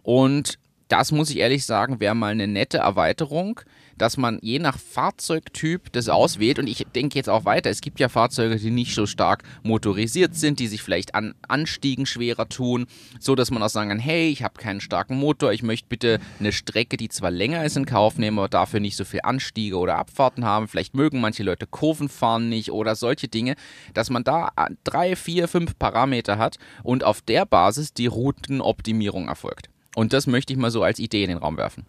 Und 0.03 0.59
das 0.89 1.13
muss 1.13 1.31
ich 1.31 1.39
ehrlich 1.39 1.65
sagen, 1.67 2.01
wäre 2.01 2.15
mal 2.15 2.33
eine 2.33 2.47
nette 2.47 2.79
Erweiterung, 2.79 3.61
dass 3.99 4.17
man 4.17 4.39
je 4.43 4.59
nach 4.59 4.79
Fahrzeugtyp 4.79 5.93
das 5.93 6.09
auswählt. 6.09 6.59
Und 6.59 6.67
ich 6.67 6.87
denke 6.95 7.19
jetzt 7.19 7.29
auch 7.29 7.45
weiter, 7.45 7.71
es 7.71 7.81
gibt 7.81 8.01
ja 8.01 8.09
Fahrzeuge, 8.09 8.57
die 8.57 8.71
nicht 8.71 8.95
so 8.95 9.07
stark 9.07 9.43
motorisiert 9.63 10.35
sind, 10.35 10.61
die 10.61 10.67
sich 10.67 10.83
vielleicht 10.83 11.15
an 11.15 11.35
Anstiegen 11.49 12.07
schwerer 12.07 12.49
tun, 12.49 12.87
so 13.19 13.35
dass 13.35 13.51
man 13.51 13.63
auch 13.63 13.69
sagen 13.69 13.91
kann, 13.91 13.99
hey, 13.99 14.29
ich 14.29 14.43
habe 14.43 14.61
keinen 14.61 14.81
starken 14.81 15.17
Motor, 15.17 15.53
ich 15.53 15.63
möchte 15.63 15.89
bitte 15.89 16.19
eine 16.39 16.53
Strecke, 16.53 16.97
die 16.97 17.09
zwar 17.09 17.31
länger 17.31 17.65
ist, 17.65 17.77
in 17.77 17.87
Kauf 17.87 18.19
nehmen, 18.19 18.39
aber 18.39 18.49
dafür 18.49 18.81
nicht 18.81 18.97
so 18.97 19.05
viel 19.05 19.21
Anstiege 19.23 19.79
oder 19.79 19.99
Abfahrten 19.99 20.45
haben. 20.45 20.69
Vielleicht 20.69 20.95
mögen 20.95 21.21
manche 21.21 21.43
Leute 21.43 21.67
Kurven 21.67 22.09
fahren 22.09 22.49
nicht 22.49 22.71
oder 22.71 22.95
solche 22.97 23.29
Dinge, 23.29 23.57
dass 23.95 24.11
man 24.11 24.25
da 24.25 24.53
drei, 24.85 25.17
vier, 25.17 25.49
fünf 25.49 25.79
Parameter 25.79 26.39
hat 26.39 26.59
und 26.83 27.05
auf 27.05 27.21
der 27.23 27.47
Basis 27.47 27.93
die 27.93 28.07
Routenoptimierung 28.07 29.29
erfolgt. 29.29 29.69
Und 29.95 30.13
das 30.13 30.27
möchte 30.27 30.53
ich 30.53 30.59
mal 30.59 30.71
so 30.71 30.83
als 30.83 30.99
Idee 30.99 31.25
in 31.25 31.31
den 31.31 31.39
Raum 31.39 31.57
werfen. 31.57 31.87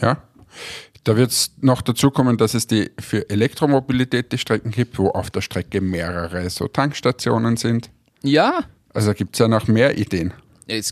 Ja. 0.00 0.22
Da 1.04 1.16
wird 1.16 1.32
es 1.32 1.52
noch 1.60 1.82
dazu 1.82 2.10
kommen, 2.10 2.36
dass 2.36 2.54
es 2.54 2.66
die 2.66 2.90
für 2.98 3.28
Elektromobilität 3.28 4.30
die 4.32 4.38
Strecken 4.38 4.70
gibt, 4.70 4.98
wo 4.98 5.08
auf 5.08 5.30
der 5.30 5.40
Strecke 5.40 5.80
mehrere 5.80 6.48
so 6.48 6.68
Tankstationen 6.68 7.56
sind. 7.56 7.90
Ja, 8.22 8.64
Also 8.94 9.14
gibt 9.14 9.34
es 9.34 9.40
ja 9.40 9.48
noch 9.48 9.66
mehr 9.68 9.98
Ideen. 9.98 10.32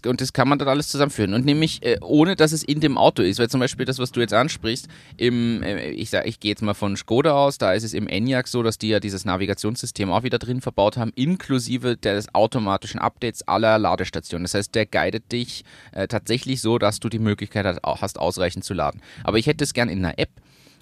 Und 0.07 0.21
das 0.21 0.33
kann 0.33 0.49
man 0.49 0.59
dann 0.59 0.69
alles 0.69 0.89
zusammenführen. 0.89 1.35
Und 1.35 1.45
nämlich 1.45 1.85
äh, 1.85 1.99
ohne, 2.01 2.37
dass 2.37 2.53
es 2.53 2.63
in 2.63 2.81
dem 2.81 2.99
Auto 2.99 3.23
ist. 3.23 3.39
Weil 3.39 3.49
zum 3.49 3.61
Beispiel 3.61 3.87
das, 3.87 3.99
was 3.99 4.13
du 4.13 4.21
jetzt 4.21 4.35
ansprichst, 4.35 4.89
im, 5.17 5.63
äh, 5.63 5.91
ich, 5.91 6.13
ich 6.13 6.41
gehe 6.41 6.51
jetzt 6.51 6.63
mal 6.63 6.75
von 6.75 6.97
Skoda 6.97 7.33
aus, 7.33 7.59
da 7.59 7.73
ist 7.73 7.85
es 7.85 7.95
im 7.95 8.09
Enyaq 8.09 8.49
so, 8.49 8.63
dass 8.63 8.79
die 8.79 8.89
ja 8.89 9.01
dieses 9.01 9.25
Navigationssystem 9.25 10.11
auch 10.11 10.23
wieder 10.23 10.39
drin 10.39 10.61
verbaut 10.61 10.97
haben, 10.97 11.13
inklusive 11.15 11.97
des 11.97 12.35
automatischen 12.35 13.01
Updates 13.01 13.47
aller 13.47 13.79
Ladestationen. 13.79 14.45
Das 14.45 14.55
heißt, 14.55 14.75
der 14.75 14.87
guidet 14.87 15.31
dich 15.33 15.65
äh, 15.93 16.09
tatsächlich 16.09 16.61
so, 16.61 16.79
dass 16.79 17.01
du 17.01 17.09
die 17.09 17.19
Möglichkeit 17.19 17.67
hast, 17.67 17.81
hast, 17.85 18.19
ausreichend 18.19 18.65
zu 18.65 18.75
laden. 18.75 19.01
Aber 19.25 19.39
ich 19.39 19.47
hätte 19.47 19.65
es 19.65 19.75
gern 19.75 19.89
in 19.89 20.05
einer 20.05 20.19
App. 20.19 20.31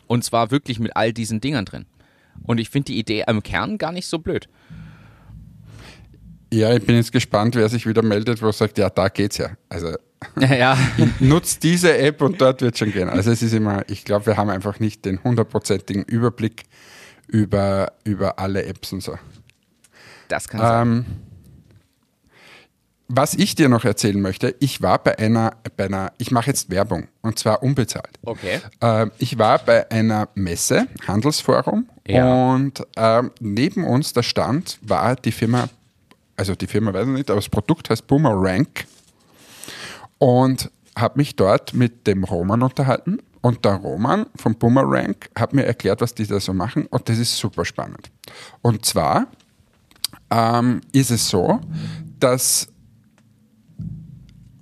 Und 0.06 0.24
zwar 0.24 0.50
wirklich 0.50 0.80
mit 0.80 0.96
all 0.96 1.12
diesen 1.12 1.40
Dingern 1.40 1.66
drin. 1.66 1.84
Und 2.44 2.58
ich 2.58 2.70
finde 2.70 2.86
die 2.86 2.98
Idee 2.98 3.24
im 3.26 3.42
Kern 3.42 3.78
gar 3.78 3.92
nicht 3.92 4.06
so 4.06 4.18
blöd. 4.18 4.48
Ja, 6.52 6.74
ich 6.74 6.84
bin 6.84 6.96
jetzt 6.96 7.12
gespannt, 7.12 7.54
wer 7.56 7.68
sich 7.68 7.86
wieder 7.86 8.02
meldet, 8.02 8.40
wo 8.42 8.50
sagt, 8.52 8.78
ja, 8.78 8.88
da 8.90 9.08
geht's 9.08 9.36
ja. 9.38 9.50
Also 9.68 9.94
Ja. 10.38 10.76
nutzt 11.20 11.62
diese 11.62 11.96
App 11.98 12.22
und 12.22 12.40
dort 12.40 12.62
wird 12.62 12.78
schon 12.78 12.90
gehen. 12.92 13.08
Also 13.08 13.30
es 13.30 13.42
ist 13.42 13.52
immer, 13.52 13.82
ich 13.88 14.04
glaube, 14.04 14.26
wir 14.26 14.36
haben 14.36 14.48
einfach 14.50 14.80
nicht 14.80 15.04
den 15.04 15.22
hundertprozentigen 15.22 16.04
Überblick 16.04 16.64
über, 17.26 17.92
über 18.04 18.38
alle 18.38 18.64
Apps 18.64 18.92
und 18.92 19.02
so. 19.02 19.16
Das 20.28 20.48
kann 20.48 20.60
sein. 20.60 20.88
Ähm, 20.88 21.04
was 23.10 23.32
ich 23.34 23.54
dir 23.54 23.70
noch 23.70 23.84
erzählen 23.86 24.20
möchte, 24.20 24.54
ich 24.60 24.82
war 24.82 24.98
bei 25.02 25.18
einer, 25.18 25.52
bei 25.78 25.86
einer 25.86 26.12
ich 26.18 26.30
mache 26.30 26.48
jetzt 26.48 26.68
Werbung 26.70 27.08
und 27.22 27.38
zwar 27.38 27.62
unbezahlt. 27.62 28.18
Okay. 28.22 28.60
Ähm, 28.82 29.12
ich 29.18 29.38
war 29.38 29.58
bei 29.60 29.90
einer 29.90 30.28
Messe, 30.34 30.86
Handelsforum, 31.06 31.88
Ja. 32.06 32.52
und 32.52 32.82
ähm, 32.96 33.30
neben 33.40 33.84
uns 33.86 34.12
der 34.12 34.22
Stand 34.22 34.78
war 34.82 35.16
die 35.16 35.32
Firma, 35.32 35.70
also 36.38 36.54
die 36.54 36.66
Firma 36.66 36.92
weiß 36.92 37.06
ich 37.06 37.12
nicht, 37.12 37.30
aber 37.30 37.40
das 37.40 37.48
Produkt 37.48 37.90
heißt 37.90 38.06
Boomerang 38.06 38.68
und 40.18 40.70
habe 40.96 41.18
mich 41.18 41.36
dort 41.36 41.74
mit 41.74 42.06
dem 42.06 42.24
Roman 42.24 42.62
unterhalten. 42.62 43.18
Und 43.40 43.64
der 43.64 43.74
Roman 43.74 44.26
vom 44.36 44.56
Boomerang 44.56 45.14
hat 45.36 45.52
mir 45.52 45.64
erklärt, 45.64 46.00
was 46.00 46.14
die 46.14 46.26
da 46.26 46.40
so 46.40 46.52
machen 46.52 46.86
und 46.86 47.08
das 47.08 47.18
ist 47.18 47.36
super 47.36 47.64
spannend. 47.64 48.10
Und 48.62 48.84
zwar 48.84 49.26
ähm, 50.30 50.80
ist 50.92 51.10
es 51.10 51.28
so, 51.28 51.60
dass 52.18 52.68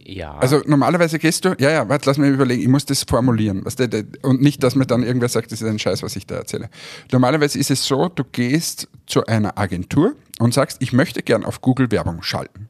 Ja. 0.05 0.37
also 0.39 0.63
normalerweise 0.67 1.19
gehst 1.19 1.45
du, 1.45 1.55
ja, 1.59 1.71
ja, 1.71 1.89
warte, 1.89 2.09
lass 2.09 2.19
mich 2.19 2.31
überlegen, 2.31 2.63
ich 2.63 2.69
muss 2.69 2.85
das 2.85 3.03
formulieren. 3.03 3.65
Weißt 3.65 3.81
du, 3.81 4.07
und 4.23 4.41
nicht, 4.43 4.63
dass 4.63 4.75
mir 4.77 4.87
dann 4.87 5.03
irgendwer 5.03 5.29
sagt, 5.29 5.53
das 5.53 5.63
ist 5.63 5.69
ein 5.69 5.79
Scheiß, 5.79 6.03
was 6.03 6.15
ich 6.17 6.27
da 6.27 6.37
erzähle. 6.37 6.69
Normalerweise 7.11 7.59
ist 7.59 7.71
es 7.71 7.85
so, 7.85 8.09
du 8.09 8.25
gehst 8.25 8.89
zu 9.07 9.25
einer 9.27 9.59
Agentur 9.59 10.15
und 10.39 10.55
sagst, 10.55 10.79
ich 10.81 10.93
möchte 10.93 11.23
gern 11.23 11.45
auf 11.45 11.61
Google 11.61 11.91
Werbung 11.91 12.23
schalten. 12.23 12.69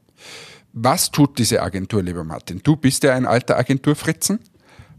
Was 0.73 1.11
tut 1.11 1.39
diese 1.39 1.61
Agentur, 1.61 2.03
lieber 2.03 2.23
Martin? 2.23 2.61
Du 2.63 2.75
bist 2.75 3.03
ja 3.03 3.15
ein 3.15 3.25
alter 3.25 3.57
Agenturfritzen. 3.57 4.39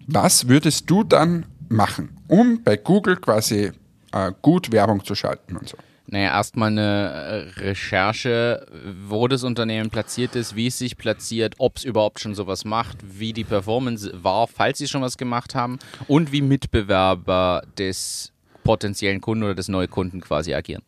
Was 0.07 0.49
würdest 0.49 0.91
du 0.91 1.05
dann 1.05 1.47
machen, 1.69 2.19
um 2.27 2.63
bei 2.63 2.77
Google 2.77 3.17
quasi 3.17 3.73
äh, 4.13 4.33
gut 4.43 4.73
Werbung 4.73 5.05
zu 5.05 5.15
schalten 5.15 5.57
und 5.57 5.69
so? 5.69 5.77
Naja, 6.11 6.31
erstmal 6.31 6.71
eine 6.71 7.53
äh, 7.59 7.61
Recherche, 7.61 8.67
wo 9.07 9.29
das 9.29 9.45
Unternehmen 9.45 9.91
platziert 9.91 10.37
ist, 10.37 10.57
wie 10.57 10.69
es 10.69 10.79
sich 10.79 10.97
platziert, 10.97 11.57
ob 11.59 11.77
es 11.77 11.85
überhaupt 11.85 12.19
schon 12.19 12.35
sowas 12.35 12.65
macht, 12.65 12.97
wie 13.03 13.35
die 13.35 13.45
Performance 13.45 14.11
war, 14.15 14.49
falls 14.49 14.79
sie 14.79 14.89
schon 14.89 15.03
was 15.03 15.19
gemacht 15.19 15.55
haben 15.55 15.79
und 16.07 16.33
wie 16.33 16.41
Mitbewerber 16.41 17.63
des 17.77 18.33
potenziellen 18.65 19.21
Kunden 19.21 19.45
oder 19.45 19.55
des 19.55 19.69
Neukunden 19.69 20.23
quasi 20.23 20.55
agieren. 20.55 20.83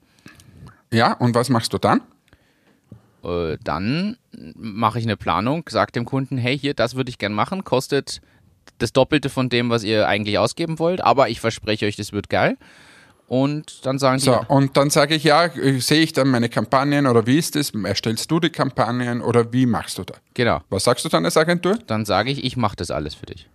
Ja, 0.92 1.12
und 1.14 1.34
was 1.34 1.48
machst 1.50 1.72
du 1.72 1.78
dann? 1.78 2.00
Äh, 3.24 3.58
dann 3.62 4.16
mache 4.32 4.98
ich 4.98 5.04
eine 5.04 5.16
Planung, 5.16 5.64
sage 5.68 5.92
dem 5.92 6.04
Kunden, 6.04 6.38
hey, 6.38 6.58
hier, 6.58 6.74
das 6.74 6.94
würde 6.94 7.10
ich 7.10 7.18
gern 7.18 7.32
machen, 7.32 7.64
kostet 7.64 8.20
das 8.78 8.92
Doppelte 8.92 9.28
von 9.28 9.48
dem, 9.48 9.68
was 9.70 9.84
ihr 9.84 10.08
eigentlich 10.08 10.38
ausgeben 10.38 10.78
wollt, 10.78 11.00
aber 11.02 11.28
ich 11.28 11.40
verspreche 11.40 11.86
euch, 11.86 11.96
das 11.96 12.12
wird 12.12 12.30
geil. 12.30 12.56
Und 13.26 13.86
dann 13.86 13.98
sagen 13.98 14.18
So, 14.18 14.40
die, 14.40 14.46
und 14.52 14.76
dann 14.76 14.90
sage 14.90 15.14
ich, 15.14 15.22
ja, 15.22 15.48
sehe 15.78 16.00
ich 16.02 16.12
dann 16.12 16.28
meine 16.28 16.48
Kampagnen 16.48 17.06
oder 17.06 17.26
wie 17.26 17.38
ist 17.38 17.54
es? 17.54 17.70
Erstellst 17.70 18.28
du 18.30 18.40
die 18.40 18.50
Kampagnen 18.50 19.20
oder 19.20 19.52
wie 19.52 19.66
machst 19.66 19.98
du 19.98 20.02
da? 20.04 20.14
genau, 20.34 20.62
Was 20.68 20.84
sagst 20.84 21.04
du 21.04 21.08
dann 21.08 21.24
als 21.24 21.36
Agentur? 21.36 21.78
dann 21.86 22.04
sage 22.04 22.30
ich, 22.32 22.42
ich 22.44 22.56
mache 22.56 22.74
das 22.76 22.90
alles 22.90 23.14
für 23.14 23.26
dich. 23.26 23.48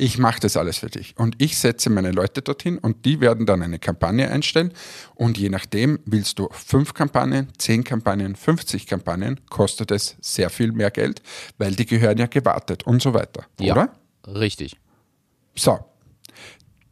Ich 0.00 0.16
mache 0.16 0.40
das 0.40 0.56
alles 0.56 0.78
für 0.78 0.88
dich. 0.88 1.14
Und 1.18 1.34
ich 1.36 1.58
setze 1.58 1.90
meine 1.90 2.10
Leute 2.10 2.40
dorthin 2.40 2.78
und 2.78 3.04
die 3.04 3.20
werden 3.20 3.44
dann 3.44 3.60
eine 3.60 3.78
Kampagne 3.78 4.30
einstellen. 4.30 4.72
Und 5.14 5.36
je 5.36 5.50
nachdem, 5.50 5.98
willst 6.06 6.38
du 6.38 6.48
fünf 6.52 6.94
Kampagnen, 6.94 7.48
zehn 7.58 7.84
Kampagnen, 7.84 8.34
50 8.34 8.86
Kampagnen, 8.86 9.38
kostet 9.50 9.90
es 9.90 10.16
sehr 10.22 10.48
viel 10.48 10.72
mehr 10.72 10.90
Geld, 10.90 11.20
weil 11.58 11.74
die 11.74 11.84
gehören 11.84 12.16
ja 12.16 12.28
gewartet 12.28 12.84
und 12.84 13.02
so 13.02 13.12
weiter. 13.12 13.44
Ja, 13.60 13.74
Oder? 13.74 13.92
richtig. 14.26 14.80
So. 15.54 15.78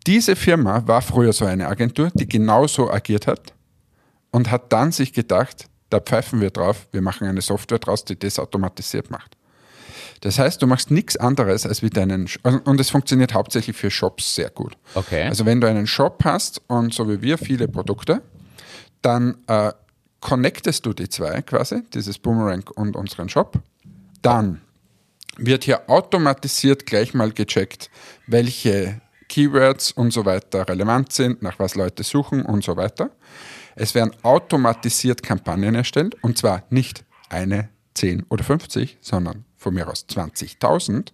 Diese 0.07 0.37
Firma 0.37 0.87
war 0.87 1.01
früher 1.01 1.33
so 1.33 1.47
eine 1.47 1.67
Agentur, 1.67 2.11
die 2.13 2.29
genauso 2.29 2.91
agiert 2.91 3.27
hat 3.27 3.55
und 4.33 4.51
hat 4.51 4.71
dann 4.71 4.93
sich 4.93 5.15
gedacht, 5.15 5.71
da 5.89 5.99
pfeifen 5.99 6.43
wir 6.43 6.51
drauf, 6.51 6.87
wir 6.93 7.01
machen 7.01 7.27
eine 7.27 7.41
Software 7.41 7.79
draus, 7.79 8.05
die 8.05 8.19
das 8.19 8.39
automatisiert 8.39 9.11
macht. 9.11 9.38
Das 10.21 10.39
heißt, 10.39 10.61
du 10.61 10.67
machst 10.67 10.91
nichts 10.91 11.17
anderes 11.17 11.67
als 11.67 11.83
wie 11.83 11.91
deinen, 11.91 12.29
also- 12.43 12.61
und 12.65 12.81
es 12.81 12.91
funktioniert 12.91 13.35
hauptsächlich 13.35 13.77
für 13.77 13.91
Shops 13.91 14.35
sehr 14.35 14.51
gut. 14.51 14.77
Okay. 14.95 15.25
Also 15.25 15.47
wenn 15.47 15.61
du 15.61 15.69
einen 15.69 15.87
Shop 15.87 16.25
hast 16.25 16.61
und 16.67 16.93
so 16.93 17.09
wie 17.09 17.23
wir 17.23 17.39
viele 17.39 17.69
Produkte, 17.69 18.23
dann 19.03 19.39
äh, 19.47 19.73
connectest 20.21 20.85
du 20.87 20.93
die 20.93 21.09
zwei 21.09 21.43
quasi, 21.43 21.83
dieses 21.95 22.19
Boomerang 22.19 22.65
und 22.75 22.97
unseren 22.97 23.29
Shop. 23.29 23.61
Dann 24.23 24.61
wird 25.37 25.65
hier 25.65 25.89
automatisiert 25.89 26.87
gleich 26.87 27.15
mal 27.15 27.31
gecheckt, 27.31 27.91
welche 28.27 29.01
Keywords 29.29 29.93
und 29.93 30.13
so 30.13 30.25
weiter 30.25 30.69
relevant 30.69 31.13
sind, 31.13 31.43
nach 31.43 31.59
was 31.59 31.75
Leute 31.75 32.03
suchen 32.03 32.45
und 32.45 32.65
so 32.65 32.77
weiter. 32.77 33.11
Es 33.77 33.95
werden 33.95 34.13
automatisiert 34.23 35.23
Kampagnen 35.23 35.75
erstellt 35.75 36.17
und 36.23 36.37
zwar 36.37 36.65
nicht 36.71 37.05
eine, 37.29 37.69
10 37.95 38.25
oder 38.29 38.43
50, 38.43 38.99
sondern 39.01 39.45
von 39.59 39.75
mir 39.75 39.89
aus 39.89 40.07
20.000 40.09 41.13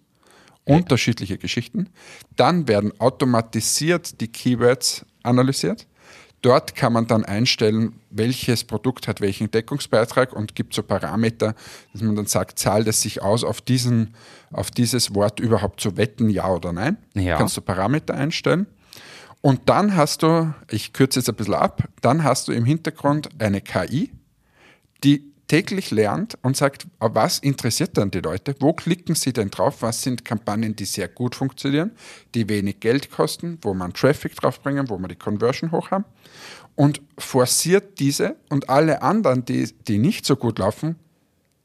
unterschiedliche 0.63 1.37
Geschichten. 1.37 1.89
Dann 2.35 2.67
werden 2.67 2.99
automatisiert 2.99 4.21
die 4.21 4.27
Keywords 4.27 5.05
analysiert. 5.23 5.87
Dort 6.41 6.75
kann 6.75 6.93
man 6.93 7.07
dann 7.07 7.25
einstellen, 7.25 7.99
welches 8.11 8.63
Produkt 8.63 9.07
hat 9.07 9.19
welchen 9.19 9.49
Deckungsbeitrag 9.49 10.31
und 10.31 10.53
gibt 10.53 10.75
so 10.75 10.83
Parameter, 10.83 11.55
dass 11.91 12.03
man 12.03 12.15
dann 12.15 12.27
sagt, 12.27 12.59
zahlt 12.59 12.87
es 12.87 13.01
sich 13.01 13.23
aus, 13.23 13.43
auf, 13.43 13.61
diesen, 13.61 14.13
auf 14.51 14.69
dieses 14.69 15.15
Wort 15.15 15.39
überhaupt 15.39 15.81
zu 15.81 15.97
wetten, 15.97 16.29
ja 16.29 16.47
oder 16.47 16.71
nein. 16.71 16.97
Ja. 17.15 17.37
Kannst 17.37 17.57
du 17.57 17.61
Parameter 17.61 18.13
einstellen. 18.13 18.67
Und 19.41 19.69
dann 19.69 19.95
hast 19.95 20.21
du, 20.23 20.53
ich 20.69 20.93
kürze 20.93 21.19
jetzt 21.19 21.29
ein 21.29 21.35
bisschen 21.35 21.55
ab, 21.55 21.87
dann 22.01 22.23
hast 22.23 22.47
du 22.47 22.51
im 22.51 22.65
Hintergrund 22.65 23.29
eine 23.39 23.61
KI, 23.61 24.11
die 25.03 25.31
täglich 25.47 25.91
lernt 25.91 26.37
und 26.41 26.57
sagt, 26.57 26.87
"Ah, 26.99 27.09
was 27.13 27.39
interessiert 27.39 27.97
dann 27.97 28.11
die 28.11 28.19
Leute? 28.19 28.55
Wo 28.59 28.73
klicken 28.73 29.15
sie 29.15 29.33
denn 29.33 29.49
drauf? 29.49 29.81
Was 29.81 30.01
sind 30.01 30.25
Kampagnen, 30.25 30.75
die 30.75 30.85
sehr 30.85 31.07
gut 31.07 31.35
funktionieren, 31.35 31.91
die 32.33 32.49
wenig 32.49 32.79
Geld 32.79 33.11
kosten, 33.11 33.59
wo 33.61 33.73
man 33.73 33.93
Traffic 33.93 34.35
draufbringen, 34.35 34.89
wo 34.89 34.97
man 34.97 35.09
die 35.09 35.15
Conversion 35.15 35.71
hoch 35.71 35.91
haben? 35.91 36.05
Und 36.75 37.01
forciert 37.17 37.99
diese 37.99 38.35
und 38.49 38.69
alle 38.69 39.01
anderen, 39.01 39.45
die, 39.45 39.71
die 39.87 39.97
nicht 39.97 40.25
so 40.25 40.35
gut 40.35 40.59
laufen, 40.59 40.97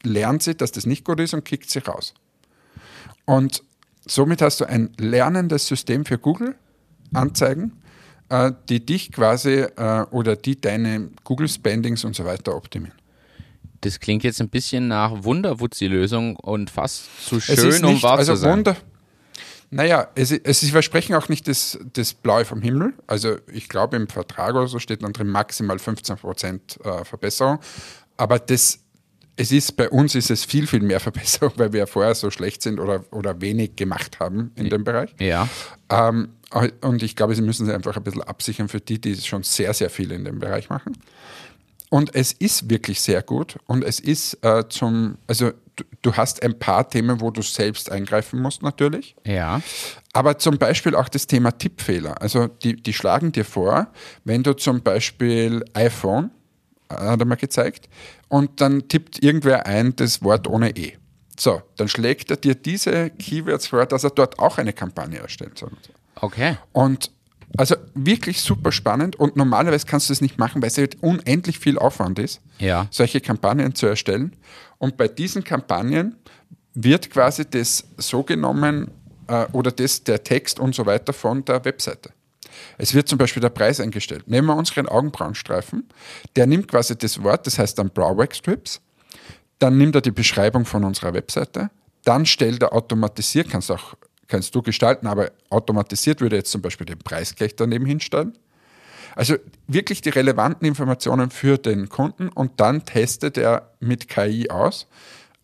lernt 0.03 0.43
sie, 0.43 0.55
dass 0.55 0.73
das 0.73 0.87
nicht 0.87 1.05
gut 1.05 1.21
ist 1.21 1.35
und 1.35 1.45
kickt 1.45 1.71
sie 1.71 1.81
raus. 1.81 2.15
Und 3.25 3.63
somit 4.07 4.43
hast 4.43 4.61
du 4.61 4.67
ein 4.67 4.91
lernendes 4.99 5.67
System 5.67 6.05
für 6.05 6.19
Google 6.19 6.55
Anzeigen, 7.13 7.73
äh, 8.29 8.53
die 8.69 8.85
dich 8.85 9.13
quasi 9.13 9.61
äh, 9.61 10.07
oder 10.11 10.37
die 10.37 10.61
deine 10.61 11.11
Google 11.25 11.49
Spendings 11.49 12.05
und 12.05 12.15
so 12.15 12.25
weiter 12.25 12.57
optimieren. 12.57 13.00
Das 13.81 14.01
klingt 14.01 14.25
jetzt 14.25 14.41
ein 14.41 14.51
bisschen 14.51 14.89
nach 14.89 15.25
Wunderwutzi-Lösung 15.25 16.37
und 16.37 16.71
fast 16.71 17.27
zu 17.27 17.41
schön, 17.41 17.69
ist 17.69 17.83
um 17.83 17.95
nicht, 17.95 18.03
wahr 18.03 18.19
also 18.19 18.35
zu 18.35 18.41
sein. 18.41 18.53
Wunder. 18.59 18.77
Naja, 19.71 20.09
es, 20.17 20.33
es, 20.33 20.61
sie 20.61 20.71
versprechen 20.71 21.15
auch 21.15 21.29
nicht 21.29 21.47
das, 21.47 21.79
das 21.93 22.13
Blaue 22.13 22.45
vom 22.45 22.61
Himmel. 22.61 22.93
Also 23.07 23.37
ich 23.53 23.69
glaube 23.69 23.97
im 23.97 24.09
Vertrag 24.09 24.55
oder 24.55 24.67
so 24.67 24.81
steht 24.81 25.03
dann 25.03 25.13
drin 25.13 25.29
maximal 25.29 25.77
15% 25.77 26.83
äh, 26.83 27.05
Verbesserung. 27.05 27.61
Aber 28.17 28.41
das, 28.41 28.81
es 29.37 29.53
ist 29.53 29.77
bei 29.77 29.89
uns 29.89 30.17
ist 30.17 30.31
es 30.31 30.45
viel, 30.45 30.67
viel 30.67 30.81
mehr 30.81 30.99
Verbesserung, 31.01 31.53
weil 31.57 31.73
wir 31.73 31.87
vorher 31.87 32.17
so 32.17 32.31
schlecht 32.31 32.63
sind 32.63 32.81
oder, 32.81 33.05
oder 33.13 33.41
wenig 33.41 33.77
gemacht 33.77 34.19
haben 34.19 34.51
in 34.57 34.69
dem 34.69 34.83
Bereich. 34.83 35.15
Ja. 35.21 35.49
Ähm, 35.89 36.31
und 36.81 37.05
ich 37.05 37.15
glaube, 37.15 37.37
sie 37.37 37.43
müssen 37.43 37.67
sich 37.67 37.75
einfach 37.75 37.97
ein 37.97 38.03
bisschen 38.03 38.23
absichern 38.23 38.69
für 38.69 38.81
die, 38.81 39.01
die 39.01 39.15
schon 39.17 39.45
sehr, 39.45 39.73
sehr 39.73 39.89
viel 39.89 40.11
in 40.11 40.25
dem 40.25 40.41
Bereich 40.41 40.69
machen. 40.69 40.95
Und 41.91 42.15
es 42.15 42.33
ist 42.33 42.71
wirklich 42.71 43.01
sehr 43.01 43.21
gut 43.23 43.57
und 43.67 43.83
es 43.85 43.99
ist 44.01 44.35
äh, 44.45 44.69
zum, 44.69 45.19
also 45.27 45.51
du, 45.75 45.85
du 46.03 46.13
hast 46.15 46.43
ein 46.45 46.57
paar 46.59 46.89
Themen, 46.89 47.21
wo 47.21 47.31
du 47.33 47.43
selbst 47.43 47.91
eingreifen 47.91 48.41
musst 48.41 48.63
natürlich, 48.63 49.17
Ja. 49.27 49.61
aber 50.13 50.39
zum 50.39 50.57
Beispiel 50.57 50.95
auch 50.95 51.09
das 51.09 51.27
Thema 51.27 51.51
Tippfehler. 51.51 52.23
Also 52.23 52.47
die, 52.47 52.77
die 52.77 52.93
schlagen 52.93 53.33
dir 53.33 53.45
vor, 53.45 53.89
wenn 54.25 54.45
du 54.45 54.53
zum 54.55 54.83
Beispiel 54.83 55.65
iPhone, 55.75 56.31
äh, 56.89 56.95
hat 56.95 57.19
er 57.21 57.27
mal 57.27 57.35
gezeigt, 57.35 57.89
und 58.29 58.61
dann 58.61 58.87
tippt 58.87 59.21
irgendwer 59.25 59.67
ein 59.67 59.97
das 59.97 60.23
Wort 60.23 60.47
ohne 60.47 60.77
E. 60.77 60.97
So, 61.37 61.61
dann 61.77 61.89
schlägt 61.89 62.31
er 62.31 62.37
dir 62.37 62.55
diese 62.55 63.11
Keywords 63.11 63.67
vor, 63.67 63.85
dass 63.87 64.05
er 64.05 64.11
dort 64.11 64.39
auch 64.39 64.59
eine 64.59 64.73
Kampagne 64.73 65.19
erstellen 65.19 65.57
soll. 65.57 65.73
Okay. 66.15 66.57
Und 66.73 67.11
also 67.57 67.77
wirklich 67.95 68.41
super 68.41 68.73
spannend 68.73 69.17
und 69.17 69.37
normalerweise 69.37 69.87
kannst 69.87 70.09
du 70.09 70.13
das 70.13 70.21
nicht 70.21 70.39
machen, 70.39 70.63
weil 70.63 70.69
es 70.69 70.79
halt 70.79 71.03
unendlich 71.03 71.59
viel 71.59 71.79
Aufwand 71.79 72.19
ist, 72.19 72.41
Ja. 72.59 72.87
solche 72.91 73.21
Kampagnen 73.21 73.75
zu 73.75 73.87
erstellen. 73.87 74.37
Und 74.79 74.97
bei 74.97 75.09
diesen 75.09 75.43
Kampagnen 75.45 76.17
wird 76.75 77.11
quasi 77.11 77.45
das 77.49 77.85
so 77.97 78.23
genommen 78.23 78.91
äh, 79.27 79.47
oder 79.53 79.73
das, 79.73 80.05
der 80.05 80.23
Text 80.23 80.61
und 80.61 80.75
so 80.75 80.87
weiter 80.87 81.13
von 81.13 81.45
der 81.45 81.65
Webseite. 81.65 82.11
Es 82.79 82.95
wird 82.95 83.09
zum 83.09 83.19
Beispiel 83.19 83.41
der 83.41 83.51
Preis 83.51 83.81
eingestellt. 83.81 84.29
Nehmen 84.29 84.47
wir 84.49 84.57
unseren 84.57 84.87
Augenbrauenstreifen, 84.89 85.89
der 86.37 86.47
nimmt 86.47 86.69
quasi 86.69 86.97
das 86.97 87.23
Wort, 87.23 87.47
das 87.47 87.59
heißt 87.59 87.79
dann 87.79 87.91
Browwax 87.91 88.39
Strips, 88.39 88.81
dann 89.59 89.77
nimmt 89.77 89.95
er 89.95 90.01
die 90.01 90.11
Beschreibung 90.11 90.65
von 90.65 90.85
unserer 90.85 91.13
Webseite, 91.15 91.71
dann 92.05 92.25
stellt 92.27 92.63
er 92.63 92.73
automatisiert, 92.73 93.51
kannst 93.51 93.71
auch 93.71 93.95
kannst 94.31 94.55
du 94.55 94.63
gestalten, 94.63 95.07
aber 95.07 95.31
automatisiert 95.51 96.21
würde 96.21 96.37
jetzt 96.37 96.51
zum 96.51 96.63
Beispiel 96.63 96.87
den 96.87 96.99
Preis 96.99 97.35
gleich 97.35 97.57
daneben 97.57 97.85
hinstellen. 97.85 98.39
Also 99.17 99.35
wirklich 99.67 100.01
die 100.01 100.11
relevanten 100.11 100.67
Informationen 100.67 101.31
für 101.31 101.59
den 101.59 101.89
Kunden 101.89 102.29
und 102.29 102.61
dann 102.61 102.85
testet 102.85 103.37
er 103.37 103.73
mit 103.81 104.09
KI 104.09 104.49
aus, 104.49 104.87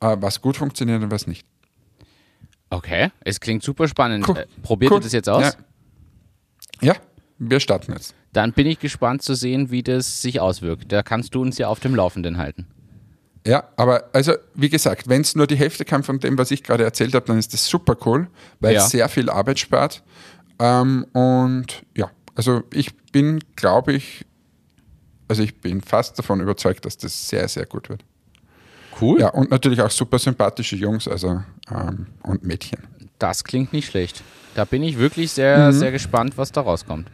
äh, 0.00 0.16
was 0.20 0.40
gut 0.40 0.56
funktioniert 0.56 1.02
und 1.02 1.10
was 1.10 1.26
nicht. 1.26 1.46
Okay. 2.70 3.10
Es 3.24 3.40
klingt 3.40 3.62
super 3.62 3.88
spannend. 3.88 4.28
Cool. 4.28 4.38
Äh, 4.38 4.46
probiert 4.62 4.92
Cool. 4.92 4.98
ihr 4.98 5.02
das 5.02 5.12
jetzt 5.12 5.28
aus? 5.28 5.56
Ja. 6.80 6.92
ja, 6.92 6.96
wir 7.38 7.60
starten 7.60 7.92
jetzt. 7.92 8.14
Dann 8.32 8.52
bin 8.52 8.66
ich 8.66 8.78
gespannt 8.78 9.22
zu 9.22 9.34
sehen, 9.34 9.70
wie 9.70 9.82
das 9.82 10.20
sich 10.20 10.40
auswirkt. 10.40 10.92
Da 10.92 11.02
kannst 11.02 11.34
du 11.34 11.42
uns 11.42 11.58
ja 11.58 11.68
auf 11.68 11.80
dem 11.80 11.94
Laufenden 11.94 12.38
halten. 12.38 12.66
Ja, 13.46 13.64
aber 13.76 14.10
also 14.12 14.32
wie 14.54 14.68
gesagt, 14.68 15.08
wenn 15.08 15.20
es 15.20 15.36
nur 15.36 15.46
die 15.46 15.54
Hälfte 15.56 15.84
kann 15.84 16.02
von 16.02 16.18
dem, 16.18 16.36
was 16.36 16.50
ich 16.50 16.64
gerade 16.64 16.82
erzählt 16.82 17.14
habe, 17.14 17.26
dann 17.26 17.38
ist 17.38 17.52
das 17.52 17.64
super 17.66 17.96
cool, 18.04 18.26
weil 18.58 18.74
Ja. 18.74 18.84
es 18.84 18.90
sehr 18.90 19.08
viel 19.08 19.30
Arbeit 19.30 19.60
spart. 19.60 20.02
Ähm, 20.58 21.06
und 21.12 21.82
ja, 21.96 22.10
also 22.34 22.62
ich 22.72 22.96
bin, 23.12 23.38
glaube 23.54 23.92
ich, 23.92 24.24
also 25.28 25.42
ich 25.42 25.60
bin 25.60 25.80
fast 25.80 26.18
davon 26.18 26.40
überzeugt, 26.40 26.84
dass 26.86 26.98
das 26.98 27.28
sehr, 27.28 27.46
sehr 27.46 27.66
gut 27.66 27.88
wird. 27.88 28.04
Cool. 29.00 29.20
Ja, 29.20 29.28
und 29.28 29.50
natürlich 29.50 29.80
auch 29.80 29.90
super 29.90 30.18
sympathische 30.18 30.74
Jungs 30.74 31.06
also, 31.06 31.42
ähm, 31.70 32.06
und 32.22 32.42
Mädchen. 32.42 32.80
Das 33.18 33.44
klingt 33.44 33.72
nicht 33.72 33.86
schlecht. 33.90 34.22
Da 34.54 34.64
bin 34.64 34.82
ich 34.82 34.98
wirklich 34.98 35.30
sehr, 35.32 35.72
sehr 35.72 35.92
gespannt, 35.92 36.36
was 36.36 36.50
da 36.50 36.62
rauskommt. 36.62 37.08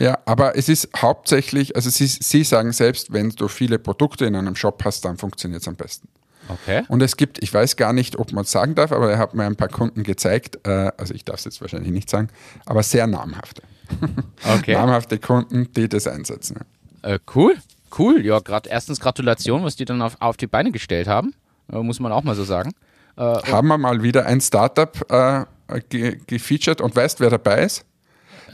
Ja, 0.00 0.18
aber 0.26 0.56
es 0.56 0.68
ist 0.68 0.88
hauptsächlich, 0.96 1.74
also 1.74 1.90
sie, 1.90 2.06
sie 2.06 2.44
sagen 2.44 2.72
selbst, 2.72 3.12
wenn 3.12 3.30
du 3.30 3.48
viele 3.48 3.78
Produkte 3.78 4.26
in 4.26 4.36
einem 4.36 4.54
Shop 4.54 4.84
hast, 4.84 5.04
dann 5.04 5.16
funktioniert 5.16 5.62
es 5.62 5.68
am 5.68 5.74
besten. 5.74 6.08
Okay. 6.48 6.84
Und 6.88 7.02
es 7.02 7.16
gibt, 7.16 7.42
ich 7.42 7.52
weiß 7.52 7.76
gar 7.76 7.92
nicht, 7.92 8.18
ob 8.18 8.32
man 8.32 8.44
es 8.44 8.50
sagen 8.50 8.74
darf, 8.74 8.92
aber 8.92 9.10
er 9.10 9.18
hat 9.18 9.34
mir 9.34 9.44
ein 9.44 9.56
paar 9.56 9.68
Kunden 9.68 10.02
gezeigt, 10.04 10.66
äh, 10.66 10.92
also 10.96 11.14
ich 11.14 11.24
darf 11.24 11.40
es 11.40 11.44
jetzt 11.44 11.60
wahrscheinlich 11.60 11.92
nicht 11.92 12.08
sagen, 12.08 12.28
aber 12.64 12.82
sehr 12.82 13.06
namhafte. 13.06 13.62
Okay. 14.46 14.74
namhafte 14.74 15.18
Kunden, 15.18 15.72
die 15.72 15.88
das 15.88 16.06
einsetzen. 16.06 16.60
Äh, 17.02 17.18
cool. 17.34 17.56
Cool. 17.96 18.24
Ja, 18.24 18.38
gerade 18.38 18.68
erstens 18.68 19.00
Gratulation, 19.00 19.64
was 19.64 19.76
die 19.76 19.84
dann 19.84 20.02
auf, 20.02 20.16
auf 20.20 20.36
die 20.36 20.46
Beine 20.46 20.70
gestellt 20.72 21.08
haben. 21.08 21.34
Äh, 21.72 21.78
muss 21.78 22.00
man 22.00 22.12
auch 22.12 22.22
mal 22.22 22.34
so 22.34 22.44
sagen. 22.44 22.72
Äh, 23.16 23.22
Haben 23.22 23.68
wir 23.68 23.78
mal 23.78 24.02
wieder 24.02 24.26
ein 24.26 24.40
Startup 24.40 24.94
äh, 25.10 25.44
ge 25.88 26.18
gefeatured 26.26 26.80
und 26.80 26.94
weißt, 26.94 27.20
wer 27.20 27.30
dabei 27.30 27.64
ist? 27.64 27.84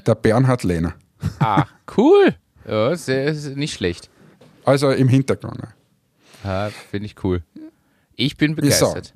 Der 0.07 0.15
Bernhard 0.15 0.63
Lehner. 0.63 0.95
Ah, 1.41 1.67
cool. 1.97 2.35
Ja, 2.67 2.97
sehr, 2.97 3.35
sehr, 3.35 3.57
nicht 3.57 3.75
schlecht. 3.75 4.09
Also 4.65 4.91
im 4.91 5.09
Hintergrund. 5.09 5.61
Ah, 6.43 6.71
Finde 6.91 7.07
ich 7.07 7.23
cool. 7.25 7.43
Ich 8.17 8.37
bin 8.37 8.55
begeistert. 8.55 9.15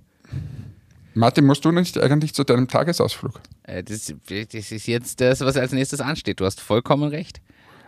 Martin, 1.14 1.47
musst 1.47 1.64
du 1.64 1.73
nicht 1.73 1.99
eigentlich 1.99 2.35
zu 2.35 2.45
deinem 2.45 2.69
Tagesausflug? 2.69 3.41
Äh, 3.64 3.83
das, 3.83 4.14
das 4.29 4.73
ist 4.73 4.87
jetzt 4.87 5.21
das, 5.21 5.41
was 5.41 5.57
als 5.57 5.73
nächstes 5.73 6.01
ansteht. 6.01 6.41
Du 6.41 6.45
hast 6.45 6.61
vollkommen 6.61 7.11
recht. 7.11 7.41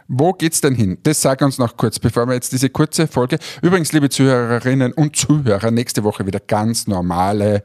Wo 0.09 0.33
geht's 0.33 0.61
denn 0.61 0.75
hin? 0.75 0.99
Das 1.05 1.23
sag 1.23 1.41
uns 1.41 1.59
noch 1.59 1.77
kurz, 1.77 2.01
bevor 2.01 2.27
wir 2.27 2.35
jetzt 2.35 2.53
diese 2.53 2.69
kurze 2.69 3.07
Folge. 3.07 3.39
Übrigens, 3.63 3.93
liebe 3.93 4.09
Zuhörerinnen 4.09 4.93
und 4.93 5.15
Zuhörer, 5.15 5.71
nächste 5.71 6.03
Woche 6.03 6.27
wieder 6.27 6.41
ganz 6.41 6.89
normale 6.89 7.63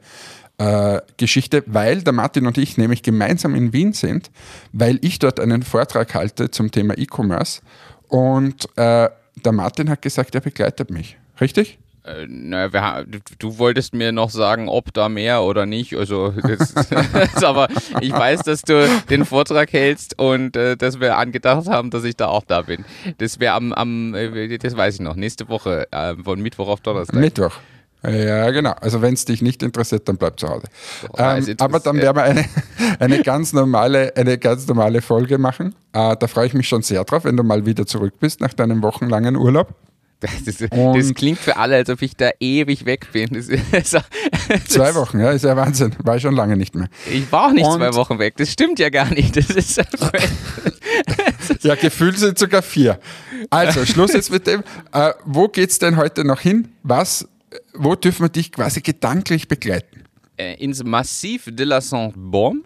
äh, 0.58 1.00
Geschichte, 1.16 1.62
weil 1.66 2.02
der 2.02 2.12
Martin 2.12 2.46
und 2.46 2.56
ich 2.58 2.78
nämlich 2.78 3.02
gemeinsam 3.02 3.54
in 3.54 3.72
Wien 3.72 3.92
sind, 3.92 4.30
weil 4.72 4.98
ich 5.02 5.18
dort 5.18 5.38
einen 5.40 5.62
Vortrag 5.62 6.14
halte 6.14 6.50
zum 6.50 6.70
Thema 6.70 6.96
E-Commerce 6.96 7.60
und 8.08 8.66
äh, 8.76 9.08
der 9.44 9.52
Martin 9.52 9.90
hat 9.90 10.02
gesagt, 10.02 10.34
er 10.34 10.40
begleitet 10.40 10.90
mich. 10.90 11.18
Richtig? 11.40 11.78
Äh, 12.04 12.26
naja, 12.28 13.02
du- 13.38 13.58
wolltest 13.58 13.92
mir 13.92 14.12
noch 14.12 14.30
sagen, 14.30 14.68
ob 14.68 14.94
da 14.94 15.08
mehr 15.08 15.42
oder 15.42 15.66
nicht. 15.66 15.94
Also, 15.96 16.30
das, 16.30 16.72
aber 17.42 17.68
ich 18.00 18.12
weiß, 18.12 18.42
dass 18.44 18.62
du 18.62 18.88
den 19.10 19.24
Vortrag 19.24 19.72
hältst 19.72 20.18
und 20.18 20.56
äh, 20.56 20.76
dass 20.76 21.00
wir 21.00 21.18
angedacht 21.18 21.66
haben, 21.66 21.90
dass 21.90 22.04
ich 22.04 22.16
da 22.16 22.28
auch 22.28 22.44
da 22.46 22.62
bin. 22.62 22.84
Das 23.18 23.40
wäre 23.40 23.54
am, 23.54 23.72
am 23.72 24.14
äh, 24.14 24.56
das 24.56 24.76
weiß 24.76 24.94
ich 24.94 25.00
noch, 25.00 25.16
nächste 25.16 25.48
Woche, 25.48 25.86
äh, 25.90 26.14
von 26.14 26.40
Mittwoch 26.40 26.68
auf 26.68 26.80
Donnerstag. 26.80 27.16
Mittwoch. 27.20 27.52
Ja, 28.08 28.50
genau. 28.50 28.72
Also 28.80 29.02
wenn 29.02 29.14
es 29.14 29.24
dich 29.24 29.42
nicht 29.42 29.62
interessiert, 29.62 30.08
dann 30.08 30.16
bleib 30.16 30.38
zu 30.38 30.48
Hause. 30.48 30.66
Boah, 31.08 31.38
ähm, 31.38 31.56
aber 31.58 31.80
dann 31.80 31.96
werden 31.96 32.16
wir 32.16 32.22
eine, 32.22 32.44
eine, 33.00 33.22
ganz 33.22 33.52
normale, 33.52 34.14
eine 34.16 34.38
ganz 34.38 34.66
normale 34.66 35.02
Folge 35.02 35.38
machen. 35.38 35.74
Äh, 35.92 36.16
da 36.16 36.26
freue 36.26 36.46
ich 36.46 36.54
mich 36.54 36.68
schon 36.68 36.82
sehr 36.82 37.04
drauf, 37.04 37.24
wenn 37.24 37.36
du 37.36 37.42
mal 37.42 37.66
wieder 37.66 37.86
zurück 37.86 38.14
bist 38.20 38.40
nach 38.40 38.54
deinem 38.54 38.82
wochenlangen 38.82 39.36
Urlaub. 39.36 39.74
Das, 40.20 40.32
ist, 40.46 40.62
das, 40.62 41.14
klingt 41.14 41.38
für 41.38 41.58
alle, 41.58 41.76
als 41.76 41.90
ob 41.90 42.00
ich 42.00 42.16
da 42.16 42.30
ewig 42.40 42.86
weg 42.86 43.08
bin. 43.12 43.28
Das 43.34 43.48
ist, 43.48 43.62
das 43.92 44.64
zwei 44.66 44.94
Wochen, 44.94 45.20
ja, 45.20 45.30
ist 45.32 45.44
ja 45.44 45.54
Wahnsinn. 45.56 45.94
War 46.02 46.16
ich 46.16 46.22
schon 46.22 46.34
lange 46.34 46.56
nicht 46.56 46.74
mehr. 46.74 46.88
Ich 47.12 47.30
war 47.30 47.48
auch 47.48 47.52
nicht 47.52 47.66
Und 47.66 47.76
zwei 47.76 47.92
Wochen 47.94 48.18
weg. 48.18 48.34
Das 48.38 48.50
stimmt 48.50 48.78
ja 48.78 48.88
gar 48.88 49.10
nicht. 49.10 49.36
Das 49.36 49.50
ist 49.50 49.76
ja, 51.62 51.74
gefühlt 51.74 52.18
sind 52.18 52.38
sogar 52.38 52.62
vier. 52.62 52.98
Also, 53.50 53.84
Schluss 53.84 54.14
jetzt 54.14 54.30
mit 54.30 54.46
dem. 54.46 54.62
Äh, 54.92 55.12
wo 55.26 55.50
es 55.54 55.78
denn 55.78 55.96
heute 55.96 56.24
noch 56.24 56.40
hin? 56.40 56.68
Was, 56.82 57.28
wo 57.74 57.94
dürfen 57.94 58.24
wir 58.24 58.28
dich 58.28 58.52
quasi 58.52 58.80
gedanklich 58.80 59.48
begleiten? 59.48 60.04
Äh, 60.36 60.54
ins 60.62 60.84
Massif 60.84 61.48
de 61.50 61.66
la 61.66 61.80
Sainte-Baume 61.80 62.62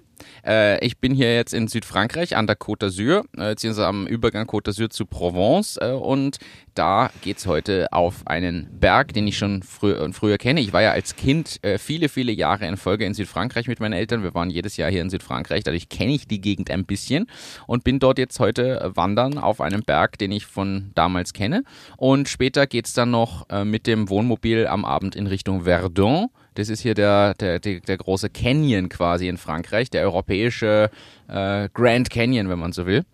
äh, 0.47 0.85
ich 0.85 0.99
bin 0.99 1.15
hier 1.15 1.35
jetzt 1.35 1.55
in 1.55 1.69
Südfrankreich 1.69 2.37
an 2.37 2.47
der 2.47 2.57
Côte 2.57 2.87
d'Azur, 2.87 3.25
äh, 3.37 3.51
beziehungsweise 3.51 3.87
am 3.87 4.07
Übergang 4.07 4.47
Côte 4.47 4.71
d'Azur 4.71 4.91
zu 4.91 5.07
Provence. 5.07 5.79
Äh, 5.81 5.93
und 5.93 6.39
da 6.75 7.11
geht 7.23 7.39
es 7.39 7.47
heute 7.47 7.93
auf 7.93 8.27
einen 8.27 8.69
Berg, 8.79 9.13
den 9.13 9.27
ich 9.27 9.37
schon 9.37 9.63
frü 9.63 9.93
äh, 9.93 10.13
früher 10.13 10.39
kenne. 10.39 10.61
Ich 10.61 10.73
war 10.73 10.83
ja 10.83 10.93
als 10.93 11.17
Kind 11.17 11.59
äh, 11.63 11.79
viele, 11.79 12.09
viele 12.09 12.33
Jahre 12.33 12.67
in 12.67 12.77
Folge 12.77 13.05
in 13.05 13.15
Südfrankreich 13.15 13.67
mit 13.67 13.81
meinen 13.81 13.93
Eltern. 13.93 14.23
Wir 14.23 14.35
waren 14.35 14.51
jedes 14.51 14.77
Jahr 14.77 14.91
hier 14.91 15.03
in 15.03 15.11
Südfrankreich, 15.11 15.65
dadurch 15.65 15.89
kenne 15.89 16.13
ich 16.13 16.27
die 16.27 16.41
Gegend 16.41 16.71
ein 16.71 16.85
bisschen 16.85 17.27
und 17.67 17.85
bin 17.85 17.99
dort 17.99 18.19
jetzt 18.19 18.39
heute 18.41 18.81
äh, 18.81 18.97
wandern 18.97 19.39
auf 19.39 19.61
einem 19.61 19.83
Berg, 19.83 20.19
den 20.19 20.33
ich 20.33 20.47
von 20.47 20.91
damals 20.95 21.33
kenne. 21.33 21.65
Und 21.97 22.29
später 22.29 22.67
geht 22.67 22.87
es 22.87 22.95
dann 22.95 23.11
noch 23.11 23.47
mit 23.65 23.87
dem 23.87 24.09
Wohnmobil 24.09 24.67
am 24.67 24.85
Abend 24.85 25.17
in 25.17 25.27
Richtung 25.27 25.65
Verdun. 25.65 26.29
Das 26.55 26.69
ist 26.69 26.81
hier 26.81 26.95
der, 26.95 27.35
der, 27.35 27.59
der, 27.61 27.81
der 27.81 27.97
große 27.97 28.29
Canyon 28.31 28.89
quasi 28.89 29.29
in 29.29 29.37
Frankreich, 29.37 29.91
der 29.91 30.03
europäische 30.03 30.91
äh, 31.29 31.69
Grand 31.73 32.11
Canyon, 32.11 32.49
wenn 32.49 32.59
man 32.59 32.73
so 32.73 32.87
will. 32.87 33.05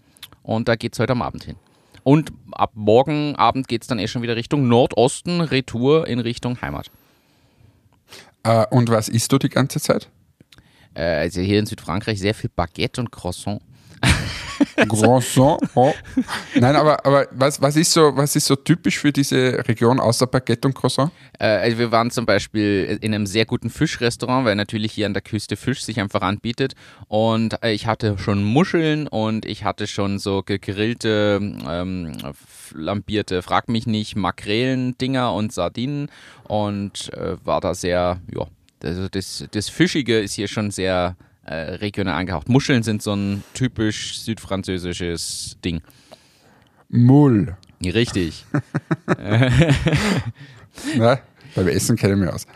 Und 0.42 0.68
da 0.68 0.76
geht 0.76 0.94
es 0.94 0.98
heute 0.98 1.12
am 1.12 1.22
Abend 1.22 1.44
hin. 1.44 1.56
Und 2.02 2.32
ab 2.52 2.70
morgen 2.74 3.34
Abend 3.36 3.68
geht 3.68 3.82
es 3.82 3.88
dann 3.88 3.98
eh 3.98 4.06
schon 4.06 4.22
wieder 4.22 4.36
Richtung 4.36 4.68
Nordosten, 4.68 5.40
Retour 5.40 6.06
in 6.06 6.20
Richtung 6.20 6.60
Heimat. 6.62 6.90
Äh, 8.42 8.64
und 8.70 8.88
was 8.88 9.08
isst 9.08 9.32
du 9.32 9.38
die 9.38 9.48
ganze 9.48 9.80
Zeit? 9.80 10.08
Äh, 10.94 11.02
also 11.02 11.40
hier 11.40 11.58
in 11.58 11.66
Südfrankreich 11.66 12.18
sehr 12.18 12.34
viel 12.34 12.50
Baguette 12.54 13.00
und 13.00 13.10
Croissant. 13.10 13.60
Croissant. 14.88 15.58
Oh. 15.74 15.92
Nein, 16.54 16.76
aber, 16.76 17.04
aber 17.04 17.26
was, 17.32 17.60
was, 17.60 17.76
ist 17.76 17.92
so, 17.92 18.16
was 18.16 18.36
ist 18.36 18.46
so 18.46 18.56
typisch 18.56 18.98
für 18.98 19.12
diese 19.12 19.66
Region 19.68 20.00
außer 20.00 20.26
Baguette 20.26 20.68
und 20.68 20.74
Croissant? 20.74 21.10
Äh, 21.38 21.46
also 21.46 21.78
wir 21.78 21.92
waren 21.92 22.10
zum 22.10 22.26
Beispiel 22.26 22.98
in 23.00 23.14
einem 23.14 23.26
sehr 23.26 23.44
guten 23.44 23.70
Fischrestaurant, 23.70 24.44
weil 24.46 24.54
natürlich 24.54 24.92
hier 24.92 25.06
an 25.06 25.14
der 25.14 25.22
Küste 25.22 25.56
Fisch 25.56 25.82
sich 25.82 26.00
einfach 26.00 26.22
anbietet. 26.22 26.74
Und 27.08 27.62
äh, 27.62 27.72
ich 27.72 27.86
hatte 27.86 28.18
schon 28.18 28.44
Muscheln 28.44 29.06
und 29.08 29.44
ich 29.44 29.64
hatte 29.64 29.86
schon 29.86 30.18
so 30.18 30.42
gegrillte, 30.42 31.40
ähm, 31.68 32.12
lambierte, 32.74 33.42
frag 33.42 33.68
mich 33.68 33.86
nicht, 33.86 34.16
Makrelen-Dinger 34.16 35.32
und 35.32 35.52
Sardinen 35.52 36.10
und 36.44 37.12
äh, 37.14 37.36
war 37.44 37.60
da 37.60 37.74
sehr, 37.74 38.20
ja, 38.34 38.46
also 38.82 39.08
das, 39.08 39.44
das 39.50 39.68
Fischige 39.68 40.20
ist 40.20 40.34
hier 40.34 40.48
schon 40.48 40.70
sehr 40.70 41.16
äh, 41.46 41.76
regional 41.76 42.14
angehaucht. 42.14 42.48
Muscheln 42.48 42.82
sind 42.82 43.02
so 43.02 43.14
ein 43.14 43.42
typisch 43.54 44.20
südfranzösisches 44.20 45.56
Ding. 45.64 45.80
Mull. 46.88 47.56
Richtig. 47.82 48.44
Na, 50.96 51.18
beim 51.54 51.68
Essen 51.68 51.96
kenne 51.96 52.14
ich 52.14 52.20
mich 52.20 52.30
aus. 52.30 52.46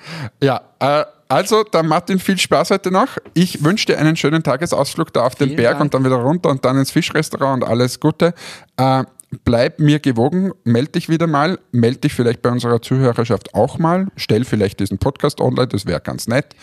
Ja, 0.42 0.60
äh, 0.78 1.04
also, 1.28 1.62
dann 1.62 1.86
Martin, 1.86 2.18
viel 2.18 2.38
Spaß 2.38 2.70
heute 2.70 2.90
noch. 2.90 3.16
Ich 3.34 3.62
wünsche 3.62 3.86
dir 3.86 3.98
einen 3.98 4.16
schönen 4.16 4.42
Tagesausflug 4.42 5.12
da 5.12 5.22
auf 5.22 5.36
den 5.36 5.54
Berg 5.54 5.74
Dank. 5.74 5.82
und 5.82 5.94
dann 5.94 6.04
wieder 6.04 6.16
runter 6.16 6.50
und 6.50 6.64
dann 6.64 6.76
ins 6.76 6.90
Fischrestaurant 6.90 7.62
und 7.62 7.68
alles 7.68 8.00
Gute. 8.00 8.34
Äh, 8.76 9.04
bleib 9.44 9.78
mir 9.78 10.00
gewogen, 10.00 10.50
melde 10.64 10.92
dich 10.92 11.08
wieder 11.08 11.28
mal, 11.28 11.60
melde 11.70 11.98
dich 11.98 12.14
vielleicht 12.14 12.42
bei 12.42 12.50
unserer 12.50 12.82
Zuhörerschaft 12.82 13.54
auch 13.54 13.78
mal, 13.78 14.08
stell 14.16 14.44
vielleicht 14.44 14.80
diesen 14.80 14.98
Podcast 14.98 15.40
online, 15.40 15.68
das 15.68 15.86
wäre 15.86 16.00
ganz 16.00 16.26
nett. 16.26 16.56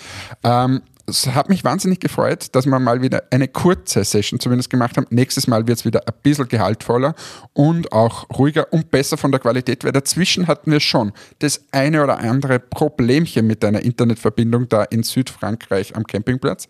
Ähm, 0.44 0.82
es 1.10 1.26
hat 1.28 1.48
mich 1.48 1.64
wahnsinnig 1.64 2.02
gefreut, 2.02 2.50
dass 2.52 2.66
wir 2.66 2.80
mal 2.80 3.02
wieder 3.02 3.24
eine 3.32 3.48
kurze 3.48 4.04
Session 4.04 4.42
zumindest 4.42 4.70
gemacht 4.70 4.98
haben. 4.98 5.08
Nächstes 5.10 5.48
Mal 5.48 5.66
wird 5.66 5.80
es 5.80 5.86
wieder 5.86 6.06
ein 6.06 6.14
bisschen 6.22 6.50
gehaltvoller 6.50 7.16
und 7.54 7.94
auch 7.94 8.30
ruhiger 8.38 8.72
und 8.74 8.92
besser 8.92 9.16
von 9.18 9.32
der 9.32 9.40
Qualität, 9.40 9.86
weil 9.86 9.94
dazwischen 9.94 10.48
hatten 10.48 10.70
wir 10.70 10.82
schon 10.82 11.14
das 11.40 11.62
eine 11.72 12.04
oder 12.04 12.20
andere 12.20 12.60
Problemchen 12.60 13.48
mit 13.48 13.64
einer 13.64 13.82
Internetverbindung 13.82 14.68
da 14.68 14.84
in 14.84 15.04
Südfrankreich 15.04 15.96
am 15.96 16.04
Campingplatz. 16.06 16.68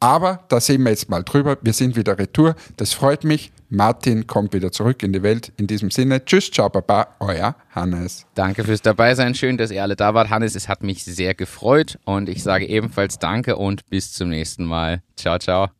Aber 0.00 0.44
da 0.48 0.58
sehen 0.58 0.82
wir 0.82 0.90
jetzt 0.90 1.10
mal 1.10 1.22
drüber. 1.22 1.58
Wir 1.60 1.74
sind 1.74 1.96
wieder 1.96 2.18
retour. 2.18 2.56
Das 2.78 2.94
freut 2.94 3.24
mich. 3.24 3.52
Martin 3.68 4.26
kommt 4.26 4.52
wieder 4.52 4.72
zurück 4.72 5.02
in 5.02 5.12
die 5.12 5.22
Welt. 5.22 5.52
In 5.56 5.66
diesem 5.66 5.90
Sinne, 5.90 6.24
tschüss, 6.24 6.50
ciao, 6.50 6.68
baba, 6.68 7.08
euer 7.20 7.56
Hannes. 7.74 8.26
Danke 8.34 8.64
fürs 8.64 8.82
Dabeisein. 8.82 9.34
Schön, 9.34 9.56
dass 9.56 9.70
ihr 9.70 9.82
alle 9.82 9.96
da 9.96 10.14
wart. 10.14 10.30
Hannes, 10.30 10.54
es 10.54 10.68
hat 10.68 10.82
mich 10.82 11.04
sehr 11.04 11.34
gefreut 11.34 11.98
und 12.04 12.28
ich 12.28 12.42
sage 12.42 12.66
ebenfalls 12.66 13.18
Danke 13.18 13.56
und 13.56 13.88
bis 13.88 14.12
zum 14.12 14.28
nächsten 14.28 14.64
Mal. 14.64 15.02
Ciao, 15.16 15.38
ciao. 15.38 15.75